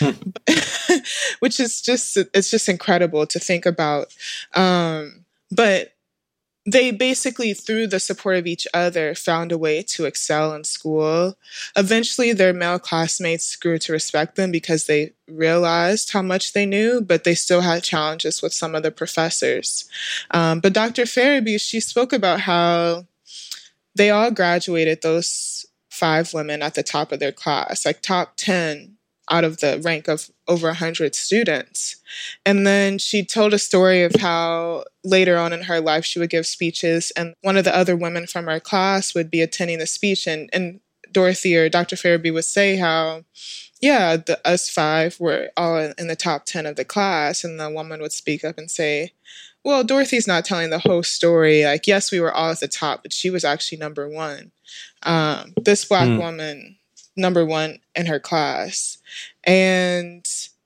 which 1.40 1.60
is 1.60 1.80
just 1.80 2.16
it's 2.16 2.50
just 2.50 2.68
incredible 2.68 3.26
to 3.26 3.38
think 3.38 3.66
about. 3.66 4.14
Um, 4.54 5.24
but 5.50 5.94
they 6.70 6.90
basically, 6.90 7.54
through 7.54 7.86
the 7.86 8.00
support 8.00 8.36
of 8.36 8.46
each 8.46 8.66
other, 8.74 9.14
found 9.14 9.52
a 9.52 9.58
way 9.58 9.82
to 9.82 10.04
excel 10.04 10.52
in 10.52 10.64
school. 10.64 11.38
Eventually, 11.76 12.32
their 12.32 12.52
male 12.52 12.78
classmates 12.78 13.56
grew 13.56 13.78
to 13.78 13.92
respect 13.92 14.36
them 14.36 14.50
because 14.50 14.86
they 14.86 15.12
realized 15.26 16.12
how 16.12 16.20
much 16.20 16.52
they 16.52 16.66
knew, 16.66 17.00
but 17.00 17.24
they 17.24 17.34
still 17.34 17.62
had 17.62 17.82
challenges 17.82 18.42
with 18.42 18.52
some 18.52 18.74
of 18.74 18.82
the 18.82 18.90
professors. 18.90 19.88
Um, 20.30 20.60
but 20.60 20.74
Dr. 20.74 21.02
Ferebee, 21.02 21.60
she 21.60 21.80
spoke 21.80 22.12
about 22.12 22.40
how 22.40 23.06
they 23.94 24.10
all 24.10 24.30
graduated, 24.30 25.00
those 25.00 25.64
five 25.88 26.34
women 26.34 26.62
at 26.62 26.74
the 26.74 26.82
top 26.82 27.12
of 27.12 27.18
their 27.18 27.32
class, 27.32 27.86
like 27.86 28.02
top 28.02 28.34
10 28.36 28.97
out 29.30 29.44
of 29.44 29.58
the 29.58 29.80
rank 29.84 30.08
of 30.08 30.30
over 30.46 30.68
100 30.68 31.14
students. 31.14 31.96
And 32.44 32.66
then 32.66 32.98
she 32.98 33.24
told 33.24 33.54
a 33.54 33.58
story 33.58 34.02
of 34.02 34.14
how 34.16 34.84
later 35.04 35.36
on 35.36 35.52
in 35.52 35.62
her 35.62 35.80
life 35.80 36.04
she 36.04 36.18
would 36.18 36.30
give 36.30 36.46
speeches, 36.46 37.12
and 37.16 37.34
one 37.42 37.56
of 37.56 37.64
the 37.64 37.76
other 37.76 37.96
women 37.96 38.26
from 38.26 38.46
her 38.46 38.60
class 38.60 39.14
would 39.14 39.30
be 39.30 39.42
attending 39.42 39.78
the 39.78 39.86
speech. 39.86 40.26
And, 40.26 40.48
and 40.52 40.80
Dorothy 41.12 41.56
or 41.56 41.68
Dr. 41.68 41.96
Ferebee 41.96 42.32
would 42.32 42.44
say 42.44 42.76
how, 42.76 43.24
yeah, 43.80 44.16
the, 44.16 44.40
us 44.46 44.68
five 44.68 45.18
were 45.20 45.50
all 45.56 45.92
in 45.98 46.08
the 46.08 46.16
top 46.16 46.44
10 46.44 46.66
of 46.66 46.76
the 46.76 46.84
class. 46.84 47.44
And 47.44 47.58
the 47.58 47.70
woman 47.70 48.00
would 48.00 48.12
speak 48.12 48.44
up 48.44 48.58
and 48.58 48.70
say, 48.70 49.12
well, 49.64 49.84
Dorothy's 49.84 50.26
not 50.26 50.44
telling 50.44 50.70
the 50.70 50.78
whole 50.78 51.02
story. 51.02 51.64
Like, 51.64 51.86
yes, 51.86 52.12
we 52.12 52.20
were 52.20 52.32
all 52.32 52.50
at 52.50 52.60
the 52.60 52.68
top, 52.68 53.02
but 53.02 53.12
she 53.12 53.30
was 53.30 53.44
actually 53.44 53.78
number 53.78 54.08
one. 54.08 54.52
Um, 55.02 55.54
this 55.62 55.84
black 55.84 56.08
mm. 56.08 56.18
woman 56.18 56.76
number 57.16 57.44
one 57.44 57.80
in 57.94 58.06
her 58.06 58.20
class. 58.20 58.97
And 59.44 60.24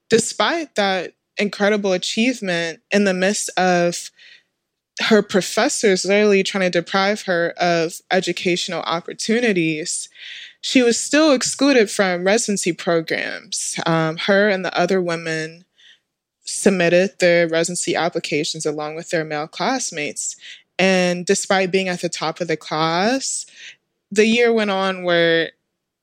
despite 0.09 0.74
that 0.74 1.14
incredible 1.38 1.93
achievement 1.93 2.80
in 2.90 3.05
the 3.05 3.14
midst 3.14 3.49
of 3.57 4.11
her 5.01 5.22
professors 5.22 6.05
literally 6.05 6.43
trying 6.43 6.70
to 6.70 6.80
deprive 6.80 7.22
her 7.22 7.55
of 7.57 8.01
educational 8.11 8.82
opportunities, 8.82 10.09
she 10.61 10.82
was 10.82 10.99
still 10.99 11.32
excluded 11.32 11.90
from 11.90 12.24
residency 12.24 12.72
programs. 12.72 13.78
Um, 13.86 14.16
her 14.18 14.49
and 14.49 14.64
the 14.64 14.78
other 14.78 15.01
women 15.01 15.64
submitted 16.45 17.18
their 17.18 17.49
residency 17.49 17.97
applications 17.97 18.66
along 18.66 18.95
with 18.95 19.11
their 19.11 19.24
male 19.24 19.49
classmates. 19.49 20.36
And 20.78 21.24
despite 21.24 21.70
being 21.70 21.88
at 21.88 22.01
the 22.01 22.09
top 22.09 22.40
of 22.40 22.49
the 22.49 22.57
class, 22.57 23.47
the 24.11 24.26
year 24.26 24.53
went 24.53 24.70
on 24.70 25.05
where 25.05 25.53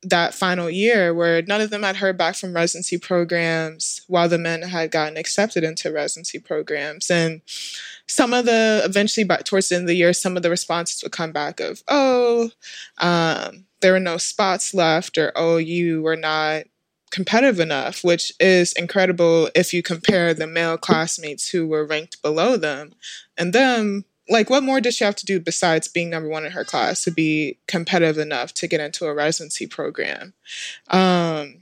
that 0.04 0.34
final 0.34 0.70
year 0.70 1.14
where 1.14 1.42
none 1.42 1.62
of 1.62 1.70
them 1.70 1.84
had 1.84 1.98
heard 1.98 2.18
back 2.18 2.36
from 2.36 2.54
residency 2.54 2.98
programs 2.98 4.02
while 4.08 4.30
the 4.30 4.38
men 4.38 4.62
had 4.62 4.92
gotten 4.92 5.18
accepted 5.18 5.64
into 5.64 5.92
residency 5.92 6.40
programs. 6.40 7.12
And 7.12 7.42
some 8.10 8.34
of 8.34 8.46
the 8.46 8.82
eventually 8.84 9.24
by 9.24 9.38
towards 9.38 9.70
the 9.70 9.76
end 9.76 9.84
of 9.84 9.88
the 9.88 9.96
year 9.96 10.14
some 10.14 10.36
of 10.36 10.42
the 10.42 10.50
responses 10.50 11.04
would 11.04 11.12
come 11.12 11.32
back 11.32 11.60
of 11.60 11.84
oh 11.88 12.50
um, 12.98 13.66
there 13.82 13.94
were 13.94 14.00
no 14.00 14.18
spots 14.18 14.74
left 14.74 15.18
or 15.18 15.32
oh 15.36 15.58
you 15.58 16.02
were 16.02 16.16
not 16.16 16.64
competitive 17.12 17.60
enough 17.60 18.04
which 18.04 18.34
is 18.40 18.74
incredible 18.74 19.50
if 19.56 19.74
you 19.74 19.84
compare 19.84 20.34
the 20.34 20.48
male 20.48 20.78
classmates 20.78 21.50
who 21.50 21.68
were 21.68 21.86
ranked 21.86 22.22
below 22.24 22.58
them 22.58 22.94
and 23.38 23.54
them 23.54 24.06
like 24.30 24.50
what 24.50 24.64
more 24.64 24.80
does 24.80 24.96
she 24.96 25.04
have 25.04 25.16
to 25.16 25.26
do 25.26 25.40
besides 25.40 25.88
being 25.88 26.10
number 26.10 26.30
one 26.30 26.46
in 26.46 26.52
her 26.52 26.64
class 26.64 27.04
to 27.04 27.12
be 27.12 27.58
competitive 27.68 28.18
enough 28.18 28.54
to 28.54 28.68
get 28.68 28.80
into 28.80 29.06
a 29.06 29.14
residency 29.14 29.68
program 29.68 30.34
um, 30.90 31.56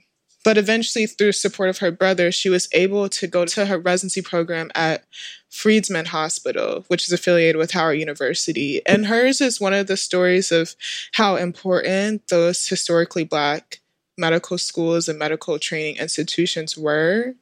but 0.43 0.57
eventually 0.57 1.05
through 1.05 1.31
support 1.31 1.69
of 1.69 1.79
her 1.79 1.91
brother 1.91 2.31
she 2.31 2.49
was 2.49 2.69
able 2.73 3.09
to 3.09 3.27
go 3.27 3.45
to 3.45 3.65
her 3.65 3.79
residency 3.79 4.21
program 4.21 4.71
at 4.75 5.03
Freedmen's 5.49 6.09
Hospital, 6.09 6.85
which 6.87 7.05
is 7.07 7.11
affiliated 7.11 7.55
with 7.55 7.71
Howard 7.71 7.99
University. 7.99 8.81
And 8.85 9.07
hers 9.07 9.41
is 9.41 9.59
one 9.59 9.73
of 9.73 9.87
the 9.87 9.97
stories 9.97 10.51
of 10.51 10.75
how 11.13 11.35
important 11.35 12.27
those 12.27 12.67
historically 12.67 13.23
Black 13.23 13.79
medical 14.17 14.57
schools 14.57 15.07
and 15.07 15.17
medical 15.17 15.57
training 15.59 15.97
institutions 15.97 16.77
were. 16.77 17.35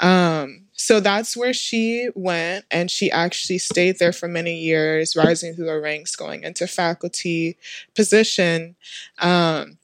Um, 0.00 0.63
so 0.76 0.98
that's 0.98 1.36
where 1.36 1.54
she 1.54 2.08
went, 2.14 2.64
and 2.70 2.90
she 2.90 3.10
actually 3.10 3.58
stayed 3.58 3.98
there 3.98 4.12
for 4.12 4.26
many 4.26 4.58
years, 4.58 5.14
rising 5.14 5.54
through 5.54 5.66
the 5.66 5.80
ranks, 5.80 6.16
going 6.16 6.42
into 6.42 6.66
faculty 6.66 7.56
position. 7.94 8.74
Um, 9.20 9.78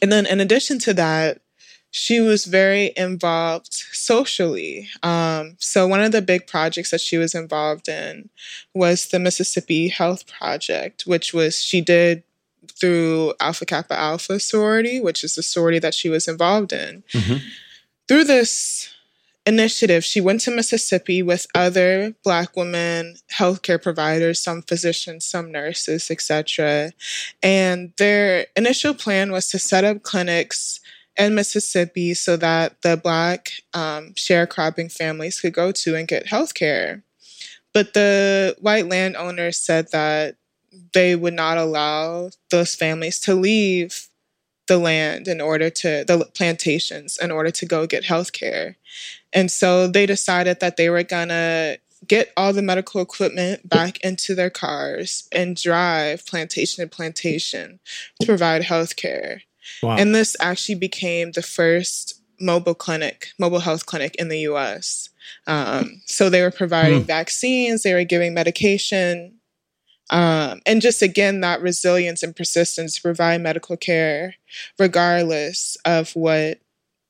and 0.00 0.10
then, 0.10 0.24
in 0.24 0.40
addition 0.40 0.78
to 0.80 0.94
that, 0.94 1.42
she 1.90 2.20
was 2.20 2.46
very 2.46 2.92
involved 2.96 3.74
socially. 3.74 4.88
Um, 5.02 5.56
so, 5.58 5.86
one 5.86 6.00
of 6.00 6.12
the 6.12 6.22
big 6.22 6.46
projects 6.46 6.90
that 6.92 7.02
she 7.02 7.18
was 7.18 7.34
involved 7.34 7.86
in 7.86 8.30
was 8.72 9.08
the 9.08 9.18
Mississippi 9.18 9.88
Health 9.88 10.26
Project, 10.26 11.02
which 11.06 11.34
was 11.34 11.62
she 11.62 11.82
did 11.82 12.22
through 12.68 13.34
Alpha 13.38 13.66
Kappa 13.66 13.98
Alpha 13.98 14.40
sorority, 14.40 14.98
which 14.98 15.22
is 15.22 15.34
the 15.34 15.42
sorority 15.42 15.78
that 15.80 15.94
she 15.94 16.08
was 16.08 16.26
involved 16.26 16.72
in. 16.72 17.04
Mm-hmm. 17.12 17.36
Through 18.08 18.24
this 18.24 18.88
initiative, 19.46 20.04
she 20.04 20.20
went 20.20 20.40
to 20.42 20.50
Mississippi 20.50 21.22
with 21.22 21.46
other 21.54 22.14
Black 22.22 22.56
women 22.56 23.16
healthcare 23.32 23.82
providers, 23.82 24.40
some 24.40 24.62
physicians, 24.62 25.24
some 25.24 25.50
nurses, 25.50 26.10
etc. 26.10 26.92
And 27.42 27.92
their 27.98 28.46
initial 28.56 28.94
plan 28.94 29.32
was 29.32 29.48
to 29.50 29.58
set 29.58 29.84
up 29.84 30.02
clinics 30.02 30.80
in 31.18 31.34
Mississippi 31.34 32.14
so 32.14 32.36
that 32.36 32.80
the 32.82 32.96
Black 32.96 33.52
um, 33.74 34.12
sharecropping 34.14 34.90
families 34.90 35.40
could 35.40 35.52
go 35.52 35.72
to 35.72 35.94
and 35.96 36.08
get 36.08 36.26
healthcare. 36.26 37.02
But 37.74 37.94
the 37.94 38.56
white 38.60 38.86
landowners 38.86 39.58
said 39.58 39.90
that 39.92 40.36
they 40.92 41.16
would 41.16 41.34
not 41.34 41.58
allow 41.58 42.30
those 42.50 42.74
families 42.74 43.18
to 43.20 43.34
leave 43.34 44.08
the 44.68 44.78
land 44.78 45.26
in 45.26 45.40
order 45.40 45.70
to 45.70 46.04
the 46.06 46.26
plantations 46.34 47.18
in 47.20 47.30
order 47.30 47.50
to 47.50 47.66
go 47.66 47.86
get 47.86 48.04
health 48.04 48.32
care. 48.32 48.76
And 49.32 49.50
so 49.50 49.86
they 49.86 50.06
decided 50.06 50.60
that 50.60 50.76
they 50.76 50.90
were 50.90 51.02
gonna 51.02 51.78
get 52.06 52.32
all 52.36 52.52
the 52.52 52.62
medical 52.62 53.00
equipment 53.00 53.68
back 53.68 54.00
into 54.00 54.34
their 54.34 54.50
cars 54.50 55.28
and 55.32 55.56
drive 55.56 56.26
plantation 56.26 56.82
to 56.82 56.88
plantation 56.88 57.78
to 58.20 58.26
provide 58.26 58.64
health 58.64 58.96
care. 58.96 59.42
Wow. 59.82 59.96
And 59.96 60.14
this 60.14 60.36
actually 60.40 60.74
became 60.74 61.32
the 61.32 61.42
first 61.42 62.20
mobile 62.40 62.74
clinic, 62.74 63.28
mobile 63.38 63.60
health 63.60 63.86
clinic 63.86 64.16
in 64.16 64.28
the 64.28 64.40
US. 64.40 65.10
Um, 65.46 66.02
so 66.06 66.28
they 66.28 66.42
were 66.42 66.50
providing 66.50 67.02
mm. 67.02 67.06
vaccines, 67.06 67.84
they 67.84 67.94
were 67.94 68.04
giving 68.04 68.34
medication, 68.34 69.38
um, 70.10 70.60
and 70.66 70.82
just 70.82 71.00
again, 71.00 71.40
that 71.40 71.62
resilience 71.62 72.22
and 72.22 72.36
persistence 72.36 72.96
to 72.96 73.02
provide 73.02 73.40
medical 73.40 73.78
care, 73.78 74.34
regardless 74.78 75.76
of 75.86 76.14
what 76.14 76.58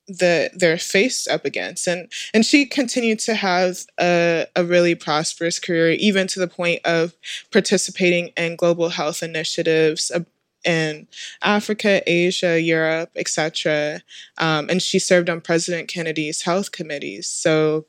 the 0.07 0.49
they're 0.53 0.77
faced 0.77 1.29
up 1.29 1.45
against 1.45 1.87
and 1.87 2.11
and 2.33 2.45
she 2.45 2.65
continued 2.65 3.19
to 3.19 3.35
have 3.35 3.85
a, 3.99 4.45
a 4.55 4.63
really 4.63 4.95
prosperous 4.95 5.59
career 5.59 5.91
even 5.91 6.27
to 6.27 6.39
the 6.39 6.47
point 6.47 6.81
of 6.85 7.13
participating 7.51 8.27
in 8.35 8.55
global 8.55 8.89
health 8.89 9.23
initiatives 9.23 10.11
in 10.63 11.07
Africa, 11.41 12.01
Asia, 12.07 12.59
Europe, 12.61 13.11
etc. 13.15 14.01
Um, 14.37 14.69
and 14.69 14.81
she 14.81 14.99
served 14.99 15.29
on 15.29 15.41
President 15.41 15.87
Kennedy's 15.87 16.41
health 16.41 16.71
committees. 16.71 17.27
So, 17.27 17.85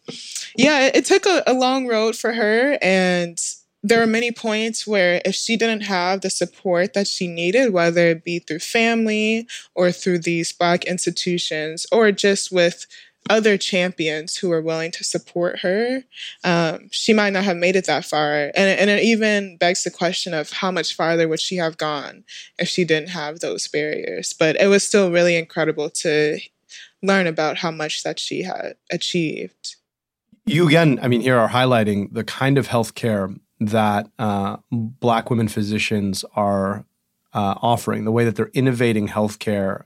yeah, 0.57 0.87
it, 0.87 0.97
it 0.97 1.05
took 1.05 1.27
a, 1.27 1.43
a 1.47 1.53
long 1.53 1.87
road 1.87 2.17
for 2.17 2.33
her, 2.33 2.79
and 2.83 3.39
there 3.85 4.03
are 4.03 4.07
many 4.07 4.33
points 4.33 4.87
where 4.87 5.21
if 5.27 5.35
she 5.35 5.59
didn't 5.59 5.83
have 5.83 6.23
the 6.23 6.31
support 6.31 6.95
that 6.95 7.07
she 7.07 7.29
needed, 7.29 7.75
whether 7.75 8.09
it 8.09 8.25
be 8.25 8.39
through 8.39 8.61
family 8.61 9.47
or 9.75 9.93
through 9.93 10.21
these 10.21 10.53
Black 10.53 10.85
institutions 10.85 11.87
or 11.93 12.11
just 12.11 12.51
with 12.51 12.87
other 13.29 13.59
champions 13.59 14.39
who 14.39 14.49
were 14.49 14.63
willing 14.63 14.91
to 14.91 15.05
support 15.05 15.59
her, 15.61 16.03
um, 16.45 16.89
she 16.93 17.13
might 17.13 17.35
not 17.35 17.45
have 17.45 17.59
made 17.59 17.77
it 17.77 17.85
that 17.85 18.07
far. 18.07 18.51
And, 18.55 18.81
and 18.81 18.89
it 18.89 19.03
even 19.03 19.59
begs 19.59 19.85
the 19.85 19.91
question 19.91 20.33
of 20.33 20.51
how 20.51 20.71
much 20.71 20.95
farther 20.95 21.29
would 21.29 21.41
she 21.41 21.57
have 21.57 21.77
gone 21.77 22.25
if 22.59 22.69
she 22.69 22.87
didn't 22.87 23.11
have 23.11 23.41
those 23.41 23.69
barriers. 23.69 24.33
But 24.33 24.57
it 24.57 24.69
was 24.69 24.83
still 24.83 25.11
really 25.11 25.37
incredible 25.37 25.91
to 25.91 26.39
learn 27.03 27.27
about 27.27 27.59
how 27.59 27.71
much 27.71 28.03
that 28.03 28.19
she 28.19 28.43
had 28.45 28.77
achieved. 28.91 29.77
You 30.47 30.67
again, 30.67 30.99
I 31.03 31.09
mean, 31.09 31.21
here 31.21 31.39
are 31.39 31.49
highlighting 31.49 32.13
the 32.13 32.25
kind 32.25 32.59
of 32.59 32.69
healthcare 32.69 33.39
that 33.69 34.09
uh, 34.19 34.57
Black 34.71 35.31
women 35.31 35.49
physicians 35.49 36.25
are 36.35 36.85
uh, 37.33 37.55
offering, 37.61 38.05
the 38.05 38.13
way 38.13 38.25
that 38.25 38.37
they're 38.37 38.51
innovating 38.55 39.09
healthcare 39.09 39.85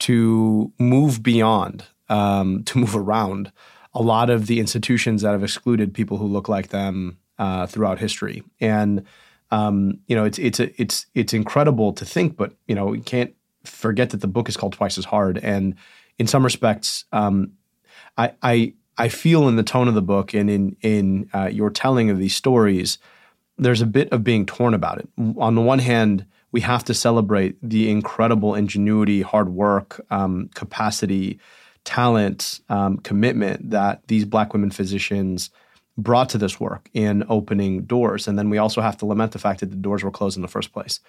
to 0.00 0.72
move 0.78 1.22
beyond, 1.22 1.84
um, 2.08 2.62
to 2.64 2.78
move 2.78 2.96
around 2.96 3.52
a 3.94 4.02
lot 4.02 4.28
of 4.28 4.46
the 4.46 4.60
institutions 4.60 5.22
that 5.22 5.32
have 5.32 5.42
excluded 5.42 5.94
people 5.94 6.18
who 6.18 6.26
look 6.26 6.48
like 6.48 6.68
them 6.68 7.18
uh, 7.38 7.66
throughout 7.66 7.98
history. 7.98 8.42
And 8.60 9.04
um, 9.50 10.00
you 10.06 10.16
know, 10.16 10.24
it's 10.24 10.38
it's 10.38 10.58
a, 10.58 10.80
it's 10.80 11.06
it's 11.14 11.32
incredible 11.32 11.92
to 11.94 12.04
think, 12.04 12.36
but 12.36 12.52
you 12.66 12.74
know, 12.74 12.86
we 12.86 13.00
can't 13.00 13.32
forget 13.64 14.10
that 14.10 14.20
the 14.20 14.26
book 14.26 14.48
is 14.48 14.56
called 14.56 14.72
Twice 14.72 14.98
as 14.98 15.04
Hard, 15.04 15.38
and 15.38 15.76
in 16.18 16.26
some 16.26 16.42
respects, 16.42 17.04
um, 17.12 17.52
I, 18.16 18.32
I 18.42 18.74
I 18.98 19.08
feel 19.08 19.48
in 19.48 19.56
the 19.56 19.62
tone 19.62 19.88
of 19.88 19.94
the 19.94 20.02
book 20.02 20.34
and 20.34 20.48
in 20.50 20.76
in 20.80 21.28
uh, 21.34 21.48
your 21.52 21.70
telling 21.70 22.10
of 22.10 22.18
these 22.18 22.34
stories, 22.34 22.98
there's 23.58 23.82
a 23.82 23.86
bit 23.86 24.10
of 24.12 24.24
being 24.24 24.46
torn 24.46 24.74
about 24.74 24.98
it. 24.98 25.08
On 25.38 25.54
the 25.54 25.60
one 25.60 25.78
hand, 25.78 26.26
we 26.52 26.60
have 26.62 26.84
to 26.84 26.94
celebrate 26.94 27.56
the 27.62 27.90
incredible 27.90 28.54
ingenuity, 28.54 29.22
hard 29.22 29.50
work, 29.50 30.04
um, 30.10 30.48
capacity, 30.54 31.38
talent, 31.84 32.60
um, 32.68 32.98
commitment 32.98 33.70
that 33.70 34.06
these 34.08 34.24
Black 34.24 34.52
women 34.52 34.70
physicians 34.70 35.50
brought 35.98 36.28
to 36.30 36.38
this 36.38 36.60
work 36.60 36.90
in 36.92 37.24
opening 37.28 37.84
doors. 37.84 38.28
And 38.28 38.38
then 38.38 38.50
we 38.50 38.58
also 38.58 38.80
have 38.80 38.98
to 38.98 39.06
lament 39.06 39.32
the 39.32 39.38
fact 39.38 39.60
that 39.60 39.70
the 39.70 39.76
doors 39.76 40.04
were 40.04 40.10
closed 40.10 40.36
in 40.36 40.42
the 40.42 40.48
first 40.48 40.72
place. 40.72 41.00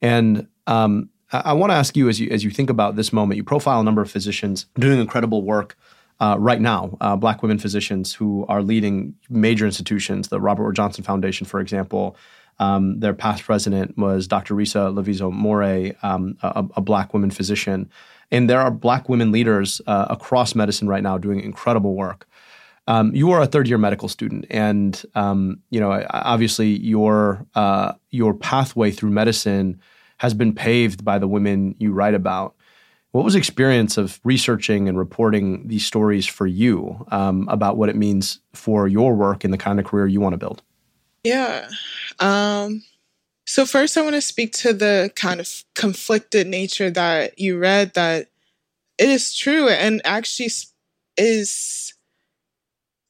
And 0.00 0.46
um, 0.66 1.10
I, 1.32 1.38
I 1.46 1.52
want 1.54 1.70
to 1.70 1.76
ask 1.76 1.96
you 1.96 2.08
as 2.08 2.20
you 2.20 2.30
as 2.30 2.44
you 2.44 2.50
think 2.50 2.70
about 2.70 2.96
this 2.96 3.12
moment, 3.12 3.36
you 3.36 3.44
profile 3.44 3.80
a 3.80 3.84
number 3.84 4.02
of 4.02 4.10
physicians 4.10 4.66
doing 4.78 5.00
incredible 5.00 5.42
work 5.42 5.76
uh, 6.20 6.36
right 6.38 6.60
now, 6.60 6.96
uh, 7.00 7.16
black 7.16 7.42
women 7.42 7.58
physicians 7.58 8.12
who 8.12 8.44
are 8.48 8.62
leading 8.62 9.14
major 9.28 9.66
institutions, 9.66 10.28
the 10.28 10.40
Robert 10.40 10.64
Wood 10.64 10.76
Johnson 10.76 11.04
Foundation, 11.04 11.46
for 11.46 11.60
example. 11.60 12.16
Um, 12.60 12.98
their 12.98 13.14
past 13.14 13.44
president 13.44 13.96
was 13.96 14.26
Dr. 14.26 14.54
Risa 14.54 14.92
Lavizzo-Mourey, 14.92 15.94
um, 16.02 16.36
a, 16.42 16.64
a, 16.74 16.80
black 16.80 17.14
woman 17.14 17.30
physician. 17.30 17.88
And 18.32 18.50
there 18.50 18.60
are 18.60 18.72
black 18.72 19.08
women 19.08 19.30
leaders 19.30 19.80
uh, 19.86 20.06
across 20.10 20.56
medicine 20.56 20.88
right 20.88 21.02
now 21.02 21.18
doing 21.18 21.40
incredible 21.40 21.94
work. 21.94 22.26
Um, 22.88 23.14
you 23.14 23.30
are 23.32 23.42
a 23.42 23.46
third 23.46 23.68
year 23.68 23.76
medical 23.76 24.08
student, 24.08 24.46
and 24.48 25.00
um, 25.14 25.60
you 25.68 25.78
know 25.78 26.06
obviously 26.08 26.68
your 26.78 27.44
uh, 27.54 27.92
your 28.10 28.32
pathway 28.32 28.90
through 28.90 29.10
medicine 29.10 29.78
has 30.16 30.32
been 30.32 30.54
paved 30.54 31.04
by 31.04 31.18
the 31.18 31.28
women 31.28 31.74
you 31.78 31.92
write 31.92 32.14
about. 32.14 32.56
What 33.12 33.24
was 33.24 33.34
the 33.34 33.38
experience 33.38 33.96
of 33.96 34.20
researching 34.22 34.88
and 34.88 34.98
reporting 34.98 35.66
these 35.66 35.86
stories 35.86 36.26
for 36.26 36.46
you 36.46 37.06
um, 37.10 37.48
about 37.48 37.76
what 37.76 37.88
it 37.88 37.96
means 37.96 38.40
for 38.52 38.86
your 38.86 39.14
work 39.14 39.44
and 39.44 39.52
the 39.52 39.58
kind 39.58 39.80
of 39.80 39.86
career 39.86 40.06
you 40.06 40.20
want 40.20 40.34
to 40.34 40.38
build? 40.38 40.62
Yeah. 41.24 41.68
Um, 42.18 42.82
so, 43.46 43.64
first, 43.64 43.96
I 43.96 44.02
want 44.02 44.14
to 44.14 44.20
speak 44.20 44.52
to 44.54 44.74
the 44.74 45.10
kind 45.16 45.40
of 45.40 45.48
conflicted 45.74 46.46
nature 46.46 46.90
that 46.90 47.38
you 47.38 47.58
read 47.58 47.94
that 47.94 48.28
it 48.98 49.08
is 49.08 49.34
true 49.34 49.68
and 49.68 50.02
actually 50.04 50.50
is 51.16 51.94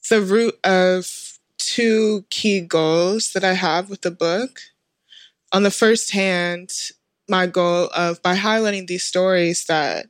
the 0.09 0.20
root 0.22 0.59
of 0.64 1.38
two 1.59 2.24
key 2.30 2.61
goals 2.61 3.32
that 3.32 3.42
I 3.42 3.55
have 3.55 3.90
with 3.90 4.03
the 4.03 4.11
book. 4.11 4.61
On 5.53 5.62
the 5.64 5.70
first 5.70 6.12
hand, 6.12 6.72
my 7.29 7.47
goal 7.47 7.89
of 7.95 8.22
by 8.22 8.37
highlighting 8.37 8.87
these 8.87 9.05
stories 9.05 9.64
that 9.66 10.07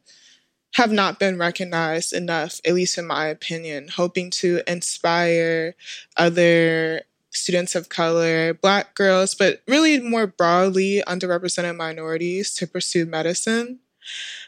have 0.74 0.92
not 0.92 1.18
been 1.18 1.38
recognized 1.38 2.12
enough, 2.12 2.60
at 2.64 2.74
least 2.74 2.98
in 2.98 3.06
my 3.06 3.26
opinion, 3.26 3.88
hoping 3.88 4.30
to 4.30 4.60
inspire 4.66 5.74
other 6.16 7.02
students 7.30 7.74
of 7.74 7.88
color, 7.88 8.54
Black 8.54 8.94
girls, 8.94 9.34
but 9.34 9.62
really 9.66 9.98
more 10.00 10.26
broadly 10.26 11.02
underrepresented 11.06 11.76
minorities 11.76 12.54
to 12.54 12.66
pursue 12.66 13.06
medicine. 13.06 13.80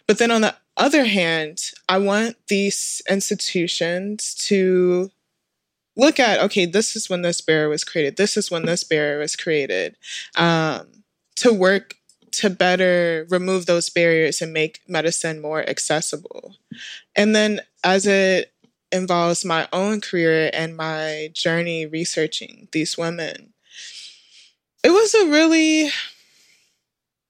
But 0.06 0.18
then 0.18 0.30
on 0.30 0.42
the 0.42 0.56
other 0.76 1.04
hand, 1.04 1.72
I 1.88 1.98
want 1.98 2.36
these 2.48 3.02
institutions 3.08 4.34
to 4.46 5.10
look 5.96 6.18
at 6.18 6.40
okay, 6.40 6.64
this 6.66 6.96
is 6.96 7.10
when 7.10 7.22
this 7.22 7.40
barrier 7.40 7.68
was 7.68 7.84
created, 7.84 8.16
this 8.16 8.36
is 8.36 8.50
when 8.50 8.64
this 8.64 8.84
barrier 8.84 9.18
was 9.18 9.36
created, 9.36 9.96
um, 10.36 10.86
to 11.36 11.52
work 11.52 11.96
to 12.32 12.50
better 12.50 13.26
remove 13.30 13.66
those 13.66 13.88
barriers 13.90 14.40
and 14.40 14.52
make 14.52 14.80
medicine 14.88 15.40
more 15.40 15.68
accessible. 15.68 16.56
And 17.16 17.34
then 17.34 17.60
as 17.84 18.06
it 18.06 18.52
involves 18.92 19.44
my 19.44 19.68
own 19.72 20.00
career 20.00 20.50
and 20.52 20.76
my 20.76 21.30
journey 21.32 21.86
researching 21.86 22.68
these 22.72 22.98
women, 22.98 23.52
it 24.82 24.90
was 24.90 25.14
a 25.14 25.26
really 25.26 25.90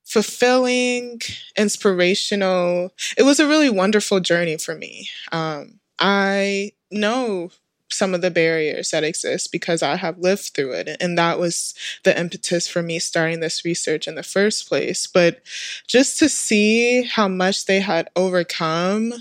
fulfilling, 0.04 1.20
inspirational, 1.56 2.92
it 3.16 3.22
was 3.22 3.38
a 3.38 3.46
really 3.46 3.70
wonderful 3.70 4.20
journey 4.20 4.56
for 4.58 4.74
me. 4.74 5.08
Um, 5.30 5.78
I 6.00 6.72
know 6.90 7.50
some 7.90 8.14
of 8.14 8.20
the 8.20 8.30
barriers 8.30 8.90
that 8.90 9.04
exist 9.04 9.52
because 9.52 9.82
I 9.82 9.96
have 9.96 10.18
lived 10.18 10.50
through 10.54 10.72
it. 10.72 10.96
And 11.00 11.18
that 11.18 11.38
was 11.38 11.74
the 12.04 12.18
impetus 12.18 12.68
for 12.68 12.82
me 12.82 12.98
starting 12.98 13.40
this 13.40 13.64
research 13.64 14.06
in 14.06 14.14
the 14.14 14.22
first 14.22 14.68
place. 14.68 15.06
But 15.06 15.40
just 15.86 16.18
to 16.18 16.28
see 16.28 17.02
how 17.02 17.28
much 17.28 17.66
they 17.66 17.80
had 17.80 18.08
overcome 18.16 19.12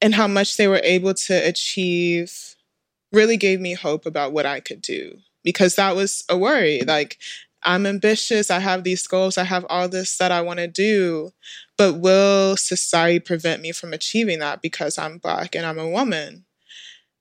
and 0.00 0.14
how 0.14 0.28
much 0.28 0.56
they 0.56 0.68
were 0.68 0.82
able 0.84 1.14
to 1.14 1.34
achieve 1.34 2.54
really 3.12 3.36
gave 3.36 3.60
me 3.60 3.74
hope 3.74 4.06
about 4.06 4.32
what 4.32 4.46
I 4.46 4.60
could 4.60 4.82
do 4.82 5.18
because 5.42 5.76
that 5.76 5.94
was 5.94 6.24
a 6.28 6.36
worry. 6.36 6.80
Like, 6.80 7.18
I'm 7.62 7.86
ambitious, 7.86 8.50
I 8.50 8.58
have 8.58 8.84
these 8.84 9.06
goals, 9.06 9.38
I 9.38 9.44
have 9.44 9.64
all 9.70 9.88
this 9.88 10.18
that 10.18 10.30
I 10.30 10.42
want 10.42 10.58
to 10.58 10.68
do, 10.68 11.30
but 11.78 11.94
will 11.94 12.56
society 12.56 13.20
prevent 13.20 13.62
me 13.62 13.72
from 13.72 13.92
achieving 13.92 14.40
that 14.40 14.60
because 14.60 14.98
I'm 14.98 15.18
Black 15.18 15.54
and 15.54 15.64
I'm 15.64 15.78
a 15.78 15.88
woman? 15.88 16.44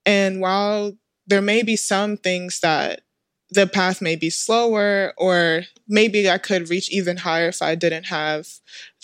And 0.06 0.42
while 0.42 0.94
there 1.28 1.42
may 1.42 1.64
be 1.64 1.76
some 1.76 2.18
things 2.18 2.60
that 2.62 3.02
the 3.50 3.68
path 3.68 4.02
may 4.02 4.16
be 4.16 4.30
slower, 4.30 5.14
or 5.18 5.64
maybe 5.88 6.30
I 6.30 6.38
could 6.38 6.70
reach 6.70 6.90
even 6.90 7.18
higher 7.18 7.50
if 7.50 7.62
I 7.62 7.76
didn't 7.76 8.06
have 8.06 8.48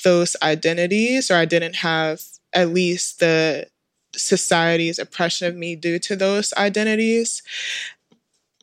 those 0.04 0.36
identities, 0.42 1.30
or 1.30 1.36
I 1.36 1.46
didn't 1.46 1.78
have 1.78 2.22
at 2.54 2.70
least 2.70 3.20
the 3.20 3.68
society's 4.16 4.98
oppression 4.98 5.48
of 5.48 5.56
me 5.56 5.76
due 5.76 6.00
to 6.00 6.16
those 6.16 6.54
identities. 6.58 7.44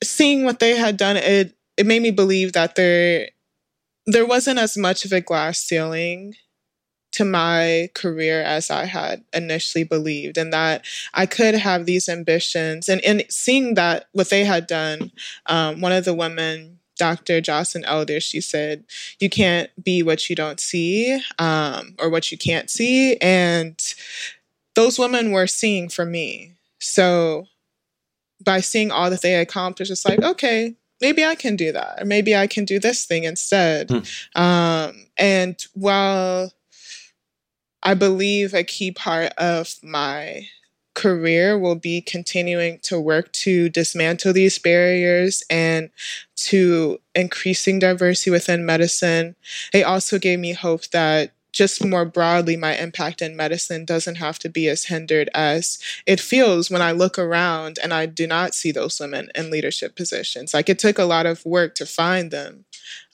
Seeing 0.03 0.45
what 0.45 0.59
they 0.59 0.77
had 0.77 0.97
done, 0.97 1.17
it 1.17 1.55
it 1.77 1.87
made 1.87 2.03
me 2.03 2.11
believe 2.11 2.53
that 2.53 2.75
there 2.75 3.29
there 4.07 4.27
wasn't 4.27 4.59
as 4.59 4.77
much 4.77 5.05
of 5.05 5.13
a 5.13 5.21
glass 5.21 5.59
ceiling 5.59 6.35
to 7.17 7.25
my 7.25 7.89
career 7.95 8.43
as 8.43 8.71
I 8.71 8.85
had 8.85 9.25
initially 9.33 9.85
believed, 9.85 10.37
and 10.37 10.53
that 10.53 10.85
I 11.15 11.25
could 11.25 11.55
have 11.55 11.87
these 11.87 12.11
ambitions. 12.11 12.91
And, 12.91 13.01
in 13.01 13.23
seeing 13.31 13.73
that 13.75 14.09
what 14.13 14.29
they 14.29 14.45
had 14.45 14.67
done, 14.67 15.13
um, 15.47 15.81
one 15.81 15.93
of 15.93 16.05
the 16.05 16.13
women, 16.13 16.79
Dr. 16.99 17.41
Joycelyn 17.41 17.85
Elder, 17.87 18.21
she 18.21 18.43
said, 18.43 18.85
You 19.19 19.31
can't 19.31 19.71
be 19.83 20.03
what 20.03 20.29
you 20.29 20.37
don't 20.37 20.61
see 20.61 21.19
um, 21.39 21.95
or 21.99 22.11
what 22.11 22.31
you 22.31 22.37
can't 22.37 22.69
see. 22.69 23.17
And 23.17 23.81
those 24.75 24.99
women 24.99 25.33
were 25.33 25.47
seeing 25.47 25.89
for 25.89 26.05
me. 26.05 26.53
So 26.81 27.47
by 28.45 28.61
seeing 28.61 28.91
all 28.91 29.09
that 29.09 29.23
they 29.23 29.37
accomplished, 29.37 29.91
it's 29.91 30.05
like, 30.05 30.23
okay, 30.23 30.75
maybe 31.01 31.25
I 31.25 31.35
can 31.35 31.57
do 31.57 31.73
that, 31.73 32.03
or 32.03 32.05
maybe 32.05 32.37
I 32.37 32.47
can 32.47 32.67
do 32.67 32.79
this 32.79 33.07
thing 33.07 33.25
instead. 33.25 33.91
Hmm. 33.91 34.43
Um, 34.43 35.07
and 35.17 35.59
while 35.73 36.53
I 37.87 37.95
believe 37.95 38.53
a 38.53 38.65
key 38.65 38.91
part 38.91 39.33
of 39.39 39.77
my 39.81 40.49
career 40.95 41.57
will 41.57 41.77
be 41.77 42.01
continuing 42.01 42.81
to 42.81 42.99
work 42.99 43.31
to 43.31 43.69
dismantle 43.69 44.33
these 44.33 44.59
barriers 44.59 45.45
and 45.49 45.91
to 46.35 46.99
increasing 47.15 47.79
diversity 47.79 48.31
within 48.31 48.67
medicine. 48.67 49.37
It 49.73 49.85
also 49.85 50.19
gave 50.19 50.41
me 50.41 50.53
hope 50.53 50.89
that 50.89 51.33
just 51.53 51.85
more 51.85 52.05
broadly, 52.05 52.57
my 52.57 52.77
impact 52.77 53.23
in 53.23 53.37
medicine 53.37 53.85
doesn't 53.85 54.17
have 54.17 54.41
to 54.41 54.49
be 54.49 54.69
as 54.69 54.87
hindered 54.87 55.31
as 55.33 55.79
it 56.07 56.19
feels 56.19 56.69
when 56.69 56.83
I 56.83 56.91
look 56.91 57.21
around 57.21 57.79
and 57.81 57.95
I 57.95 58.07
do 58.07 58.27
not 58.27 58.53
see 58.53 58.73
those 58.73 58.99
women 58.99 59.31
in 59.37 59.49
leadership 59.49 59.95
positions. 59.95 60.53
Like 60.53 60.69
it 60.69 60.81
took 60.81 60.99
a 60.99 61.05
lot 61.05 61.25
of 61.25 61.47
work 61.47 61.77
to 61.77 61.87
find 61.87 62.33
them. 62.33 62.65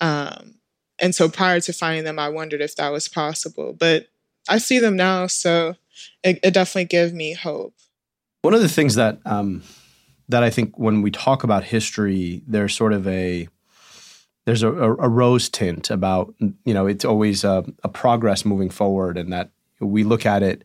Um, 0.01 0.55
and 0.99 1.15
so 1.15 1.29
prior 1.29 1.61
to 1.61 1.75
finding 1.75 2.05
them, 2.05 2.19
I 2.19 2.31
wondered 2.31 2.63
if 2.63 2.75
that 2.77 2.91
was 2.91 3.07
possible. 3.07 3.75
But 3.79 4.07
I 4.49 4.59
see 4.59 4.79
them 4.79 4.97
now, 4.97 5.27
so 5.27 5.77
it, 6.23 6.39
it 6.43 6.55
definitely 6.55 6.87
gives 6.87 7.13
me 7.13 7.33
hope. 7.35 7.75
One 8.43 8.55
of 8.55 8.61
the 8.61 8.69
things 8.69 8.97
that 8.97 9.19
um, 9.25 9.63
that 10.29 10.43
I 10.43 10.51
think 10.51 10.79
when 10.79 11.03
we 11.03 11.11
talk 11.11 11.45
about 11.45 11.65
history, 11.65 12.43
there's 12.47 12.75
sort 12.75 12.93
of 12.93 13.07
a 13.07 13.49
there's 14.45 14.63
a, 14.63 14.73
a, 14.73 15.09
rose 15.09 15.49
tint 15.49 15.91
about 15.91 16.35
you 16.65 16.75
know 16.75 16.87
it's 16.87 17.05
always 17.05 17.45
a, 17.45 17.65
a, 17.85 17.89
progress 17.89 18.45
moving 18.45 18.71
forward, 18.71 19.17
and 19.17 19.33
that 19.33 19.51
we 19.79 20.03
look 20.03 20.27
at 20.27 20.43
it 20.43 20.65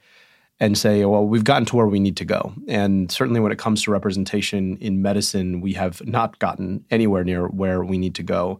and 0.59 0.75
say, 0.75 1.05
well, 1.05 1.25
we've 1.25 1.43
gotten 1.43 1.65
to 1.65 1.75
where 1.75 1.85
we 1.85 1.99
need 1.99 2.17
to 2.17 2.25
go. 2.25 2.53
And 2.67 3.11
certainly, 3.11 3.39
when 3.39 3.51
it 3.51 3.59
comes 3.59 3.83
to 3.83 3.91
representation 3.91 4.77
in 4.77 5.03
medicine, 5.03 5.61
we 5.61 5.73
have 5.73 6.05
not 6.07 6.39
gotten 6.39 6.83
anywhere 6.89 7.23
near 7.23 7.47
where 7.47 7.83
we 7.83 7.99
need 7.99 8.15
to 8.15 8.23
go. 8.23 8.59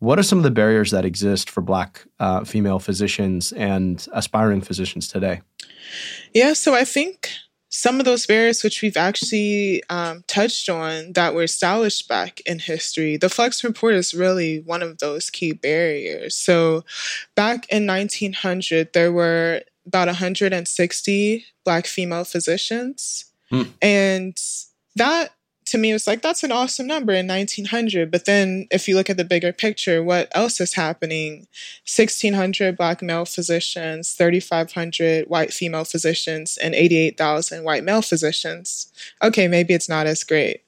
What 0.00 0.18
are 0.18 0.22
some 0.22 0.38
of 0.38 0.44
the 0.44 0.50
barriers 0.50 0.90
that 0.92 1.04
exist 1.04 1.50
for 1.50 1.60
Black 1.60 2.04
uh, 2.20 2.44
female 2.44 2.78
physicians 2.78 3.52
and 3.52 4.06
aspiring 4.12 4.60
physicians 4.60 5.08
today? 5.08 5.40
Yeah, 6.32 6.52
so 6.52 6.74
I 6.74 6.84
think 6.84 7.30
some 7.70 7.98
of 7.98 8.04
those 8.04 8.26
barriers, 8.26 8.62
which 8.62 8.80
we've 8.80 8.96
actually 8.96 9.82
um, 9.90 10.24
touched 10.26 10.68
on, 10.68 11.12
that 11.14 11.34
were 11.34 11.42
established 11.42 12.08
back 12.08 12.40
in 12.46 12.60
history, 12.60 13.16
the 13.16 13.28
Flexner 13.28 13.68
Report 13.68 13.94
is 13.94 14.14
really 14.14 14.60
one 14.60 14.82
of 14.82 14.98
those 14.98 15.30
key 15.30 15.52
barriers. 15.52 16.34
So, 16.34 16.84
back 17.34 17.66
in 17.68 17.86
1900, 17.86 18.92
there 18.94 19.12
were 19.12 19.62
about 19.86 20.08
160 20.08 21.44
Black 21.64 21.86
female 21.86 22.24
physicians. 22.24 23.26
Mm. 23.50 23.68
And 23.82 24.36
that 24.96 25.32
to 25.70 25.78
me 25.78 25.90
it 25.90 25.94
was 25.94 26.06
like 26.06 26.22
that's 26.22 26.42
an 26.42 26.52
awesome 26.52 26.86
number 26.86 27.12
in 27.12 27.26
1900 27.26 28.10
but 28.10 28.24
then 28.24 28.66
if 28.70 28.88
you 28.88 28.94
look 28.94 29.10
at 29.10 29.16
the 29.16 29.24
bigger 29.24 29.52
picture 29.52 30.02
what 30.02 30.28
else 30.32 30.60
is 30.60 30.74
happening? 30.74 31.46
1600 31.86 32.76
black 32.76 33.02
male 33.02 33.24
physicians 33.24 34.12
3500 34.12 35.28
white 35.28 35.52
female 35.52 35.84
physicians 35.84 36.56
and 36.56 36.74
88000 36.74 37.64
white 37.64 37.84
male 37.84 38.02
physicians. 38.02 38.92
Okay 39.22 39.48
maybe 39.48 39.74
it's 39.74 39.88
not 39.88 40.06
as 40.06 40.24
great 40.24 40.62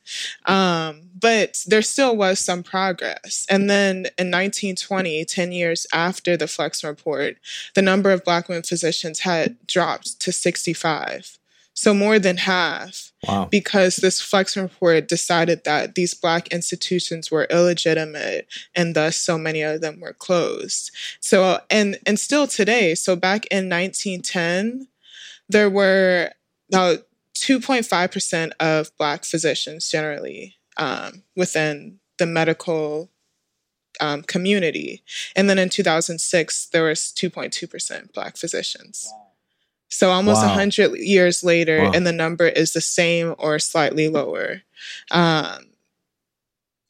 um, 0.47 1.03
but 1.19 1.63
there 1.67 1.83
still 1.83 2.17
was 2.17 2.41
some 2.41 2.63
progress. 2.63 3.47
And 3.49 3.69
then 3.69 4.07
in 4.19 4.31
1920 4.31 5.25
10 5.25 5.53
years 5.53 5.87
after 5.93 6.37
the 6.37 6.47
Flexner 6.47 6.91
report 6.91 7.37
the 7.75 7.83
number 7.83 8.11
of 8.11 8.25
black 8.25 8.49
women 8.49 8.63
physicians 8.63 9.21
had 9.21 9.57
dropped 9.67 10.21
to 10.21 10.33
65 10.33 11.40
so 11.75 11.95
more 11.95 12.19
than 12.19 12.39
half. 12.39 13.13
Wow. 13.27 13.49
Because 13.51 13.97
this 13.97 14.21
Flexner 14.21 14.63
report 14.63 15.09
decided 15.09 15.65
that 15.65 15.95
these 15.95 16.15
black 16.15 16.49
institutions 16.49 17.31
were 17.31 17.47
illegitimate 17.51 18.49
and 18.75 18.95
thus 18.95 19.17
so 19.17 19.37
many 19.37 19.61
of 19.63 19.81
them 19.81 20.01
were 20.01 20.15
closed. 20.15 20.91
So 21.21 21.61
and 21.71 21.99
and 22.07 22.19
still 22.19 22.47
today, 22.47 22.95
so 22.95 23.17
back 23.17 23.47
in 23.47 23.69
1910, 23.69 24.89
there 25.49 25.69
were 25.69 26.31
about 26.71 27.07
2.5% 27.37 28.53
of 28.61 28.97
black 28.97 29.25
physicians 29.25 29.91
generally 29.91 30.57
um, 30.77 31.23
within 31.37 31.99
the 32.19 32.27
medical 32.27 33.11
um, 34.01 34.23
community. 34.23 35.03
And 35.35 35.49
then 35.49 35.59
in 35.59 35.69
2006, 35.69 36.69
there 36.73 36.85
was 36.85 37.13
2.2% 37.17 38.13
black 38.13 38.37
physicians. 38.37 39.09
Wow. 39.13 39.30
So 39.91 40.11
almost 40.11 40.43
a 40.43 40.47
wow. 40.47 40.55
hundred 40.55 40.97
years 40.99 41.45
later, 41.45 41.83
wow. 41.83 41.93
and 41.93 42.07
the 42.07 42.13
number 42.13 42.47
is 42.47 42.73
the 42.73 42.81
same 42.81 43.35
or 43.39 43.59
slightly 43.59 44.09
lower. 44.09 44.63
Um, 45.11 45.67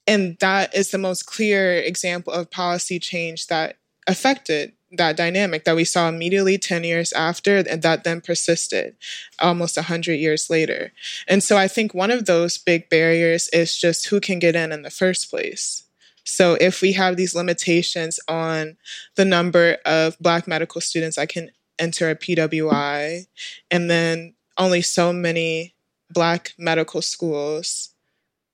and 0.07 0.37
that 0.41 0.75
is 0.75 0.91
the 0.91 0.99
most 0.99 1.25
clear 1.27 1.75
example 1.77 2.33
of 2.33 2.51
policy 2.51 2.99
change 2.99 3.47
that 3.47 3.77
affected 4.07 4.73
that 4.93 5.17
dynamic 5.17 5.65
that 5.65 5.77
we 5.77 5.85
saw 5.85 6.09
immediately 6.09 6.59
10 6.59 6.85
years 6.85 7.13
after 7.13 7.59
and 7.59 7.83
that 7.83 8.05
then 8.05 8.21
persisted 8.21 8.97
almost 9.39 9.77
100 9.77 10.15
years 10.15 10.51
later. 10.51 10.93
And 11.29 11.43
so 11.43 11.57
I 11.57 11.69
think 11.69 11.95
one 11.95 12.11
of 12.11 12.27
those 12.27 12.59
big 12.59 12.89
barriers 12.91 13.49
is 13.49 13.79
just 13.79 14.07
who 14.07 14.21
can 14.21 14.39
get 14.39 14.57
in 14.57 14.73
in 14.73 14.83
the 14.83 14.91
first 14.91 15.31
place. 15.31 15.85
So 16.25 16.57
if 16.61 16.83
we 16.83 16.93
have 16.93 17.17
these 17.17 17.35
limitations 17.35 18.19
on 18.29 18.77
the 19.15 19.25
number 19.25 19.79
of 19.87 20.19
Black 20.19 20.49
medical 20.49 20.81
students 20.81 21.19
I 21.19 21.27
can 21.27 21.51
enter 21.81 22.11
a 22.11 22.15
PWI, 22.15 23.27
and 23.71 23.91
then 23.91 24.35
only 24.57 24.83
so 24.83 25.13
many 25.13 25.75
Black 26.11 26.53
medical 26.59 27.03
schools, 27.03 27.91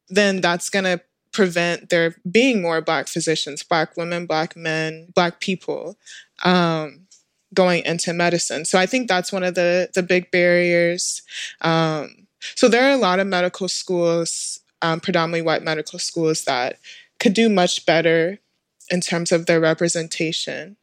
then 0.09 0.41
that's 0.41 0.71
going 0.71 0.85
to 0.85 1.01
prevent 1.33 1.91
there 1.91 2.17
being 2.31 2.63
more 2.63 2.81
Black 2.81 3.09
physicians, 3.09 3.63
Black 3.63 3.97
women, 3.97 4.27
Black 4.27 4.57
men, 4.57 5.09
Black 5.15 5.41
people 5.41 5.97
um, 6.45 7.07
going 7.53 7.85
into 7.85 8.13
medicine. 8.13 8.65
So 8.65 8.79
I 8.79 8.87
think 8.87 9.09
that's 9.09 9.33
one 9.33 9.43
of 9.43 9.55
the, 9.55 9.91
the 9.95 10.03
big 10.03 10.31
barriers. 10.31 11.23
Um, 11.61 12.27
so 12.55 12.69
there 12.69 12.89
are 12.89 12.93
a 12.93 12.99
lot 12.99 13.19
of 13.19 13.27
medical 13.27 13.69
schools, 13.69 14.61
um, 14.83 15.01
predominantly 15.01 15.43
white 15.43 15.63
medical 15.63 15.99
schools, 15.99 16.45
that 16.45 16.79
could 17.19 17.35
do 17.35 17.49
much 17.49 17.85
better 17.87 18.39
in 18.91 19.01
terms 19.01 19.33
of 19.33 19.47
their 19.47 19.61
representation. 19.61 20.77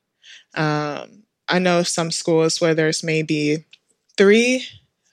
Um, 0.55 1.23
I 1.47 1.59
know 1.59 1.83
some 1.83 2.11
schools 2.11 2.61
where 2.61 2.73
there's 2.73 3.03
maybe 3.03 3.65
three 4.17 4.65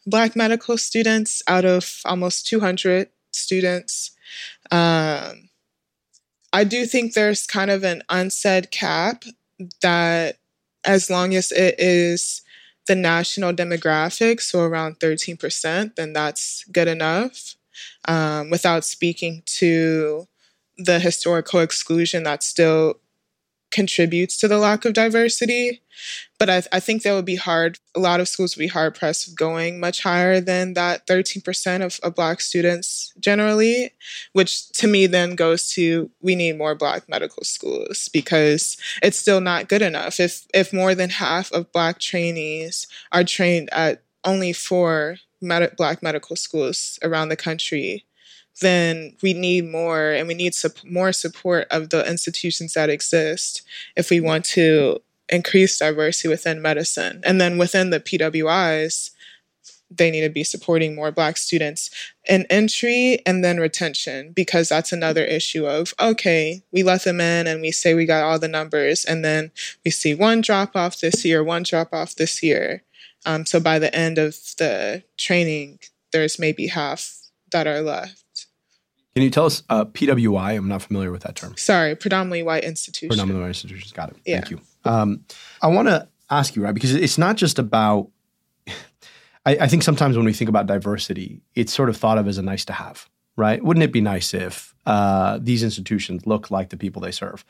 Black 0.07 0.35
medical 0.35 0.79
students 0.79 1.43
out 1.47 1.65
of 1.65 2.01
almost 2.05 2.47
200 2.47 3.09
students. 3.33 4.13
Um, 4.71 5.51
I 6.53 6.65
do 6.65 6.87
think 6.87 7.13
there's 7.13 7.47
kind 7.47 7.71
of 7.71 7.85
an 7.85 8.03
unsaid 8.09 8.71
cap 8.71 9.25
that 9.83 10.39
as 10.85 11.11
long 11.11 11.35
as 11.35 11.53
it 11.53 11.75
is 11.79 12.43
the 12.87 12.97
national 12.97 13.53
demographic, 13.53 14.41
so 14.41 14.63
around 14.63 14.99
13%, 14.99 15.97
then 15.97 16.13
that's 16.13 16.65
good 16.73 16.89
enough. 16.89 17.57
Um, 18.07 18.51
without 18.51 18.85
speaking 18.85 19.43
to 19.47 20.27
the 20.77 20.99
historical 20.99 21.61
exclusion 21.61 22.23
that 22.25 22.43
still 22.43 23.00
contributes 23.71 24.37
to 24.39 24.49
the 24.49 24.59
lack 24.59 24.85
of 24.85 24.93
diversity. 24.93 25.83
But 26.39 26.49
I, 26.49 26.63
I, 26.73 26.81
think 26.81 27.03
that 27.03 27.13
would 27.13 27.27
be 27.27 27.37
hard. 27.37 27.79
A 27.95 28.01
lot 28.01 28.21
of 28.21 28.29
schools 28.29 28.57
would 28.57 28.63
be 28.63 28.69
hard 28.69 28.95
pressed 28.95 29.37
going 29.37 29.79
much 29.79 30.03
higher 30.03 30.41
than 30.41 30.75
that 30.75 31.07
13% 31.07 31.85
of, 31.85 32.01
of 32.03 32.15
Black 32.15 32.41
students 32.41 33.13
generally, 33.21 33.93
which 34.33 34.71
to 34.73 34.87
me 34.87 35.07
then 35.07 35.35
goes 35.35 35.71
to 35.73 36.11
we 36.23 36.35
need 36.35 36.57
more 36.57 36.75
Black 36.75 37.09
medical 37.09 37.45
schools 37.45 38.09
because 38.13 38.79
it's 39.03 39.19
still 39.19 39.41
not 39.41 39.69
good 39.69 39.83
enough. 39.83 40.19
If, 40.19 40.47
if 40.55 40.73
more 40.73 40.95
than 40.95 41.11
half 41.11 41.53
of 41.53 41.71
Black 41.73 41.99
trainees 41.99 42.87
are 43.13 43.25
trained 43.25 43.69
at 43.73 44.03
only 44.25 44.53
four 44.53 45.17
med- 45.41 45.77
Black 45.77 46.03
medical 46.03 46.37
schools 46.37 46.99
around 47.03 47.29
the 47.29 47.37
country, 47.37 48.05
then 48.61 49.17
we 49.23 49.33
need 49.33 49.67
more 49.67 50.13
and 50.13 50.29
we 50.29 50.35
need 50.35 50.55
more 50.85 51.13
support 51.13 51.67
of 51.71 51.91
the 51.91 52.09
institutions 52.09 52.75
that 52.75 52.91
exist 52.91 53.63
if 53.97 54.11
we 54.11 54.21
want 54.21 54.45
to 54.45 55.01
increase 55.29 55.79
diversity 55.79 56.29
within 56.29 56.61
medicine. 56.61 57.21
And 57.25 57.41
then 57.41 57.59
within 57.59 57.91
the 57.91 58.01
PWIs, 58.01 59.11
they 59.91 60.11
need 60.11 60.21
to 60.21 60.31
be 60.31 60.45
supporting 60.45 60.95
more 60.95 61.11
black 61.11 61.37
students 61.37 61.91
in 62.29 62.47
entry 62.49 63.19
and 63.27 63.43
then 63.43 63.59
retention 63.59 64.33
because 64.33 64.69
that's 64.69 64.93
another 64.93 65.25
issue 65.25 65.67
of 65.67 65.93
okay 66.01 66.63
we 66.73 66.83
let 66.83 67.03
them 67.03 67.21
in 67.21 67.47
and 67.47 67.61
we 67.61 67.73
say 67.73 67.93
we 67.93 68.07
got 68.07 68.23
all 68.23 68.39
the 68.39 68.47
numbers 68.47 69.05
and 69.05 69.25
then 69.25 69.51
we 69.85 69.91
see 69.91 70.15
one 70.15 70.41
drop 70.41 70.77
off 70.77 71.01
this 71.01 71.25
year 71.25 71.43
one 71.43 71.65
drop 71.65 71.93
off 71.93 72.15
this 72.15 72.43
year 72.43 72.83
um, 73.27 73.45
so 73.45 73.59
by 73.59 73.79
the 73.79 73.95
end 73.95 74.17
of 74.17 74.35
the 74.59 75.03
training 75.17 75.79
there's 76.13 76.39
maybe 76.39 76.69
half 76.69 77.19
that 77.51 77.67
are 77.67 77.81
left 77.81 78.20
can 79.15 79.25
you 79.25 79.31
tell 79.31 79.47
us 79.47 79.63
uh, 79.69 79.85
PWI? 79.87 80.57
I'm 80.57 80.69
not 80.69 80.83
familiar 80.83 81.11
with 81.11 81.23
that 81.23 81.35
term. 81.35 81.57
Sorry, 81.57 81.97
predominantly 81.97 82.43
white 82.43 82.65
institutions. 82.65 83.09
Predominantly 83.17 83.43
white 83.43 83.49
institutions. 83.49 83.93
Got 83.93 84.11
it. 84.11 84.17
Yeah. 84.25 84.41
Thank 84.41 84.51
you. 84.51 84.61
Um, 84.85 85.25
I 85.61 85.67
want 85.67 85.89
to 85.89 86.09
ask 86.31 86.55
you, 86.55 86.63
right, 86.63 86.75
because 86.75 86.95
it's 86.95 87.19
not 87.19 87.37
just 87.37 87.59
about. 87.59 88.09
I, 89.47 89.57
I 89.63 89.67
think 89.69 89.83
sometimes 89.83 90.17
when 90.17 90.27
we 90.27 90.33
think 90.33 90.49
about 90.49 90.67
diversity, 90.67 91.41
it's 91.55 91.73
sort 91.73 91.89
of 91.89 91.97
thought 91.97 92.19
of 92.19 92.29
as 92.29 92.39
a 92.39 92.43
nice 92.43 92.65
to 92.67 92.73
have, 92.73 93.09
right? 93.37 93.63
Wouldn't 93.65 93.83
it 93.83 93.93
be 93.93 94.01
nice 94.01 94.35
if 94.35 94.75
uh, 94.87 95.39
these 95.41 95.63
institutions 95.63 96.27
look 96.27 96.51
like 96.51 96.69
the 96.69 96.77
people 96.77 97.03
they 97.03 97.11
serve? 97.11 97.45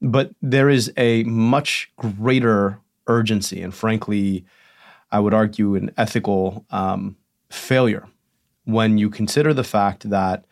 But 0.00 0.32
there 0.42 0.68
is 0.68 0.92
a 0.96 1.24
much 1.24 1.90
greater 1.96 2.78
urgency, 3.06 3.62
and 3.62 3.74
frankly, 3.74 4.44
I 5.10 5.20
would 5.20 5.34
argue 5.34 5.74
an 5.74 5.90
ethical 5.96 6.64
um, 6.70 7.16
failure 7.50 8.06
when 8.64 8.98
you 8.98 9.10
consider 9.10 9.52
the 9.52 9.64
fact 9.64 10.08
that 10.10 10.44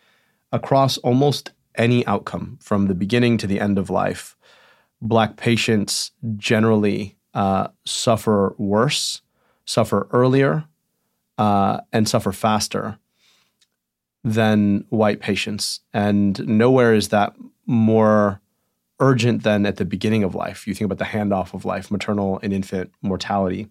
across 0.51 0.97
almost 0.99 1.51
any 1.75 2.05
outcome 2.05 2.57
from 2.61 2.87
the 2.87 2.95
beginning 2.95 3.37
to 3.37 3.47
the 3.47 3.59
end 3.59 3.77
of 3.77 3.89
life, 3.89 4.35
Black 5.01 5.35
patients 5.35 6.11
generally 6.37 7.17
uh, 7.33 7.69
suffer 7.85 8.55
worse, 8.57 9.21
suffer 9.65 10.07
earlier, 10.11 10.65
uh, 11.37 11.79
and 11.91 12.07
suffer 12.07 12.31
faster 12.31 12.99
than 14.23 14.85
white 14.89 15.19
patients. 15.19 15.79
And 15.93 16.45
nowhere 16.47 16.93
is 16.93 17.07
that 17.09 17.35
more 17.65 18.41
urgent 18.99 19.41
than 19.43 19.65
at 19.65 19.77
the 19.77 19.85
beginning 19.85 20.23
of 20.23 20.35
life. 20.35 20.67
You 20.67 20.75
think 20.75 20.91
about 20.91 20.99
the 20.99 21.17
handoff 21.17 21.55
of 21.55 21.65
life, 21.65 21.89
maternal 21.89 22.39
and 22.43 22.53
infant 22.53 22.91
mortality. 23.01 23.67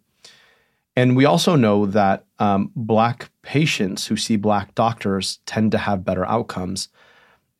And 1.00 1.16
we 1.16 1.24
also 1.24 1.56
know 1.56 1.86
that 1.86 2.26
um, 2.40 2.72
Black 2.76 3.30
patients 3.40 4.06
who 4.06 4.18
see 4.18 4.36
Black 4.36 4.74
doctors 4.74 5.38
tend 5.46 5.72
to 5.72 5.78
have 5.78 6.04
better 6.04 6.26
outcomes. 6.26 6.90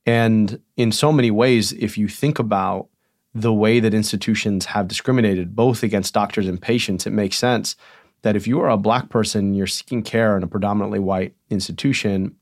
And 0.05 0.61
in 0.77 0.93
so 0.93 1.11
many 1.11 1.31
ways, 1.31 1.73
if 1.73 1.97
you 1.97 2.07
think 2.07 2.39
about 2.39 2.89
the 3.35 3.55
way 3.55 3.81
that 3.81 3.95
institutions 3.95 4.67
have 4.67 4.89
discriminated 4.89 5.57
both 5.57 5.83
against 5.83 6.13
doctors 6.13 6.47
and 6.47 6.61
patients, 6.61 7.07
it 7.07 7.15
makes 7.15 7.39
sense 7.39 7.77
that 8.21 8.37
if 8.37 8.47
you 8.47 8.61
are 8.61 8.69
a 8.69 8.77
Black 8.77 9.09
person, 9.09 9.55
you're 9.55 9.67
seeking 9.67 10.03
care 10.03 10.37
in 10.37 10.43
a 10.43 10.47
predominantly 10.47 10.99
white 10.99 11.35
institution, 11.49 12.37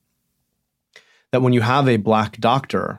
that 1.30 1.42
when 1.42 1.52
you 1.52 1.60
have 1.60 1.88
a 1.88 1.98
Black 1.98 2.38
doctor, 2.38 2.98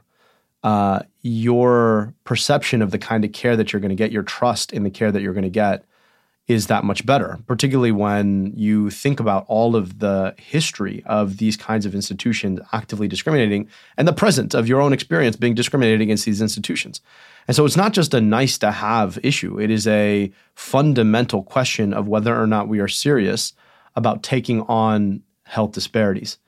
uh, 0.63 1.01
your 1.21 2.13
perception 2.23 2.81
of 2.81 2.91
the 2.91 2.97
kind 2.97 3.25
of 3.25 3.33
care 3.33 3.57
that 3.57 3.73
you're 3.73 3.81
going 3.81 3.89
to 3.89 3.95
get, 3.95 4.13
your 4.13 4.23
trust 4.23 4.71
in 4.71 4.83
the 4.83 4.89
care 4.89 5.11
that 5.11 5.21
you're 5.21 5.33
going 5.33 5.43
to 5.43 5.49
get, 5.49 5.83
is 6.49 6.65
that 6.65 6.83
much 6.83 7.05
better, 7.05 7.37
particularly 7.45 7.91
when 7.91 8.51
you 8.55 8.89
think 8.89 9.19
about 9.19 9.45
all 9.47 9.75
of 9.75 9.99
the 9.99 10.33
history 10.37 11.03
of 11.05 11.37
these 11.37 11.55
kinds 11.55 11.85
of 11.85 11.93
institutions 11.93 12.59
actively 12.73 13.07
discriminating 13.07 13.69
and 13.97 14.07
the 14.07 14.13
present 14.13 14.55
of 14.55 14.67
your 14.67 14.81
own 14.81 14.91
experience 14.91 15.35
being 15.35 15.53
discriminated 15.53 16.01
against 16.01 16.25
these 16.25 16.41
institutions. 16.41 17.01
And 17.47 17.55
so 17.55 17.65
it's 17.65 17.77
not 17.77 17.93
just 17.93 18.15
a 18.15 18.19
nice 18.19 18.57
to 18.57 18.71
have 18.71 19.19
issue, 19.21 19.59
it 19.59 19.69
is 19.69 19.85
a 19.85 20.31
fundamental 20.55 21.43
question 21.43 21.93
of 21.93 22.07
whether 22.07 22.35
or 22.35 22.47
not 22.47 22.67
we 22.67 22.79
are 22.79 22.87
serious 22.87 23.53
about 23.95 24.23
taking 24.23 24.61
on 24.63 25.21
health 25.43 25.73
disparities. 25.73 26.39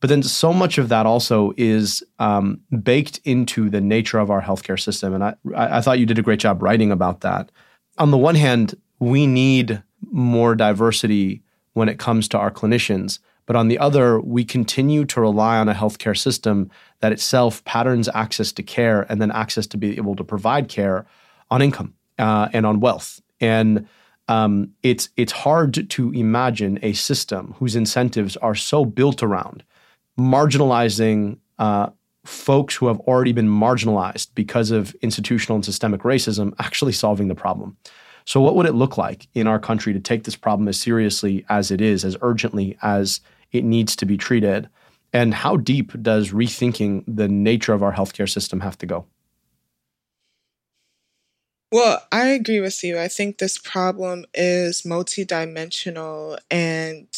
But 0.00 0.10
then 0.10 0.22
so 0.22 0.52
much 0.52 0.76
of 0.76 0.90
that 0.90 1.06
also 1.06 1.54
is 1.56 2.04
um, 2.18 2.60
baked 2.82 3.18
into 3.24 3.70
the 3.70 3.80
nature 3.80 4.18
of 4.18 4.30
our 4.30 4.42
healthcare 4.42 4.78
system. 4.78 5.14
And 5.14 5.24
I, 5.24 5.34
I 5.54 5.80
thought 5.80 5.98
you 5.98 6.06
did 6.06 6.18
a 6.18 6.22
great 6.22 6.38
job 6.38 6.62
writing 6.62 6.92
about 6.92 7.22
that. 7.22 7.50
On 7.96 8.10
the 8.10 8.18
one 8.18 8.34
hand, 8.34 8.74
we 8.98 9.26
need 9.26 9.82
more 10.10 10.54
diversity 10.54 11.42
when 11.72 11.88
it 11.88 11.98
comes 11.98 12.28
to 12.28 12.38
our 12.38 12.50
clinicians. 12.50 13.18
But 13.46 13.56
on 13.56 13.68
the 13.68 13.78
other, 13.78 14.20
we 14.20 14.44
continue 14.44 15.04
to 15.06 15.20
rely 15.20 15.58
on 15.58 15.68
a 15.68 15.74
healthcare 15.74 16.16
system 16.16 16.70
that 17.00 17.12
itself 17.12 17.64
patterns 17.64 18.08
access 18.12 18.52
to 18.52 18.62
care 18.62 19.06
and 19.08 19.22
then 19.22 19.30
access 19.30 19.66
to 19.68 19.76
be 19.76 19.96
able 19.96 20.16
to 20.16 20.24
provide 20.24 20.68
care 20.68 21.06
on 21.50 21.62
income 21.62 21.94
uh, 22.18 22.48
and 22.52 22.66
on 22.66 22.80
wealth. 22.80 23.22
And 23.40 23.88
um, 24.28 24.72
it's 24.82 25.08
it's 25.16 25.32
hard 25.32 25.88
to 25.88 26.12
imagine 26.12 26.78
a 26.82 26.92
system 26.92 27.54
whose 27.58 27.74
incentives 27.74 28.36
are 28.36 28.54
so 28.54 28.84
built 28.84 29.22
around 29.22 29.64
marginalizing 30.18 31.38
uh, 31.58 31.88
folks 32.24 32.74
who 32.74 32.88
have 32.88 33.00
already 33.00 33.32
been 33.32 33.48
marginalized 33.48 34.28
because 34.34 34.70
of 34.70 34.94
institutional 34.96 35.54
and 35.54 35.64
systemic 35.64 36.02
racism 36.02 36.52
actually 36.58 36.92
solving 36.92 37.28
the 37.28 37.34
problem. 37.34 37.76
So, 38.28 38.42
what 38.42 38.56
would 38.56 38.66
it 38.66 38.74
look 38.74 38.98
like 38.98 39.26
in 39.32 39.46
our 39.46 39.58
country 39.58 39.94
to 39.94 40.00
take 40.00 40.24
this 40.24 40.36
problem 40.36 40.68
as 40.68 40.78
seriously 40.78 41.46
as 41.48 41.70
it 41.70 41.80
is, 41.80 42.04
as 42.04 42.14
urgently 42.20 42.76
as 42.82 43.22
it 43.52 43.64
needs 43.64 43.96
to 43.96 44.04
be 44.04 44.18
treated? 44.18 44.68
And 45.14 45.32
how 45.32 45.56
deep 45.56 45.92
does 46.02 46.30
rethinking 46.30 47.04
the 47.08 47.26
nature 47.26 47.72
of 47.72 47.82
our 47.82 47.94
healthcare 47.94 48.28
system 48.28 48.60
have 48.60 48.76
to 48.78 48.86
go? 48.86 49.06
Well, 51.72 52.02
I 52.12 52.26
agree 52.26 52.60
with 52.60 52.84
you. 52.84 52.98
I 52.98 53.08
think 53.08 53.38
this 53.38 53.56
problem 53.56 54.26
is 54.34 54.82
multidimensional 54.82 56.36
and 56.50 57.08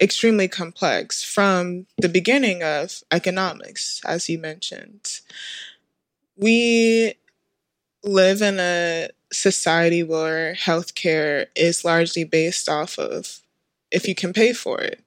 extremely 0.00 0.48
complex 0.48 1.22
from 1.22 1.84
the 1.98 2.08
beginning 2.08 2.62
of 2.62 3.02
economics, 3.10 4.00
as 4.06 4.30
you 4.30 4.38
mentioned. 4.38 5.20
We 6.34 7.16
live 8.02 8.40
in 8.40 8.58
a 8.58 9.10
society 9.32 10.02
where 10.02 10.54
healthcare 10.54 11.46
is 11.56 11.84
largely 11.84 12.24
based 12.24 12.68
off 12.68 12.98
of 12.98 13.40
if 13.90 14.06
you 14.06 14.14
can 14.14 14.32
pay 14.32 14.52
for 14.52 14.80
it. 14.80 15.02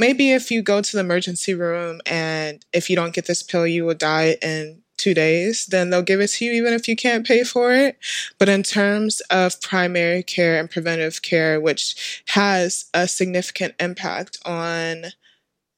Maybe 0.00 0.32
if 0.32 0.50
you 0.50 0.62
go 0.62 0.80
to 0.80 0.92
the 0.92 1.00
emergency 1.00 1.54
room 1.54 2.00
and 2.06 2.64
if 2.72 2.88
you 2.88 2.96
don't 2.96 3.14
get 3.14 3.26
this 3.26 3.42
pill, 3.42 3.66
you 3.66 3.84
will 3.84 3.94
die 3.94 4.36
in 4.40 4.82
two 4.96 5.14
days, 5.14 5.66
then 5.66 5.90
they'll 5.90 6.02
give 6.02 6.20
it 6.20 6.28
to 6.28 6.44
you 6.44 6.52
even 6.52 6.74
if 6.74 6.88
you 6.88 6.96
can't 6.96 7.26
pay 7.26 7.44
for 7.44 7.72
it. 7.72 7.98
But 8.38 8.48
in 8.48 8.62
terms 8.62 9.20
of 9.30 9.60
primary 9.60 10.22
care 10.22 10.58
and 10.58 10.70
preventive 10.70 11.22
care, 11.22 11.60
which 11.60 12.22
has 12.28 12.86
a 12.92 13.06
significant 13.06 13.74
impact 13.80 14.38
on 14.44 15.06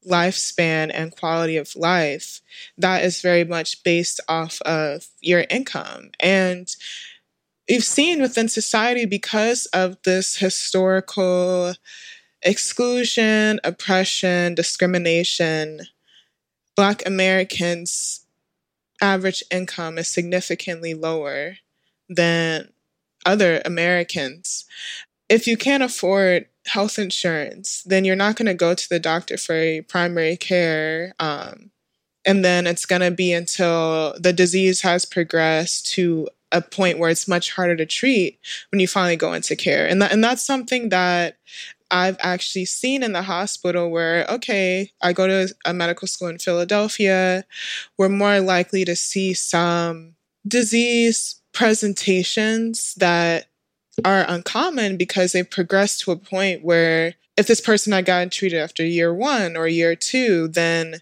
lifespan 0.08 0.90
and 0.94 1.14
quality 1.14 1.56
of 1.56 1.76
life, 1.76 2.40
that 2.78 3.04
is 3.04 3.20
very 3.20 3.44
much 3.44 3.82
based 3.84 4.20
off 4.28 4.60
of 4.62 5.08
your 5.20 5.44
income. 5.50 6.10
And 6.18 6.68
you've 7.70 7.84
seen 7.84 8.20
within 8.20 8.48
society 8.48 9.04
because 9.04 9.66
of 9.66 9.96
this 10.02 10.36
historical 10.36 11.74
exclusion, 12.42 13.60
oppression, 13.64 14.54
discrimination, 14.54 15.82
Black 16.76 17.06
Americans 17.06 18.26
average 19.00 19.42
income 19.50 19.98
is 19.98 20.08
significantly 20.08 20.94
lower 20.94 21.56
than 22.08 22.72
other 23.24 23.62
Americans. 23.64 24.64
If 25.28 25.46
you 25.46 25.56
can't 25.56 25.82
afford 25.82 26.46
health 26.66 26.98
insurance, 26.98 27.82
then 27.84 28.04
you're 28.04 28.16
not 28.16 28.36
going 28.36 28.46
to 28.46 28.54
go 28.54 28.74
to 28.74 28.88
the 28.88 28.98
doctor 28.98 29.36
for 29.36 29.82
primary 29.88 30.36
care. 30.36 31.14
Um, 31.18 31.70
and 32.26 32.44
then 32.44 32.66
it's 32.66 32.86
going 32.86 33.02
to 33.02 33.10
be 33.10 33.32
until 33.32 34.14
the 34.18 34.32
disease 34.32 34.82
has 34.82 35.04
progressed 35.04 35.90
to 35.92 36.28
a 36.52 36.60
point 36.60 36.98
where 36.98 37.10
it's 37.10 37.28
much 37.28 37.52
harder 37.52 37.76
to 37.76 37.86
treat 37.86 38.38
when 38.70 38.80
you 38.80 38.88
finally 38.88 39.16
go 39.16 39.32
into 39.32 39.56
care. 39.56 39.86
And, 39.86 40.02
that, 40.02 40.12
and 40.12 40.22
that's 40.22 40.44
something 40.44 40.88
that 40.88 41.36
I've 41.90 42.16
actually 42.20 42.66
seen 42.66 43.02
in 43.02 43.12
the 43.12 43.22
hospital 43.22 43.90
where, 43.90 44.24
okay, 44.28 44.90
I 45.02 45.12
go 45.12 45.26
to 45.26 45.54
a 45.64 45.74
medical 45.74 46.06
school 46.06 46.28
in 46.28 46.38
Philadelphia, 46.38 47.44
we're 47.98 48.08
more 48.08 48.40
likely 48.40 48.84
to 48.84 48.94
see 48.94 49.34
some 49.34 50.14
disease 50.46 51.40
presentations 51.52 52.94
that 52.94 53.46
are 54.04 54.24
uncommon 54.28 54.96
because 54.96 55.32
they've 55.32 55.50
progressed 55.50 56.00
to 56.00 56.12
a 56.12 56.16
point 56.16 56.64
where 56.64 57.14
if 57.36 57.46
this 57.46 57.60
person 57.60 57.92
had 57.92 58.04
gotten 58.04 58.30
treated 58.30 58.60
after 58.60 58.84
year 58.84 59.12
one 59.12 59.56
or 59.56 59.66
year 59.66 59.96
two, 59.96 60.48
then 60.48 61.00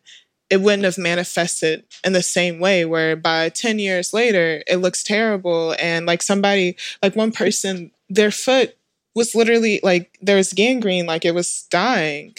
it 0.51 0.63
wouldn't 0.63 0.85
have 0.85 0.99
manifested 0.99 1.85
in 2.05 2.15
the 2.15 2.23
same 2.23 2.59
way 2.59 2.85
where 2.85 3.17
by 3.17 3.51
10 3.51 3.79
years 3.79 4.15
later 4.15 4.63
it 4.67 4.77
looks 4.77 5.03
terrible 5.03 5.75
and 5.79 6.07
like 6.07 6.23
somebody 6.23 6.77
like 7.03 7.15
one 7.15 7.33
person 7.33 7.91
their 8.09 8.31
foot 8.31 8.79
was 9.19 9.35
literally 9.35 9.81
like 9.83 10.17
there 10.23 10.37
was 10.37 10.53
gangrene, 10.55 11.05
like 11.05 11.25
it 11.25 11.35
was 11.35 11.67
dying, 11.71 12.35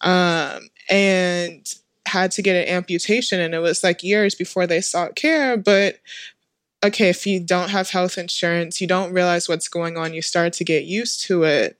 um, 0.00 0.68
and 0.88 1.74
had 2.06 2.30
to 2.32 2.42
get 2.42 2.56
an 2.56 2.74
amputation. 2.74 3.40
And 3.40 3.54
it 3.54 3.58
was 3.58 3.84
like 3.84 4.02
years 4.02 4.34
before 4.34 4.66
they 4.66 4.80
sought 4.80 5.16
care. 5.16 5.56
But 5.56 5.98
okay, 6.82 7.10
if 7.10 7.26
you 7.26 7.40
don't 7.40 7.70
have 7.70 7.90
health 7.90 8.16
insurance, 8.16 8.80
you 8.80 8.86
don't 8.86 9.12
realize 9.12 9.48
what's 9.48 9.68
going 9.68 9.98
on, 9.98 10.14
you 10.14 10.22
start 10.22 10.54
to 10.54 10.64
get 10.64 10.84
used 10.84 11.22
to 11.26 11.42
it. 11.42 11.78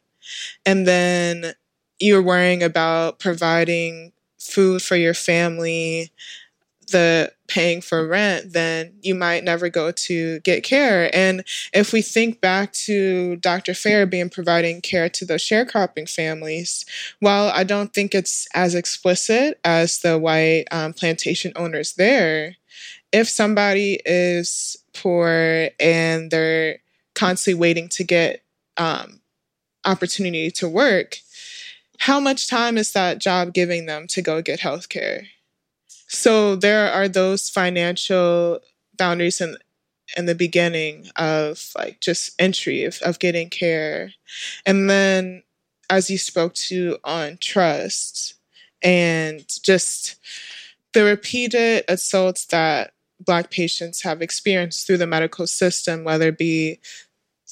And 0.67 0.87
then 0.87 1.55
you're 1.99 2.23
worrying 2.23 2.63
about 2.63 3.19
providing 3.19 4.13
food 4.41 4.83
for 4.83 4.97
your 4.97 5.15
family 5.15 6.11
the 6.91 7.33
paying 7.49 7.81
for 7.81 8.07
rent, 8.07 8.53
then 8.53 8.93
you 9.01 9.15
might 9.15 9.45
never 9.45 9.69
go 9.69 9.91
to 9.91 10.41
get 10.41 10.63
care. 10.63 11.15
And 11.15 11.45
if 11.73 11.93
we 11.93 12.03
think 12.03 12.41
back 12.41 12.73
to 12.73 13.37
Dr. 13.37 13.73
Ferebee 13.73 14.31
providing 14.31 14.81
care 14.81 15.09
to 15.11 15.25
those 15.25 15.43
sharecropping 15.43 16.09
families, 16.09 16.85
while 17.21 17.51
I 17.55 17.65
don't 17.65 17.93
think 17.93 18.15
it's 18.15 18.47
as 18.55 18.75
explicit 18.75 19.59
as 19.65 20.01
the 20.01 20.19
white 20.19 20.67
um, 20.71 20.93
plantation 20.93 21.53
owners 21.57 21.95
there, 21.95 22.57
if 23.13 23.29
somebody 23.29 24.01
is 24.05 24.77
poor 24.95 25.71
and 25.81 26.31
they're 26.31 26.79
constantly 27.15 27.59
waiting 27.59 27.89
to 27.89 28.05
get 28.05 28.43
um, 28.77 29.21
opportunity 29.85 30.51
to 30.53 30.69
work, 30.69 31.19
how 32.01 32.19
much 32.19 32.49
time 32.49 32.79
is 32.79 32.93
that 32.93 33.19
job 33.19 33.53
giving 33.53 33.85
them 33.85 34.07
to 34.09 34.23
go 34.23 34.41
get 34.41 34.61
health 34.61 34.89
care? 34.89 35.25
So 36.09 36.57
there 36.57 36.91
are 36.91 37.09
those 37.09 37.51
financial 37.51 38.61
boundaries 38.97 39.41
in 39.41 39.57
in 40.17 40.27
the 40.27 40.35
beginning 40.35 41.07
of 41.15 41.71
like 41.77 42.01
just 42.01 42.33
entry 42.41 42.85
of, 42.85 42.99
of 43.03 43.21
getting 43.21 43.49
care. 43.49 44.13
And 44.67 44.91
then 44.91 45.45
as 45.89 46.11
you 46.11 46.19
spoke 46.19 46.55
to 46.55 46.97
on 47.05 47.39
trust 47.41 48.35
and 48.83 49.45
just 49.63 50.17
the 50.95 51.05
repeated 51.05 51.85
assaults 51.87 52.47
that 52.47 52.93
black 53.21 53.51
patients 53.51 54.03
have 54.03 54.23
experienced 54.23 54.87
through 54.87 54.97
the 54.97 55.07
medical 55.07 55.47
system, 55.47 56.03
whether 56.03 56.29
it 56.29 56.39
be 56.39 56.81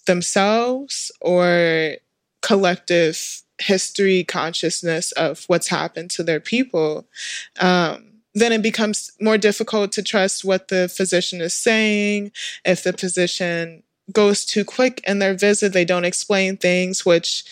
themselves 0.07 1.13
or 1.21 1.97
collective 2.43 3.43
history 3.61 4.25
consciousness 4.25 5.13
of 5.13 5.45
what's 5.47 5.69
happened 5.69 6.11
to 6.11 6.23
their 6.23 6.41
people. 6.41 7.07
Um, 7.61 8.05
then 8.35 8.53
it 8.53 8.63
becomes 8.63 9.11
more 9.21 9.39
difficult 9.39 9.93
to 9.93 10.03
trust 10.03 10.45
what 10.45 10.69
the 10.69 10.89
physician 10.89 11.41
is 11.41 11.55
saying. 11.55 12.33
If 12.65 12.85
the 12.85 12.93
physician 12.93 13.83
goes 14.13 14.45
too 14.45 14.65
quick 14.65 15.03
in 15.07 15.19
their 15.19 15.35
visit, 15.35 15.73
they 15.73 15.85
don't 15.85 16.05
explain 16.05 16.57
things, 16.57 17.05
which 17.05 17.45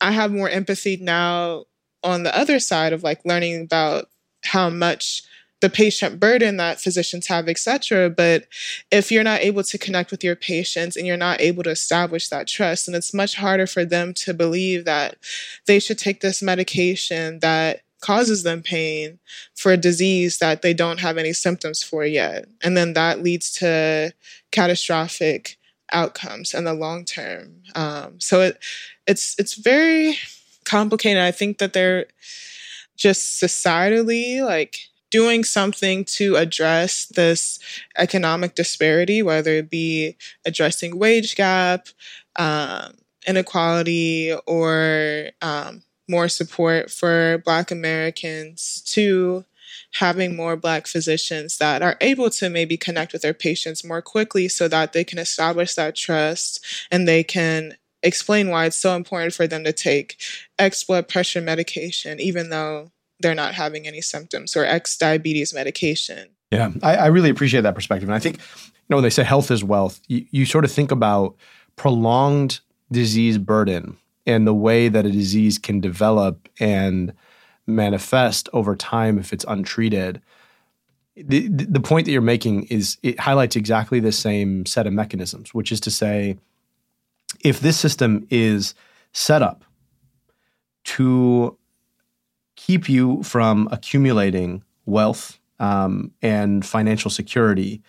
I 0.00 0.10
have 0.10 0.32
more 0.32 0.50
empathy 0.50 0.96
now 0.96 1.64
on 2.02 2.22
the 2.22 2.36
other 2.36 2.58
side 2.58 2.92
of 2.92 3.02
like 3.02 3.24
learning 3.24 3.62
about 3.62 4.08
how 4.44 4.68
much 4.68 5.22
the 5.64 5.70
patient 5.70 6.20
burden 6.20 6.58
that 6.58 6.78
physicians 6.78 7.26
have, 7.28 7.48
etc. 7.48 8.10
But 8.10 8.46
if 8.90 9.10
you're 9.10 9.24
not 9.24 9.40
able 9.40 9.62
to 9.62 9.78
connect 9.78 10.10
with 10.10 10.22
your 10.22 10.36
patients 10.36 10.94
and 10.94 11.06
you're 11.06 11.16
not 11.16 11.40
able 11.40 11.62
to 11.62 11.70
establish 11.70 12.28
that 12.28 12.46
trust, 12.46 12.84
then 12.84 12.94
it's 12.94 13.14
much 13.14 13.36
harder 13.36 13.66
for 13.66 13.82
them 13.82 14.12
to 14.12 14.34
believe 14.34 14.84
that 14.84 15.16
they 15.66 15.80
should 15.80 15.96
take 15.96 16.20
this 16.20 16.42
medication 16.42 17.38
that 17.38 17.80
causes 18.02 18.42
them 18.42 18.60
pain 18.60 19.18
for 19.54 19.72
a 19.72 19.78
disease 19.78 20.36
that 20.36 20.60
they 20.60 20.74
don't 20.74 21.00
have 21.00 21.16
any 21.16 21.32
symptoms 21.32 21.82
for 21.82 22.04
yet. 22.04 22.44
And 22.62 22.76
then 22.76 22.92
that 22.92 23.22
leads 23.22 23.50
to 23.52 24.12
catastrophic 24.52 25.56
outcomes 25.92 26.52
in 26.52 26.64
the 26.64 26.74
long 26.74 27.06
term. 27.06 27.62
Um, 27.74 28.20
so 28.20 28.42
it, 28.42 28.58
it's 29.06 29.34
it's 29.38 29.54
very 29.54 30.18
complicated. 30.66 31.22
I 31.22 31.30
think 31.30 31.56
that 31.56 31.72
they're 31.72 32.04
just 32.98 33.42
societally 33.42 34.44
like 34.44 34.90
doing 35.14 35.44
something 35.44 36.04
to 36.04 36.34
address 36.34 37.06
this 37.06 37.60
economic 37.96 38.56
disparity, 38.56 39.22
whether 39.22 39.52
it 39.52 39.70
be 39.70 40.16
addressing 40.44 40.98
wage 40.98 41.36
gap, 41.36 41.86
um, 42.34 42.94
inequality, 43.24 44.34
or 44.48 45.28
um, 45.40 45.84
more 46.08 46.28
support 46.28 46.90
for 46.90 47.40
Black 47.44 47.70
Americans 47.70 48.82
to 48.86 49.44
having 49.92 50.34
more 50.34 50.56
Black 50.56 50.88
physicians 50.88 51.58
that 51.58 51.80
are 51.80 51.96
able 52.00 52.28
to 52.30 52.50
maybe 52.50 52.76
connect 52.76 53.12
with 53.12 53.22
their 53.22 53.32
patients 53.32 53.84
more 53.84 54.02
quickly 54.02 54.48
so 54.48 54.66
that 54.66 54.92
they 54.92 55.04
can 55.04 55.20
establish 55.20 55.76
that 55.76 55.94
trust 55.94 56.58
and 56.90 57.06
they 57.06 57.22
can 57.22 57.76
explain 58.02 58.50
why 58.50 58.64
it's 58.66 58.76
so 58.76 58.96
important 58.96 59.32
for 59.32 59.46
them 59.46 59.62
to 59.62 59.72
take 59.72 60.20
X 60.58 60.82
blood 60.82 61.06
pressure 61.06 61.40
medication, 61.40 62.18
even 62.18 62.50
though 62.50 62.90
they're 63.20 63.34
not 63.34 63.54
having 63.54 63.86
any 63.86 64.00
symptoms, 64.00 64.56
or 64.56 64.64
X 64.64 64.96
diabetes 64.96 65.54
medication. 65.54 66.28
Yeah, 66.50 66.72
I, 66.82 66.96
I, 66.96 67.06
really 67.06 67.30
appreciate 67.30 67.62
that 67.62 67.74
perspective. 67.74 68.08
And 68.08 68.14
I 68.14 68.18
think, 68.18 68.36
you 68.36 68.72
know, 68.88 68.96
when 68.96 69.02
they 69.02 69.10
say 69.10 69.24
health 69.24 69.50
is 69.50 69.64
wealth, 69.64 70.00
you, 70.06 70.24
you 70.30 70.46
sort 70.46 70.64
of 70.64 70.70
think 70.70 70.90
about 70.90 71.34
prolonged 71.76 72.60
disease 72.92 73.38
burden 73.38 73.96
and 74.26 74.46
the 74.46 74.54
way 74.54 74.88
that 74.88 75.04
a 75.04 75.10
disease 75.10 75.58
can 75.58 75.80
develop 75.80 76.48
and 76.60 77.12
manifest 77.66 78.48
over 78.52 78.76
time 78.76 79.18
if 79.18 79.32
it's 79.32 79.44
untreated. 79.48 80.20
The, 81.16 81.48
the 81.48 81.80
point 81.80 82.06
that 82.06 82.12
you're 82.12 82.20
making 82.20 82.64
is 82.64 82.98
it 83.02 83.18
highlights 83.20 83.56
exactly 83.56 84.00
the 84.00 84.12
same 84.12 84.66
set 84.66 84.86
of 84.86 84.92
mechanisms, 84.92 85.54
which 85.54 85.72
is 85.72 85.80
to 85.80 85.90
say, 85.90 86.38
if 87.42 87.60
this 87.60 87.78
system 87.78 88.26
is 88.30 88.74
set 89.12 89.42
up 89.42 89.64
to 90.84 91.56
keep 92.56 92.88
you 92.88 93.22
from 93.22 93.68
accumulating 93.70 94.62
wealth 94.86 95.38
um, 95.58 96.10
and 96.22 96.64
financial 96.64 97.10
security, 97.10 97.82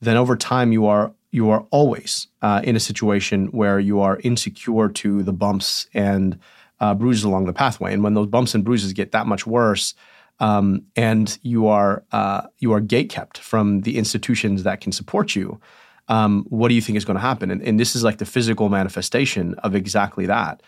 then 0.00 0.16
over 0.16 0.36
time 0.36 0.72
you 0.72 0.86
are 0.86 1.12
you 1.30 1.50
are 1.50 1.66
always 1.70 2.28
uh, 2.40 2.60
in 2.64 2.74
a 2.74 2.80
situation 2.80 3.48
where 3.48 3.78
you 3.78 4.00
are 4.00 4.18
insecure 4.24 4.88
to 4.88 5.22
the 5.22 5.32
bumps 5.32 5.86
and 5.92 6.38
uh, 6.80 6.94
bruises 6.94 7.24
along 7.24 7.44
the 7.44 7.52
pathway. 7.52 7.92
And 7.92 8.02
when 8.02 8.14
those 8.14 8.28
bumps 8.28 8.54
and 8.54 8.64
bruises 8.64 8.94
get 8.94 9.12
that 9.12 9.26
much 9.26 9.46
worse, 9.46 9.94
um, 10.40 10.84
and 10.96 11.38
you 11.42 11.66
are 11.66 12.04
uh, 12.12 12.42
you 12.58 12.72
are 12.72 12.80
gate 12.80 13.10
kept 13.10 13.38
from 13.38 13.82
the 13.82 13.98
institutions 13.98 14.62
that 14.62 14.80
can 14.80 14.92
support 14.92 15.34
you, 15.34 15.60
um, 16.08 16.46
what 16.48 16.68
do 16.68 16.74
you 16.74 16.80
think 16.80 16.96
is 16.96 17.04
going 17.04 17.16
to 17.16 17.20
happen? 17.20 17.50
And, 17.50 17.60
and 17.62 17.78
this 17.78 17.94
is 17.94 18.04
like 18.04 18.18
the 18.18 18.24
physical 18.24 18.68
manifestation 18.68 19.54
of 19.64 19.74
exactly 19.74 20.26
that. 20.26 20.62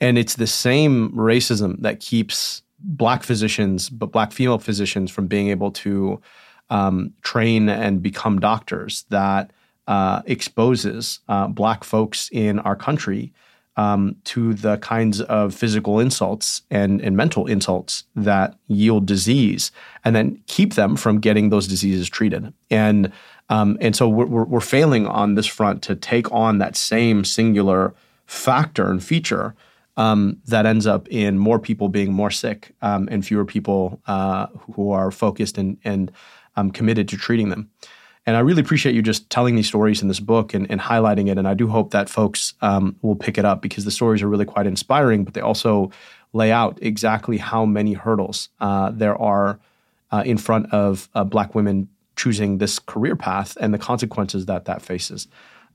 And 0.00 0.16
it's 0.16 0.36
the 0.36 0.46
same 0.46 1.12
racism 1.12 1.80
that 1.82 2.00
keeps 2.00 2.62
black 2.82 3.22
physicians, 3.22 3.90
but 3.90 4.12
black 4.12 4.32
female 4.32 4.58
physicians, 4.58 5.10
from 5.10 5.26
being 5.26 5.48
able 5.48 5.70
to 5.70 6.20
um, 6.70 7.12
train 7.22 7.68
and 7.68 8.02
become 8.02 8.38
doctors 8.38 9.04
that 9.08 9.52
uh, 9.86 10.22
exposes 10.26 11.20
uh, 11.28 11.46
black 11.48 11.84
folks 11.84 12.28
in 12.32 12.58
our 12.60 12.76
country 12.76 13.32
um, 13.76 14.16
to 14.24 14.54
the 14.54 14.76
kinds 14.78 15.20
of 15.22 15.54
physical 15.54 16.00
insults 16.00 16.62
and, 16.70 17.00
and 17.00 17.16
mental 17.16 17.46
insults 17.46 18.04
that 18.14 18.54
yield 18.68 19.06
disease, 19.06 19.72
and 20.04 20.14
then 20.14 20.42
keep 20.46 20.74
them 20.74 20.96
from 20.96 21.18
getting 21.18 21.50
those 21.50 21.66
diseases 21.66 22.08
treated. 22.08 22.52
And 22.70 23.12
um, 23.48 23.78
and 23.80 23.96
so 23.96 24.08
we're, 24.08 24.44
we're 24.44 24.60
failing 24.60 25.08
on 25.08 25.34
this 25.34 25.46
front 25.46 25.82
to 25.82 25.96
take 25.96 26.30
on 26.30 26.58
that 26.58 26.76
same 26.76 27.24
singular 27.24 27.94
factor 28.26 28.88
and 28.88 29.02
feature 29.02 29.56
um, 29.96 30.38
that 30.46 30.66
ends 30.66 30.86
up 30.86 31.08
in 31.08 31.38
more 31.38 31.58
people 31.58 31.88
being 31.88 32.12
more 32.12 32.30
sick 32.30 32.74
um, 32.82 33.08
and 33.10 33.26
fewer 33.26 33.44
people 33.44 34.00
uh, 34.06 34.46
who 34.74 34.90
are 34.92 35.10
focused 35.10 35.58
and, 35.58 35.78
and 35.84 36.12
um, 36.56 36.70
committed 36.70 37.08
to 37.08 37.16
treating 37.16 37.48
them. 37.48 37.70
And 38.26 38.36
I 38.36 38.40
really 38.40 38.60
appreciate 38.60 38.94
you 38.94 39.02
just 39.02 39.28
telling 39.30 39.56
these 39.56 39.66
stories 39.66 40.02
in 40.02 40.08
this 40.08 40.20
book 40.20 40.54
and, 40.54 40.70
and 40.70 40.80
highlighting 40.80 41.30
it. 41.30 41.38
And 41.38 41.48
I 41.48 41.54
do 41.54 41.68
hope 41.68 41.90
that 41.90 42.08
folks 42.08 42.54
um, 42.60 42.96
will 43.02 43.16
pick 43.16 43.38
it 43.38 43.44
up 43.44 43.62
because 43.62 43.84
the 43.84 43.90
stories 43.90 44.22
are 44.22 44.28
really 44.28 44.44
quite 44.44 44.66
inspiring, 44.66 45.24
but 45.24 45.34
they 45.34 45.40
also 45.40 45.90
lay 46.32 46.52
out 46.52 46.78
exactly 46.82 47.38
how 47.38 47.64
many 47.64 47.94
hurdles 47.94 48.50
uh, 48.60 48.90
there 48.90 49.16
are 49.16 49.58
uh, 50.12 50.22
in 50.24 50.36
front 50.36 50.72
of 50.72 51.08
uh, 51.14 51.24
Black 51.24 51.54
women 51.54 51.88
choosing 52.16 52.58
this 52.58 52.78
career 52.78 53.16
path 53.16 53.56
and 53.60 53.72
the 53.72 53.78
consequences 53.78 54.46
that 54.46 54.66
that 54.66 54.82
faces. 54.82 55.26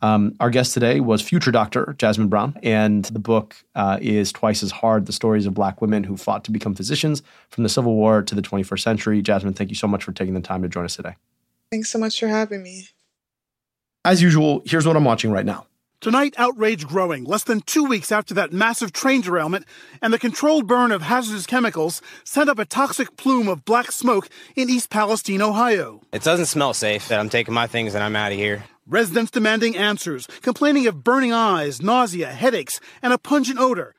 Um, 0.06 0.36
our 0.40 0.52
guest 0.52 0.76
today 0.76 1.00
was 1.00 1.20
future 1.20 1.52
doctor 1.52 1.96
Jasmine 1.98 2.28
Brown, 2.28 2.60
and 2.62 3.06
the 3.06 3.18
book 3.18 3.56
uh, 3.74 3.98
is 4.00 4.32
Twice 4.32 4.62
as 4.62 4.70
Hard 4.70 5.08
The 5.08 5.12
Stories 5.12 5.48
of 5.48 5.56
Black 5.56 5.82
Women 5.82 6.04
Who 6.04 6.16
Fought 6.16 6.44
to 6.44 6.52
Become 6.52 6.76
Physicians 6.76 7.24
from 7.50 7.64
the 7.64 7.70
Civil 7.70 7.96
War 7.96 8.22
to 8.22 8.36
the 8.36 8.42
21st 8.44 8.82
Century. 8.82 9.24
Jasmine, 9.24 9.56
thank 9.56 9.72
you 9.72 9.76
so 9.76 9.88
much 9.88 10.04
for 10.04 10.12
taking 10.12 10.36
the 10.36 10.42
time 10.42 10.62
to 10.62 10.70
join 10.70 10.86
us 10.86 10.96
today. 10.96 11.16
Thanks 11.72 11.90
so 11.90 11.98
much 11.98 12.20
for 12.20 12.28
having 12.28 12.62
me. 12.62 12.90
As 14.04 14.22
usual, 14.22 14.62
here's 14.64 14.86
what 14.86 14.96
I'm 14.96 15.06
watching 15.06 15.32
right 15.32 15.46
now. 15.46 15.66
Tonight, 16.06 16.36
outrage 16.38 16.86
growing, 16.86 17.24
less 17.24 17.46
than 17.46 17.62
two 17.62 17.84
weeks 17.84 18.12
after 18.12 18.36
that 18.36 18.54
massive 18.54 18.94
train 18.94 19.22
derailment 19.22 19.66
and 20.04 20.14
the 20.14 20.20
controlled 20.20 20.68
burn 20.68 20.92
of 20.92 21.02
hazardous 21.02 21.48
chemicals 21.48 22.00
sent 22.24 22.48
up 22.48 22.60
a 22.60 22.66
toxic 22.66 23.18
plume 23.18 23.48
of 23.48 23.66
black 23.66 23.92
smoke 23.92 24.30
in 24.56 24.70
East 24.70 24.92
Palestine, 24.92 25.42
Ohio. 25.42 26.02
It 26.14 26.22
doesn't 26.22 26.46
smell 26.46 26.76
safe 26.76 27.08
that 27.08 27.20
I'm 27.20 27.30
taking 27.30 27.56
my 27.56 27.66
things 27.66 27.96
and 27.96 28.04
I'm 28.04 28.16
out 28.16 28.32
of 28.32 28.38
here. 28.38 28.66
Residents 28.86 29.32
demanding 29.32 29.76
answers, 29.76 30.28
complaining 30.44 30.86
of 30.86 31.04
burning 31.04 31.34
eyes, 31.34 31.82
nausea, 31.82 32.28
headaches, 32.28 32.80
and 33.02 33.12
a 33.12 33.18
pungent 33.18 33.58
odor. 33.58 33.96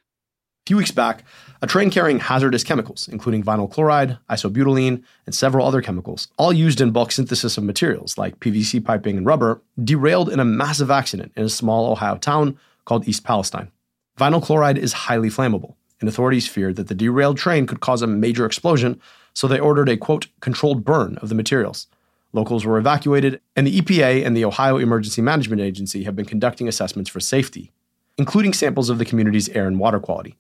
Few 0.67 0.77
weeks 0.77 0.91
back, 0.91 1.23
a 1.63 1.67
train 1.69 1.91
carrying 1.91 2.19
hazardous 2.19 2.65
chemicals, 2.65 3.07
including 3.07 3.45
vinyl 3.45 3.71
chloride, 3.71 4.19
isobutylene, 4.29 5.05
and 5.25 5.33
several 5.33 5.65
other 5.65 5.81
chemicals, 5.81 6.27
all 6.39 6.53
used 6.53 6.81
in 6.81 6.91
bulk 6.91 7.13
synthesis 7.13 7.57
of 7.57 7.63
materials 7.63 8.19
like 8.19 8.41
PVC 8.41 8.85
piping 8.85 9.17
and 9.17 9.25
rubber, 9.25 9.63
derailed 9.85 10.29
in 10.29 10.41
a 10.41 10.45
massive 10.45 10.91
accident 10.91 11.31
in 11.37 11.45
a 11.45 11.49
small 11.49 11.93
Ohio 11.93 12.17
town 12.17 12.59
called 12.85 13.07
East 13.07 13.23
Palestine. 13.23 13.71
Vinyl 14.19 14.43
chloride 14.43 14.77
is 14.77 14.93
highly 14.93 15.29
flammable, 15.29 15.77
and 16.01 16.09
authorities 16.09 16.49
feared 16.49 16.75
that 16.75 16.89
the 16.89 16.97
derailed 16.97 17.39
train 17.39 17.69
could 17.69 17.79
cause 17.79 18.03
a 18.03 18.09
major 18.09 18.45
explosion, 18.45 19.01
so 19.35 19.47
they 19.47 19.61
ordered 19.61 19.89
a 19.89 19.97
quote, 19.97 20.27
controlled 20.41 20.85
burn 20.85 21.17
of 21.19 21.29
the 21.29 21.37
materials. 21.37 21.87
Locals 22.33 22.65
were 22.65 22.77
evacuated, 22.77 23.41
and 23.55 23.69
the 23.69 23.81
EPA 23.81 24.27
and 24.27 24.37
the 24.37 24.45
Ohio 24.45 24.79
Emergency 24.79 25.23
Management 25.23 25.63
Agency 25.63 26.03
have 26.03 26.17
been 26.17 26.27
conducting 26.27 26.67
assessments 26.67 27.09
for 27.09 27.21
safety, 27.21 27.71
including 28.19 28.53
samples 28.53 28.91
of 28.91 28.99
the 28.99 29.05
community's 29.05 29.49
air 29.51 29.69
and 29.69 29.79
water 29.79 30.01
quality. 30.01 30.37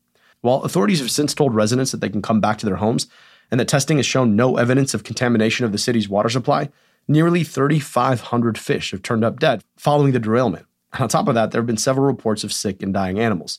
While 0.46 0.62
authorities 0.62 1.00
have 1.00 1.10
since 1.10 1.34
told 1.34 1.56
residents 1.56 1.90
that 1.90 2.00
they 2.00 2.08
can 2.08 2.22
come 2.22 2.40
back 2.40 2.56
to 2.58 2.66
their 2.66 2.76
homes 2.76 3.08
and 3.50 3.58
that 3.58 3.66
testing 3.66 3.96
has 3.96 4.06
shown 4.06 4.36
no 4.36 4.58
evidence 4.58 4.94
of 4.94 5.02
contamination 5.02 5.66
of 5.66 5.72
the 5.72 5.76
city's 5.76 6.08
water 6.08 6.28
supply, 6.28 6.68
nearly 7.08 7.42
3,500 7.42 8.56
fish 8.56 8.92
have 8.92 9.02
turned 9.02 9.24
up 9.24 9.40
dead 9.40 9.64
following 9.76 10.12
the 10.12 10.20
derailment. 10.20 10.66
And 10.92 11.02
on 11.02 11.08
top 11.08 11.26
of 11.26 11.34
that, 11.34 11.50
there 11.50 11.60
have 11.60 11.66
been 11.66 11.76
several 11.76 12.06
reports 12.06 12.44
of 12.44 12.52
sick 12.52 12.80
and 12.80 12.94
dying 12.94 13.18
animals. 13.18 13.58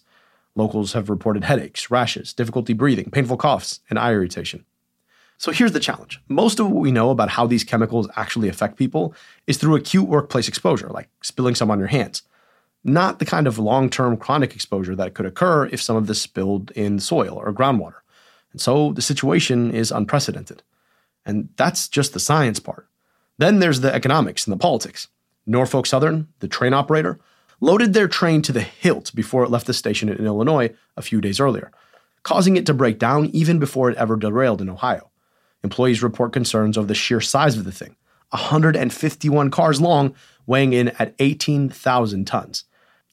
Locals 0.56 0.94
have 0.94 1.10
reported 1.10 1.44
headaches, 1.44 1.92
rashes, 1.92 2.32
difficulty 2.32 2.72
breathing, 2.72 3.12
painful 3.12 3.36
coughs, 3.36 3.82
and 3.90 4.00
eye 4.00 4.14
irritation. 4.14 4.64
So 5.38 5.52
here's 5.52 5.74
the 5.74 5.82
challenge. 5.82 6.22
Most 6.30 6.58
of 6.58 6.68
what 6.68 6.80
we 6.80 6.94
know 6.94 7.10
about 7.10 7.32
how 7.32 7.48
these 7.48 7.66
chemicals 7.66 8.08
actually 8.16 8.48
affect 8.48 8.78
people 8.78 9.14
is 9.46 9.58
through 9.58 9.76
acute 9.76 10.08
workplace 10.08 10.48
exposure, 10.48 10.88
like 10.88 11.10
spilling 11.22 11.54
some 11.54 11.70
on 11.70 11.80
your 11.80 11.90
hands 11.90 12.24
not 12.84 13.20
the 13.20 13.26
kind 13.26 13.48
of 13.48 13.60
long 13.60 13.90
term 13.90 14.18
chronic 14.18 14.56
exposure 14.56 14.96
that 14.96 15.14
could 15.14 15.26
occur 15.26 15.66
if 15.68 15.82
some 15.82 15.96
of 15.96 16.08
this 16.08 16.22
spilled 16.22 16.72
in 16.72 17.00
soil 17.00 17.36
or 17.36 17.54
groundwater. 17.54 18.02
And 18.52 18.62
so 18.62 18.94
the 18.94 19.02
situation 19.02 19.72
is 19.72 19.92
unprecedented. 19.92 20.64
And 21.26 21.50
that's 21.58 21.88
just 21.90 22.14
the 22.14 22.20
science 22.20 22.60
part. 22.60 22.88
Then 23.38 23.60
there's 23.60 23.82
the 23.82 23.94
economics 23.94 24.48
and 24.48 24.54
the 24.54 24.62
politics. 24.62 25.10
Norfolk 25.46 25.86
Southern, 25.86 26.28
the 26.40 26.48
train 26.48 26.74
operator, 26.74 27.20
loaded 27.60 27.94
their 27.94 28.08
train 28.08 28.42
to 28.44 28.52
the 28.52 28.62
hilt 28.62 29.14
before 29.16 29.44
it 29.44 29.50
left 29.50 29.68
the 29.68 29.74
station 29.74 30.10
in 30.10 30.26
Illinois 30.26 30.74
a 30.96 31.02
few 31.02 31.22
days 31.22 31.40
earlier, 31.40 31.72
causing 32.24 32.58
it 32.58 32.66
to 32.66 32.74
break 32.74 33.00
down 33.00 33.26
even 33.28 33.60
before 33.60 33.90
it 33.90 33.98
ever 33.98 34.16
derailed 34.16 34.62
in 34.62 34.70
Ohio. 34.70 35.10
Employees 35.64 36.04
report 36.04 36.34
concerns 36.34 36.78
over 36.78 36.88
the 36.88 36.96
sheer 36.96 37.22
size 37.22 37.58
of 37.58 37.66
the 37.66 37.72
thing 37.72 37.96
151 38.30 39.52
cars 39.52 39.80
long, 39.80 40.14
weighing 40.48 40.74
in 40.74 40.90
at 41.00 41.14
18,000 41.20 42.26
tons. 42.26 42.64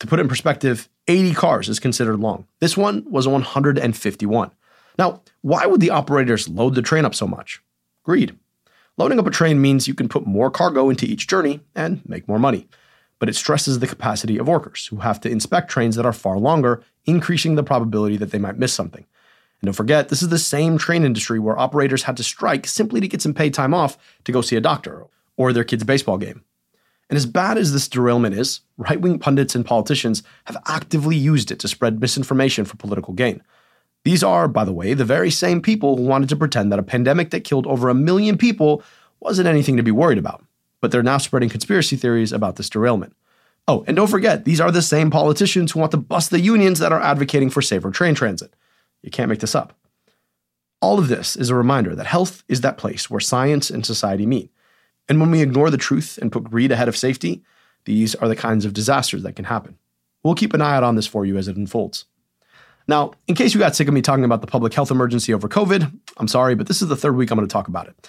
To 0.00 0.06
put 0.06 0.18
it 0.18 0.22
in 0.22 0.28
perspective, 0.28 0.88
80 1.06 1.34
cars 1.34 1.68
is 1.68 1.78
considered 1.78 2.18
long. 2.18 2.46
This 2.60 2.76
one 2.76 3.04
was 3.10 3.28
151. 3.28 4.50
Now, 4.98 5.22
why 5.42 5.66
would 5.66 5.80
the 5.80 5.90
operators 5.90 6.48
load 6.48 6.74
the 6.74 6.82
train 6.82 7.04
up 7.04 7.14
so 7.14 7.26
much? 7.26 7.60
Greed. 8.04 8.38
Loading 8.96 9.18
up 9.18 9.26
a 9.26 9.30
train 9.30 9.60
means 9.60 9.88
you 9.88 9.94
can 9.94 10.08
put 10.08 10.26
more 10.26 10.50
cargo 10.50 10.88
into 10.88 11.04
each 11.04 11.26
journey 11.26 11.60
and 11.74 12.00
make 12.08 12.28
more 12.28 12.38
money. 12.38 12.68
But 13.18 13.28
it 13.28 13.36
stresses 13.36 13.78
the 13.78 13.86
capacity 13.86 14.38
of 14.38 14.48
workers 14.48 14.86
who 14.86 14.96
have 14.96 15.20
to 15.22 15.30
inspect 15.30 15.70
trains 15.70 15.96
that 15.96 16.06
are 16.06 16.12
far 16.12 16.38
longer, 16.38 16.82
increasing 17.04 17.54
the 17.54 17.62
probability 17.62 18.16
that 18.18 18.30
they 18.30 18.38
might 18.38 18.58
miss 18.58 18.72
something. 18.72 19.04
And 19.60 19.66
don't 19.66 19.74
forget, 19.74 20.10
this 20.10 20.22
is 20.22 20.28
the 20.28 20.38
same 20.38 20.78
train 20.78 21.04
industry 21.04 21.38
where 21.38 21.58
operators 21.58 22.04
had 22.04 22.16
to 22.18 22.22
strike 22.22 22.66
simply 22.66 23.00
to 23.00 23.08
get 23.08 23.22
some 23.22 23.34
paid 23.34 23.54
time 23.54 23.74
off 23.74 23.98
to 24.24 24.32
go 24.32 24.42
see 24.42 24.56
a 24.56 24.60
doctor 24.60 25.06
or 25.36 25.52
their 25.52 25.64
kid's 25.64 25.84
baseball 25.84 26.18
game. 26.18 26.44
And 27.14 27.16
as 27.16 27.26
bad 27.26 27.58
as 27.58 27.72
this 27.72 27.86
derailment 27.86 28.34
is, 28.34 28.62
right 28.76 29.00
wing 29.00 29.20
pundits 29.20 29.54
and 29.54 29.64
politicians 29.64 30.24
have 30.46 30.56
actively 30.66 31.14
used 31.14 31.52
it 31.52 31.60
to 31.60 31.68
spread 31.68 32.00
misinformation 32.00 32.64
for 32.64 32.76
political 32.76 33.14
gain. 33.14 33.40
These 34.02 34.24
are, 34.24 34.48
by 34.48 34.64
the 34.64 34.72
way, 34.72 34.94
the 34.94 35.04
very 35.04 35.30
same 35.30 35.62
people 35.62 35.96
who 35.96 36.02
wanted 36.02 36.28
to 36.30 36.36
pretend 36.36 36.72
that 36.72 36.80
a 36.80 36.82
pandemic 36.82 37.30
that 37.30 37.44
killed 37.44 37.68
over 37.68 37.88
a 37.88 37.94
million 37.94 38.36
people 38.36 38.82
wasn't 39.20 39.46
anything 39.46 39.76
to 39.76 39.82
be 39.84 39.92
worried 39.92 40.18
about. 40.18 40.44
But 40.80 40.90
they're 40.90 41.04
now 41.04 41.18
spreading 41.18 41.48
conspiracy 41.48 41.94
theories 41.94 42.32
about 42.32 42.56
this 42.56 42.68
derailment. 42.68 43.14
Oh, 43.68 43.84
and 43.86 43.94
don't 43.94 44.10
forget, 44.10 44.44
these 44.44 44.60
are 44.60 44.72
the 44.72 44.82
same 44.82 45.12
politicians 45.12 45.70
who 45.70 45.78
want 45.78 45.92
to 45.92 45.98
bust 45.98 46.32
the 46.32 46.40
unions 46.40 46.80
that 46.80 46.90
are 46.90 47.00
advocating 47.00 47.48
for 47.48 47.62
safer 47.62 47.92
train 47.92 48.16
transit. 48.16 48.52
You 49.02 49.12
can't 49.12 49.28
make 49.28 49.38
this 49.38 49.54
up. 49.54 49.72
All 50.82 50.98
of 50.98 51.06
this 51.06 51.36
is 51.36 51.48
a 51.48 51.54
reminder 51.54 51.94
that 51.94 52.06
health 52.06 52.42
is 52.48 52.62
that 52.62 52.76
place 52.76 53.08
where 53.08 53.20
science 53.20 53.70
and 53.70 53.86
society 53.86 54.26
meet. 54.26 54.50
And 55.08 55.20
when 55.20 55.30
we 55.30 55.42
ignore 55.42 55.70
the 55.70 55.76
truth 55.76 56.18
and 56.20 56.32
put 56.32 56.44
greed 56.44 56.72
ahead 56.72 56.88
of 56.88 56.96
safety, 56.96 57.42
these 57.84 58.14
are 58.14 58.28
the 58.28 58.36
kinds 58.36 58.64
of 58.64 58.72
disasters 58.72 59.22
that 59.22 59.36
can 59.36 59.44
happen. 59.44 59.78
We'll 60.22 60.34
keep 60.34 60.54
an 60.54 60.62
eye 60.62 60.74
out 60.74 60.82
on 60.82 60.96
this 60.96 61.06
for 61.06 61.26
you 61.26 61.36
as 61.36 61.48
it 61.48 61.56
unfolds. 61.56 62.06
Now, 62.86 63.12
in 63.26 63.34
case 63.34 63.54
you 63.54 63.60
got 63.60 63.76
sick 63.76 63.88
of 63.88 63.94
me 63.94 64.02
talking 64.02 64.24
about 64.24 64.40
the 64.40 64.46
public 64.46 64.74
health 64.74 64.90
emergency 64.90 65.32
over 65.32 65.48
COVID, 65.48 65.90
I'm 66.16 66.28
sorry, 66.28 66.54
but 66.54 66.66
this 66.66 66.82
is 66.82 66.88
the 66.88 66.96
third 66.96 67.16
week 67.16 67.30
I'm 67.30 67.38
going 67.38 67.48
to 67.48 67.52
talk 67.52 67.68
about 67.68 67.88
it. 67.88 68.08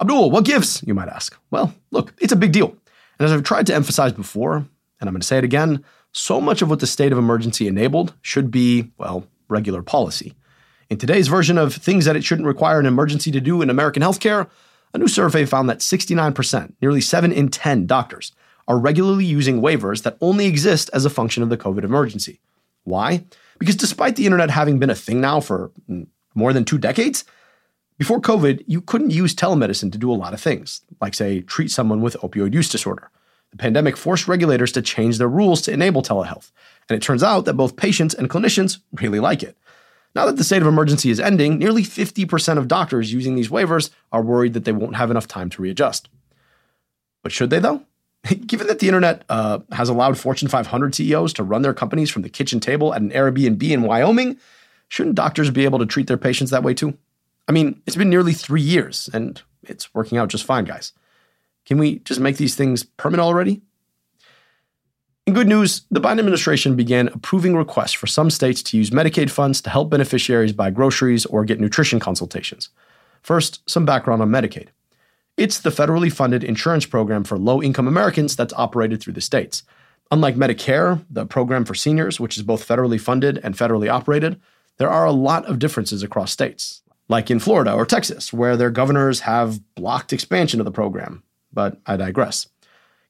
Abdul, 0.00 0.30
what 0.30 0.44
gives, 0.44 0.82
you 0.86 0.94
might 0.94 1.08
ask? 1.08 1.36
Well, 1.50 1.74
look, 1.90 2.12
it's 2.18 2.32
a 2.32 2.36
big 2.36 2.52
deal. 2.52 2.76
And 3.18 3.26
as 3.26 3.32
I've 3.32 3.42
tried 3.42 3.66
to 3.68 3.74
emphasize 3.74 4.12
before, 4.12 4.56
and 4.56 5.08
I'm 5.08 5.12
going 5.12 5.20
to 5.20 5.26
say 5.26 5.38
it 5.38 5.44
again, 5.44 5.84
so 6.12 6.40
much 6.40 6.62
of 6.62 6.70
what 6.70 6.80
the 6.80 6.86
state 6.86 7.12
of 7.12 7.18
emergency 7.18 7.66
enabled 7.66 8.14
should 8.22 8.50
be, 8.50 8.90
well, 8.98 9.26
regular 9.48 9.82
policy. 9.82 10.34
In 10.90 10.98
today's 10.98 11.28
version 11.28 11.56
of 11.58 11.74
things 11.74 12.04
that 12.04 12.16
it 12.16 12.24
shouldn't 12.24 12.46
require 12.46 12.78
an 12.78 12.86
emergency 12.86 13.30
to 13.30 13.40
do 13.40 13.62
in 13.62 13.70
American 13.70 14.02
healthcare, 14.02 14.48
a 14.94 14.98
new 14.98 15.08
survey 15.08 15.44
found 15.44 15.68
that 15.68 15.78
69%, 15.78 16.74
nearly 16.80 17.00
7 17.00 17.32
in 17.32 17.48
10 17.48 17.86
doctors, 17.86 18.32
are 18.68 18.78
regularly 18.78 19.24
using 19.24 19.60
waivers 19.60 20.02
that 20.02 20.16
only 20.20 20.46
exist 20.46 20.90
as 20.92 21.04
a 21.04 21.10
function 21.10 21.42
of 21.42 21.48
the 21.48 21.56
COVID 21.56 21.84
emergency. 21.84 22.40
Why? 22.84 23.24
Because 23.58 23.76
despite 23.76 24.16
the 24.16 24.26
internet 24.26 24.50
having 24.50 24.78
been 24.78 24.90
a 24.90 24.94
thing 24.94 25.20
now 25.20 25.40
for 25.40 25.70
mm, 25.88 26.06
more 26.34 26.52
than 26.52 26.64
two 26.64 26.78
decades, 26.78 27.24
before 27.98 28.20
COVID, 28.20 28.64
you 28.66 28.80
couldn't 28.80 29.10
use 29.10 29.34
telemedicine 29.34 29.92
to 29.92 29.98
do 29.98 30.10
a 30.10 30.14
lot 30.14 30.34
of 30.34 30.40
things, 30.40 30.80
like, 31.00 31.14
say, 31.14 31.40
treat 31.42 31.70
someone 31.70 32.00
with 32.00 32.16
opioid 32.16 32.52
use 32.54 32.68
disorder. 32.68 33.10
The 33.52 33.58
pandemic 33.58 33.96
forced 33.96 34.26
regulators 34.26 34.72
to 34.72 34.82
change 34.82 35.18
their 35.18 35.28
rules 35.28 35.62
to 35.62 35.72
enable 35.72 36.02
telehealth, 36.02 36.50
and 36.88 36.96
it 36.96 37.02
turns 37.02 37.22
out 37.22 37.44
that 37.44 37.54
both 37.54 37.76
patients 37.76 38.14
and 38.14 38.30
clinicians 38.30 38.78
really 38.94 39.20
like 39.20 39.42
it. 39.42 39.56
Now 40.14 40.26
that 40.26 40.36
the 40.36 40.44
state 40.44 40.62
of 40.62 40.68
emergency 40.68 41.10
is 41.10 41.20
ending, 41.20 41.58
nearly 41.58 41.82
50% 41.82 42.58
of 42.58 42.68
doctors 42.68 43.12
using 43.12 43.34
these 43.34 43.48
waivers 43.48 43.90
are 44.10 44.22
worried 44.22 44.52
that 44.54 44.64
they 44.64 44.72
won't 44.72 44.96
have 44.96 45.10
enough 45.10 45.26
time 45.26 45.48
to 45.50 45.62
readjust. 45.62 46.08
But 47.22 47.32
should 47.32 47.50
they, 47.50 47.58
though? 47.58 47.82
Given 48.46 48.66
that 48.66 48.78
the 48.78 48.88
internet 48.88 49.24
uh, 49.28 49.60
has 49.72 49.88
allowed 49.88 50.18
Fortune 50.18 50.48
500 50.48 50.94
CEOs 50.94 51.32
to 51.34 51.42
run 51.42 51.62
their 51.62 51.74
companies 51.74 52.10
from 52.10 52.22
the 52.22 52.28
kitchen 52.28 52.60
table 52.60 52.94
at 52.94 53.00
an 53.00 53.10
Airbnb 53.10 53.62
in 53.62 53.82
Wyoming, 53.82 54.38
shouldn't 54.88 55.16
doctors 55.16 55.50
be 55.50 55.64
able 55.64 55.78
to 55.78 55.86
treat 55.86 56.06
their 56.06 56.18
patients 56.18 56.50
that 56.50 56.62
way 56.62 56.74
too? 56.74 56.96
I 57.48 57.52
mean, 57.52 57.80
it's 57.86 57.96
been 57.96 58.10
nearly 58.10 58.32
three 58.32 58.62
years 58.62 59.08
and 59.12 59.40
it's 59.62 59.92
working 59.94 60.18
out 60.18 60.28
just 60.28 60.44
fine, 60.44 60.64
guys. 60.64 60.92
Can 61.64 61.78
we 61.78 62.00
just 62.00 62.20
make 62.20 62.36
these 62.36 62.54
things 62.54 62.84
permanent 62.84 63.26
already? 63.26 63.62
In 65.24 65.34
good 65.34 65.46
news, 65.46 65.82
the 65.88 66.00
Biden 66.00 66.18
administration 66.18 66.74
began 66.74 67.06
approving 67.06 67.54
requests 67.54 67.92
for 67.92 68.08
some 68.08 68.28
states 68.28 68.60
to 68.64 68.76
use 68.76 68.90
Medicaid 68.90 69.30
funds 69.30 69.60
to 69.60 69.70
help 69.70 69.88
beneficiaries 69.88 70.52
buy 70.52 70.70
groceries 70.70 71.26
or 71.26 71.44
get 71.44 71.60
nutrition 71.60 72.00
consultations. 72.00 72.70
First, 73.22 73.62
some 73.70 73.84
background 73.84 74.20
on 74.20 74.30
Medicaid. 74.30 74.68
It's 75.36 75.60
the 75.60 75.70
federally 75.70 76.12
funded 76.12 76.42
insurance 76.42 76.86
program 76.86 77.22
for 77.22 77.38
low 77.38 77.62
income 77.62 77.86
Americans 77.86 78.34
that's 78.34 78.52
operated 78.54 79.00
through 79.00 79.12
the 79.12 79.20
states. 79.20 79.62
Unlike 80.10 80.34
Medicare, 80.34 81.04
the 81.08 81.24
program 81.24 81.64
for 81.64 81.74
seniors, 81.74 82.18
which 82.18 82.36
is 82.36 82.42
both 82.42 82.66
federally 82.66 83.00
funded 83.00 83.38
and 83.44 83.54
federally 83.54 83.88
operated, 83.88 84.40
there 84.78 84.90
are 84.90 85.04
a 85.06 85.12
lot 85.12 85.46
of 85.46 85.60
differences 85.60 86.02
across 86.02 86.32
states, 86.32 86.82
like 87.08 87.30
in 87.30 87.38
Florida 87.38 87.72
or 87.72 87.86
Texas, 87.86 88.32
where 88.32 88.56
their 88.56 88.70
governors 88.70 89.20
have 89.20 89.60
blocked 89.76 90.12
expansion 90.12 90.58
of 90.60 90.64
the 90.64 90.72
program. 90.72 91.22
But 91.52 91.80
I 91.86 91.96
digress. 91.96 92.48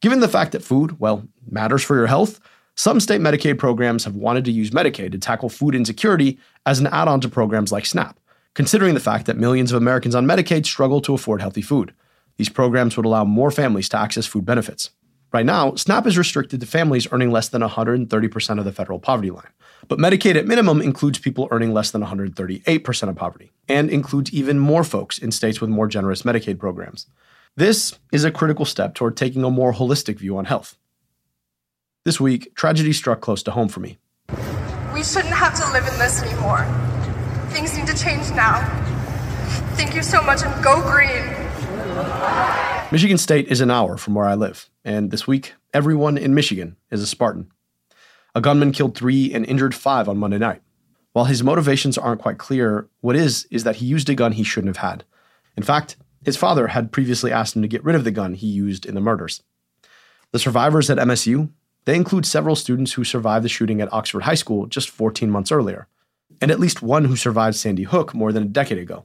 Given 0.02 0.18
the 0.18 0.28
fact 0.28 0.50
that 0.52 0.64
food, 0.64 0.98
well, 0.98 1.26
matters 1.48 1.82
for 1.82 1.96
your 1.96 2.08
health, 2.08 2.40
some 2.74 2.98
state 2.98 3.20
Medicaid 3.20 3.56
programs 3.56 4.04
have 4.04 4.16
wanted 4.16 4.44
to 4.46 4.50
use 4.50 4.70
Medicaid 4.72 5.12
to 5.12 5.18
tackle 5.18 5.48
food 5.48 5.76
insecurity 5.76 6.38
as 6.66 6.80
an 6.80 6.88
add 6.88 7.06
on 7.06 7.20
to 7.20 7.28
programs 7.28 7.70
like 7.70 7.86
SNAP, 7.86 8.18
considering 8.54 8.94
the 8.94 9.00
fact 9.00 9.26
that 9.26 9.36
millions 9.36 9.70
of 9.70 9.80
Americans 9.80 10.16
on 10.16 10.26
Medicaid 10.26 10.66
struggle 10.66 11.00
to 11.02 11.14
afford 11.14 11.40
healthy 11.40 11.62
food. 11.62 11.94
These 12.36 12.48
programs 12.48 12.96
would 12.96 13.06
allow 13.06 13.24
more 13.24 13.52
families 13.52 13.88
to 13.90 13.98
access 13.98 14.26
food 14.26 14.44
benefits. 14.44 14.90
Right 15.32 15.46
now, 15.46 15.76
SNAP 15.76 16.08
is 16.08 16.18
restricted 16.18 16.60
to 16.60 16.66
families 16.66 17.06
earning 17.12 17.30
less 17.30 17.48
than 17.48 17.62
130% 17.62 18.58
of 18.58 18.64
the 18.64 18.72
federal 18.72 18.98
poverty 18.98 19.30
line. 19.30 19.48
But 19.86 20.00
Medicaid 20.00 20.34
at 20.34 20.46
minimum 20.46 20.82
includes 20.82 21.20
people 21.20 21.46
earning 21.52 21.72
less 21.72 21.92
than 21.92 22.02
138% 22.02 23.08
of 23.08 23.16
poverty, 23.16 23.52
and 23.68 23.88
includes 23.88 24.32
even 24.32 24.58
more 24.58 24.82
folks 24.82 25.18
in 25.18 25.30
states 25.30 25.60
with 25.60 25.70
more 25.70 25.86
generous 25.86 26.22
Medicaid 26.22 26.58
programs. 26.58 27.06
This 27.54 27.98
is 28.10 28.24
a 28.24 28.30
critical 28.30 28.64
step 28.64 28.94
toward 28.94 29.14
taking 29.14 29.44
a 29.44 29.50
more 29.50 29.74
holistic 29.74 30.16
view 30.16 30.38
on 30.38 30.46
health. 30.46 30.78
This 32.02 32.18
week, 32.18 32.54
tragedy 32.54 32.94
struck 32.94 33.20
close 33.20 33.42
to 33.42 33.50
home 33.50 33.68
for 33.68 33.80
me. 33.80 33.98
We 34.94 35.04
shouldn't 35.04 35.34
have 35.34 35.54
to 35.60 35.70
live 35.70 35.86
in 35.86 35.98
this 35.98 36.22
anymore. 36.22 36.64
Things 37.50 37.76
need 37.76 37.86
to 37.88 37.96
change 37.96 38.30
now. 38.30 38.66
Thank 39.74 39.94
you 39.94 40.02
so 40.02 40.22
much 40.22 40.40
and 40.42 40.64
go 40.64 40.80
green. 40.80 41.22
Michigan 42.90 43.18
State 43.18 43.48
is 43.48 43.60
an 43.60 43.70
hour 43.70 43.98
from 43.98 44.14
where 44.14 44.24
I 44.24 44.34
live, 44.34 44.70
and 44.82 45.10
this 45.10 45.26
week, 45.26 45.52
everyone 45.74 46.16
in 46.16 46.34
Michigan 46.34 46.76
is 46.90 47.02
a 47.02 47.06
Spartan. 47.06 47.50
A 48.34 48.40
gunman 48.40 48.72
killed 48.72 48.96
three 48.96 49.30
and 49.34 49.44
injured 49.44 49.74
five 49.74 50.08
on 50.08 50.16
Monday 50.16 50.38
night. 50.38 50.62
While 51.12 51.26
his 51.26 51.42
motivations 51.42 51.98
aren't 51.98 52.22
quite 52.22 52.38
clear, 52.38 52.88
what 53.02 53.14
is, 53.14 53.46
is 53.50 53.64
that 53.64 53.76
he 53.76 53.84
used 53.84 54.08
a 54.08 54.14
gun 54.14 54.32
he 54.32 54.42
shouldn't 54.42 54.74
have 54.74 54.88
had. 54.88 55.04
In 55.54 55.62
fact, 55.62 55.96
his 56.24 56.36
father 56.36 56.68
had 56.68 56.92
previously 56.92 57.32
asked 57.32 57.56
him 57.56 57.62
to 57.62 57.68
get 57.68 57.84
rid 57.84 57.96
of 57.96 58.04
the 58.04 58.10
gun 58.10 58.34
he 58.34 58.46
used 58.46 58.86
in 58.86 58.94
the 58.94 59.00
murders. 59.00 59.42
The 60.30 60.38
survivors 60.38 60.88
at 60.88 60.98
MSU, 60.98 61.50
they 61.84 61.96
include 61.96 62.26
several 62.26 62.56
students 62.56 62.92
who 62.92 63.04
survived 63.04 63.44
the 63.44 63.48
shooting 63.48 63.80
at 63.80 63.92
Oxford 63.92 64.22
High 64.22 64.34
School 64.34 64.66
just 64.66 64.90
14 64.90 65.30
months 65.30 65.52
earlier, 65.52 65.88
and 66.40 66.50
at 66.50 66.60
least 66.60 66.82
one 66.82 67.04
who 67.04 67.16
survived 67.16 67.56
Sandy 67.56 67.82
Hook 67.82 68.14
more 68.14 68.32
than 68.32 68.44
a 68.44 68.46
decade 68.46 68.78
ago. 68.78 69.04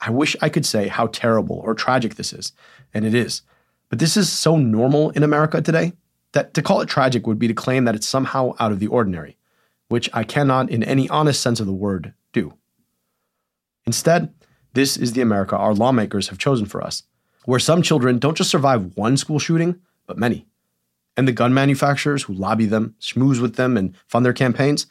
I 0.00 0.10
wish 0.10 0.36
I 0.42 0.48
could 0.48 0.66
say 0.66 0.88
how 0.88 1.06
terrible 1.08 1.56
or 1.56 1.74
tragic 1.74 2.16
this 2.16 2.32
is, 2.32 2.52
and 2.92 3.04
it 3.04 3.14
is. 3.14 3.42
But 3.88 3.98
this 3.98 4.16
is 4.16 4.30
so 4.30 4.56
normal 4.56 5.10
in 5.10 5.22
America 5.22 5.62
today 5.62 5.94
that 6.32 6.54
to 6.54 6.62
call 6.62 6.80
it 6.80 6.88
tragic 6.88 7.26
would 7.26 7.38
be 7.38 7.48
to 7.48 7.54
claim 7.54 7.84
that 7.84 7.94
it's 7.94 8.06
somehow 8.06 8.54
out 8.60 8.72
of 8.72 8.78
the 8.78 8.88
ordinary, 8.88 9.38
which 9.88 10.10
I 10.12 10.22
cannot, 10.22 10.70
in 10.70 10.82
any 10.82 11.08
honest 11.08 11.40
sense 11.40 11.60
of 11.60 11.66
the 11.66 11.72
word, 11.72 12.12
do. 12.32 12.54
Instead, 13.86 14.34
this 14.76 14.96
is 14.96 15.14
the 15.14 15.22
America 15.22 15.56
our 15.56 15.74
lawmakers 15.74 16.28
have 16.28 16.38
chosen 16.38 16.66
for 16.66 16.84
us, 16.84 17.02
where 17.46 17.58
some 17.58 17.80
children 17.80 18.18
don't 18.18 18.36
just 18.36 18.50
survive 18.50 18.96
one 18.96 19.16
school 19.16 19.38
shooting, 19.38 19.80
but 20.06 20.18
many. 20.18 20.46
And 21.16 21.26
the 21.26 21.32
gun 21.32 21.54
manufacturers 21.54 22.24
who 22.24 22.34
lobby 22.34 22.66
them, 22.66 22.94
schmooze 23.00 23.40
with 23.40 23.56
them, 23.56 23.78
and 23.78 23.96
fund 24.06 24.24
their 24.24 24.34
campaigns, 24.34 24.86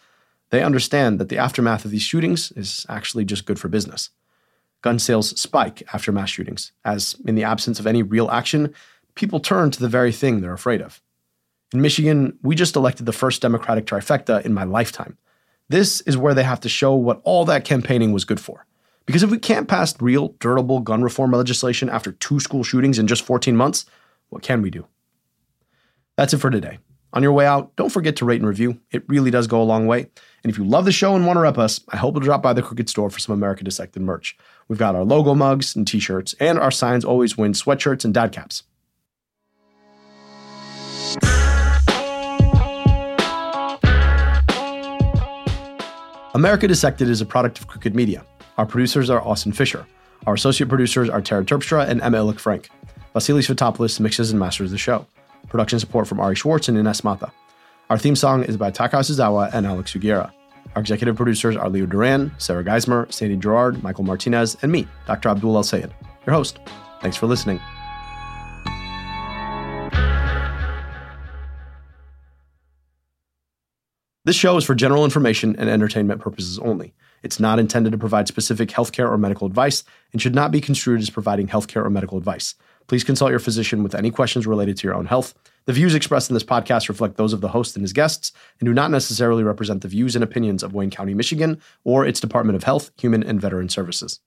they 0.49 0.63
understand 0.63 1.19
that 1.19 1.29
the 1.29 1.37
aftermath 1.37 1.85
of 1.85 1.91
these 1.91 2.01
shootings 2.01 2.51
is 2.53 2.85
actually 2.89 3.25
just 3.25 3.45
good 3.45 3.59
for 3.59 3.69
business 3.69 4.09
gun 4.81 4.99
sales 4.99 5.39
spike 5.39 5.81
after 5.93 6.11
mass 6.11 6.29
shootings, 6.29 6.71
as 6.83 7.15
in 7.25 7.33
the 7.33 7.43
absence 7.43 7.79
of 7.79 7.87
any 7.87 8.03
real 8.03 8.29
action, 8.29 8.71
people 9.15 9.39
turn 9.39 9.71
to 9.71 9.79
the 9.79 9.89
very 9.89 10.11
thing 10.11 10.41
they're 10.41 10.53
afraid 10.53 10.79
of. 10.79 11.01
In 11.73 11.81
Michigan, 11.81 12.37
we 12.43 12.53
just 12.53 12.75
elected 12.75 13.07
the 13.07 13.11
first 13.11 13.41
Democratic 13.41 13.87
trifecta 13.87 14.45
in 14.45 14.53
my 14.53 14.63
lifetime. 14.63 15.17
This 15.69 16.01
is 16.01 16.17
where 16.17 16.35
they 16.35 16.43
have 16.43 16.59
to 16.59 16.69
show 16.69 16.93
what 16.93 17.19
all 17.23 17.45
that 17.45 17.65
campaigning 17.65 18.11
was 18.11 18.25
good 18.25 18.39
for. 18.39 18.67
Because 19.05 19.23
if 19.23 19.29
we 19.29 19.37
can't 19.37 19.67
pass 19.67 19.99
real, 20.01 20.29
durable 20.39 20.79
gun 20.79 21.03
reform 21.03 21.31
legislation 21.31 21.89
after 21.89 22.11
two 22.11 22.39
school 22.39 22.63
shootings 22.63 22.97
in 22.97 23.07
just 23.07 23.23
14 23.23 23.55
months, 23.55 23.85
what 24.29 24.41
can 24.41 24.61
we 24.61 24.69
do? 24.69 24.87
That's 26.17 26.33
it 26.33 26.39
for 26.39 26.49
today. 26.49 26.79
On 27.13 27.23
your 27.23 27.31
way 27.31 27.45
out, 27.45 27.73
don't 27.75 27.91
forget 27.91 28.17
to 28.17 28.25
rate 28.25 28.41
and 28.41 28.47
review. 28.47 28.79
It 28.91 29.03
really 29.07 29.31
does 29.31 29.47
go 29.47 29.61
a 29.61 29.63
long 29.63 29.87
way. 29.87 30.07
And 30.43 30.51
if 30.51 30.57
you 30.57 30.65
love 30.65 30.83
the 30.83 30.91
show 30.91 31.15
and 31.15 31.25
want 31.25 31.37
to 31.37 31.41
rep 31.41 31.57
us, 31.57 31.79
I 31.89 31.97
hope 31.97 32.15
you'll 32.15 32.23
drop 32.23 32.41
by 32.41 32.51
the 32.51 32.61
Crooked 32.61 32.89
Store 32.89 33.09
for 33.09 33.19
some 33.19 33.33
America 33.33 33.63
Dissected 33.63 34.01
merch. 34.01 34.35
We've 34.67 34.79
got 34.79 34.95
our 34.95 35.03
logo 35.03 35.33
mugs 35.33 35.75
and 35.75 35.87
t 35.87 35.99
shirts, 35.99 36.35
and 36.39 36.59
our 36.59 36.71
signs 36.71 37.05
always 37.05 37.37
win 37.37 37.53
sweatshirts 37.53 38.03
and 38.03 38.13
dad 38.13 38.33
caps. 38.33 38.63
America 46.33 46.67
Dissected 46.67 47.07
is 47.07 47.21
a 47.21 47.25
product 47.25 47.59
of 47.59 47.67
Crooked 47.67 47.95
Media. 47.95 48.25
Our 48.57 48.65
producers 48.65 49.09
are 49.09 49.21
Austin 49.21 49.51
Fisher. 49.51 49.85
Our 50.25 50.33
associate 50.33 50.69
producers 50.69 51.09
are 51.09 51.21
Tara 51.21 51.43
Terpstra 51.43 51.87
and 51.87 52.01
Emma 52.01 52.19
Illick-Frank. 52.19 52.69
Vasilis 53.13 53.53
Fotopoulos 53.53 53.99
mixes 53.99 54.31
and 54.31 54.39
masters 54.39 54.71
the 54.71 54.77
show. 54.77 55.05
Production 55.49 55.77
support 55.79 56.07
from 56.07 56.21
Ari 56.21 56.35
Schwartz 56.35 56.69
and 56.69 56.77
Ines 56.77 57.03
Mata. 57.03 57.31
Our 57.89 57.97
theme 57.97 58.15
song 58.15 58.43
is 58.43 58.55
by 58.55 58.71
Taka 58.71 58.97
Yasuzawa 58.97 59.53
and 59.53 59.65
Alex 59.65 59.93
Sugiura. 59.93 60.31
Our 60.73 60.81
executive 60.81 61.17
producers 61.17 61.55
are 61.57 61.69
Leo 61.69 61.85
Duran, 61.85 62.31
Sarah 62.37 62.63
Geismer, 62.63 63.11
Sandy 63.13 63.35
Gerard, 63.35 63.83
Michael 63.83 64.05
Martinez, 64.05 64.57
and 64.61 64.71
me, 64.71 64.87
Dr. 65.05 65.29
Abdul 65.29 65.55
El-Sayed, 65.55 65.93
your 66.25 66.33
host. 66.33 66.59
Thanks 67.01 67.17
for 67.17 67.27
listening. 67.27 67.59
This 74.23 74.35
show 74.35 74.57
is 74.57 74.63
for 74.63 74.73
general 74.73 75.05
information 75.05 75.55
and 75.59 75.69
entertainment 75.69 76.19
purposes 76.19 76.57
only. 76.57 76.93
It's 77.23 77.39
not 77.39 77.59
intended 77.59 77.91
to 77.91 77.97
provide 77.97 78.27
specific 78.27 78.69
healthcare 78.69 79.09
or 79.09 79.17
medical 79.17 79.47
advice 79.47 79.83
and 80.13 80.21
should 80.21 80.35
not 80.35 80.51
be 80.51 80.61
construed 80.61 81.01
as 81.01 81.09
providing 81.09 81.47
healthcare 81.47 81.85
or 81.85 81.89
medical 81.89 82.17
advice. 82.17 82.55
Please 82.87 83.03
consult 83.03 83.31
your 83.31 83.39
physician 83.39 83.81
with 83.81 83.95
any 83.95 84.11
questions 84.11 84.45
related 84.45 84.77
to 84.77 84.87
your 84.87 84.95
own 84.95 85.07
health. 85.07 85.33
The 85.65 85.73
views 85.73 85.95
expressed 85.95 86.29
in 86.29 86.35
this 86.35 86.43
podcast 86.43 86.87
reflect 86.87 87.17
those 87.17 87.33
of 87.33 87.41
the 87.41 87.47
host 87.47 87.75
and 87.75 87.83
his 87.83 87.93
guests 87.93 88.31
and 88.59 88.67
do 88.67 88.73
not 88.73 88.91
necessarily 88.91 89.43
represent 89.43 89.81
the 89.81 89.87
views 89.87 90.15
and 90.15 90.23
opinions 90.23 90.61
of 90.61 90.73
Wayne 90.73 90.91
County, 90.91 91.15
Michigan, 91.15 91.59
or 91.83 92.05
its 92.05 92.19
Department 92.19 92.55
of 92.55 92.63
Health, 92.63 92.91
Human 92.97 93.23
and 93.23 93.41
Veteran 93.41 93.69
Services. 93.69 94.19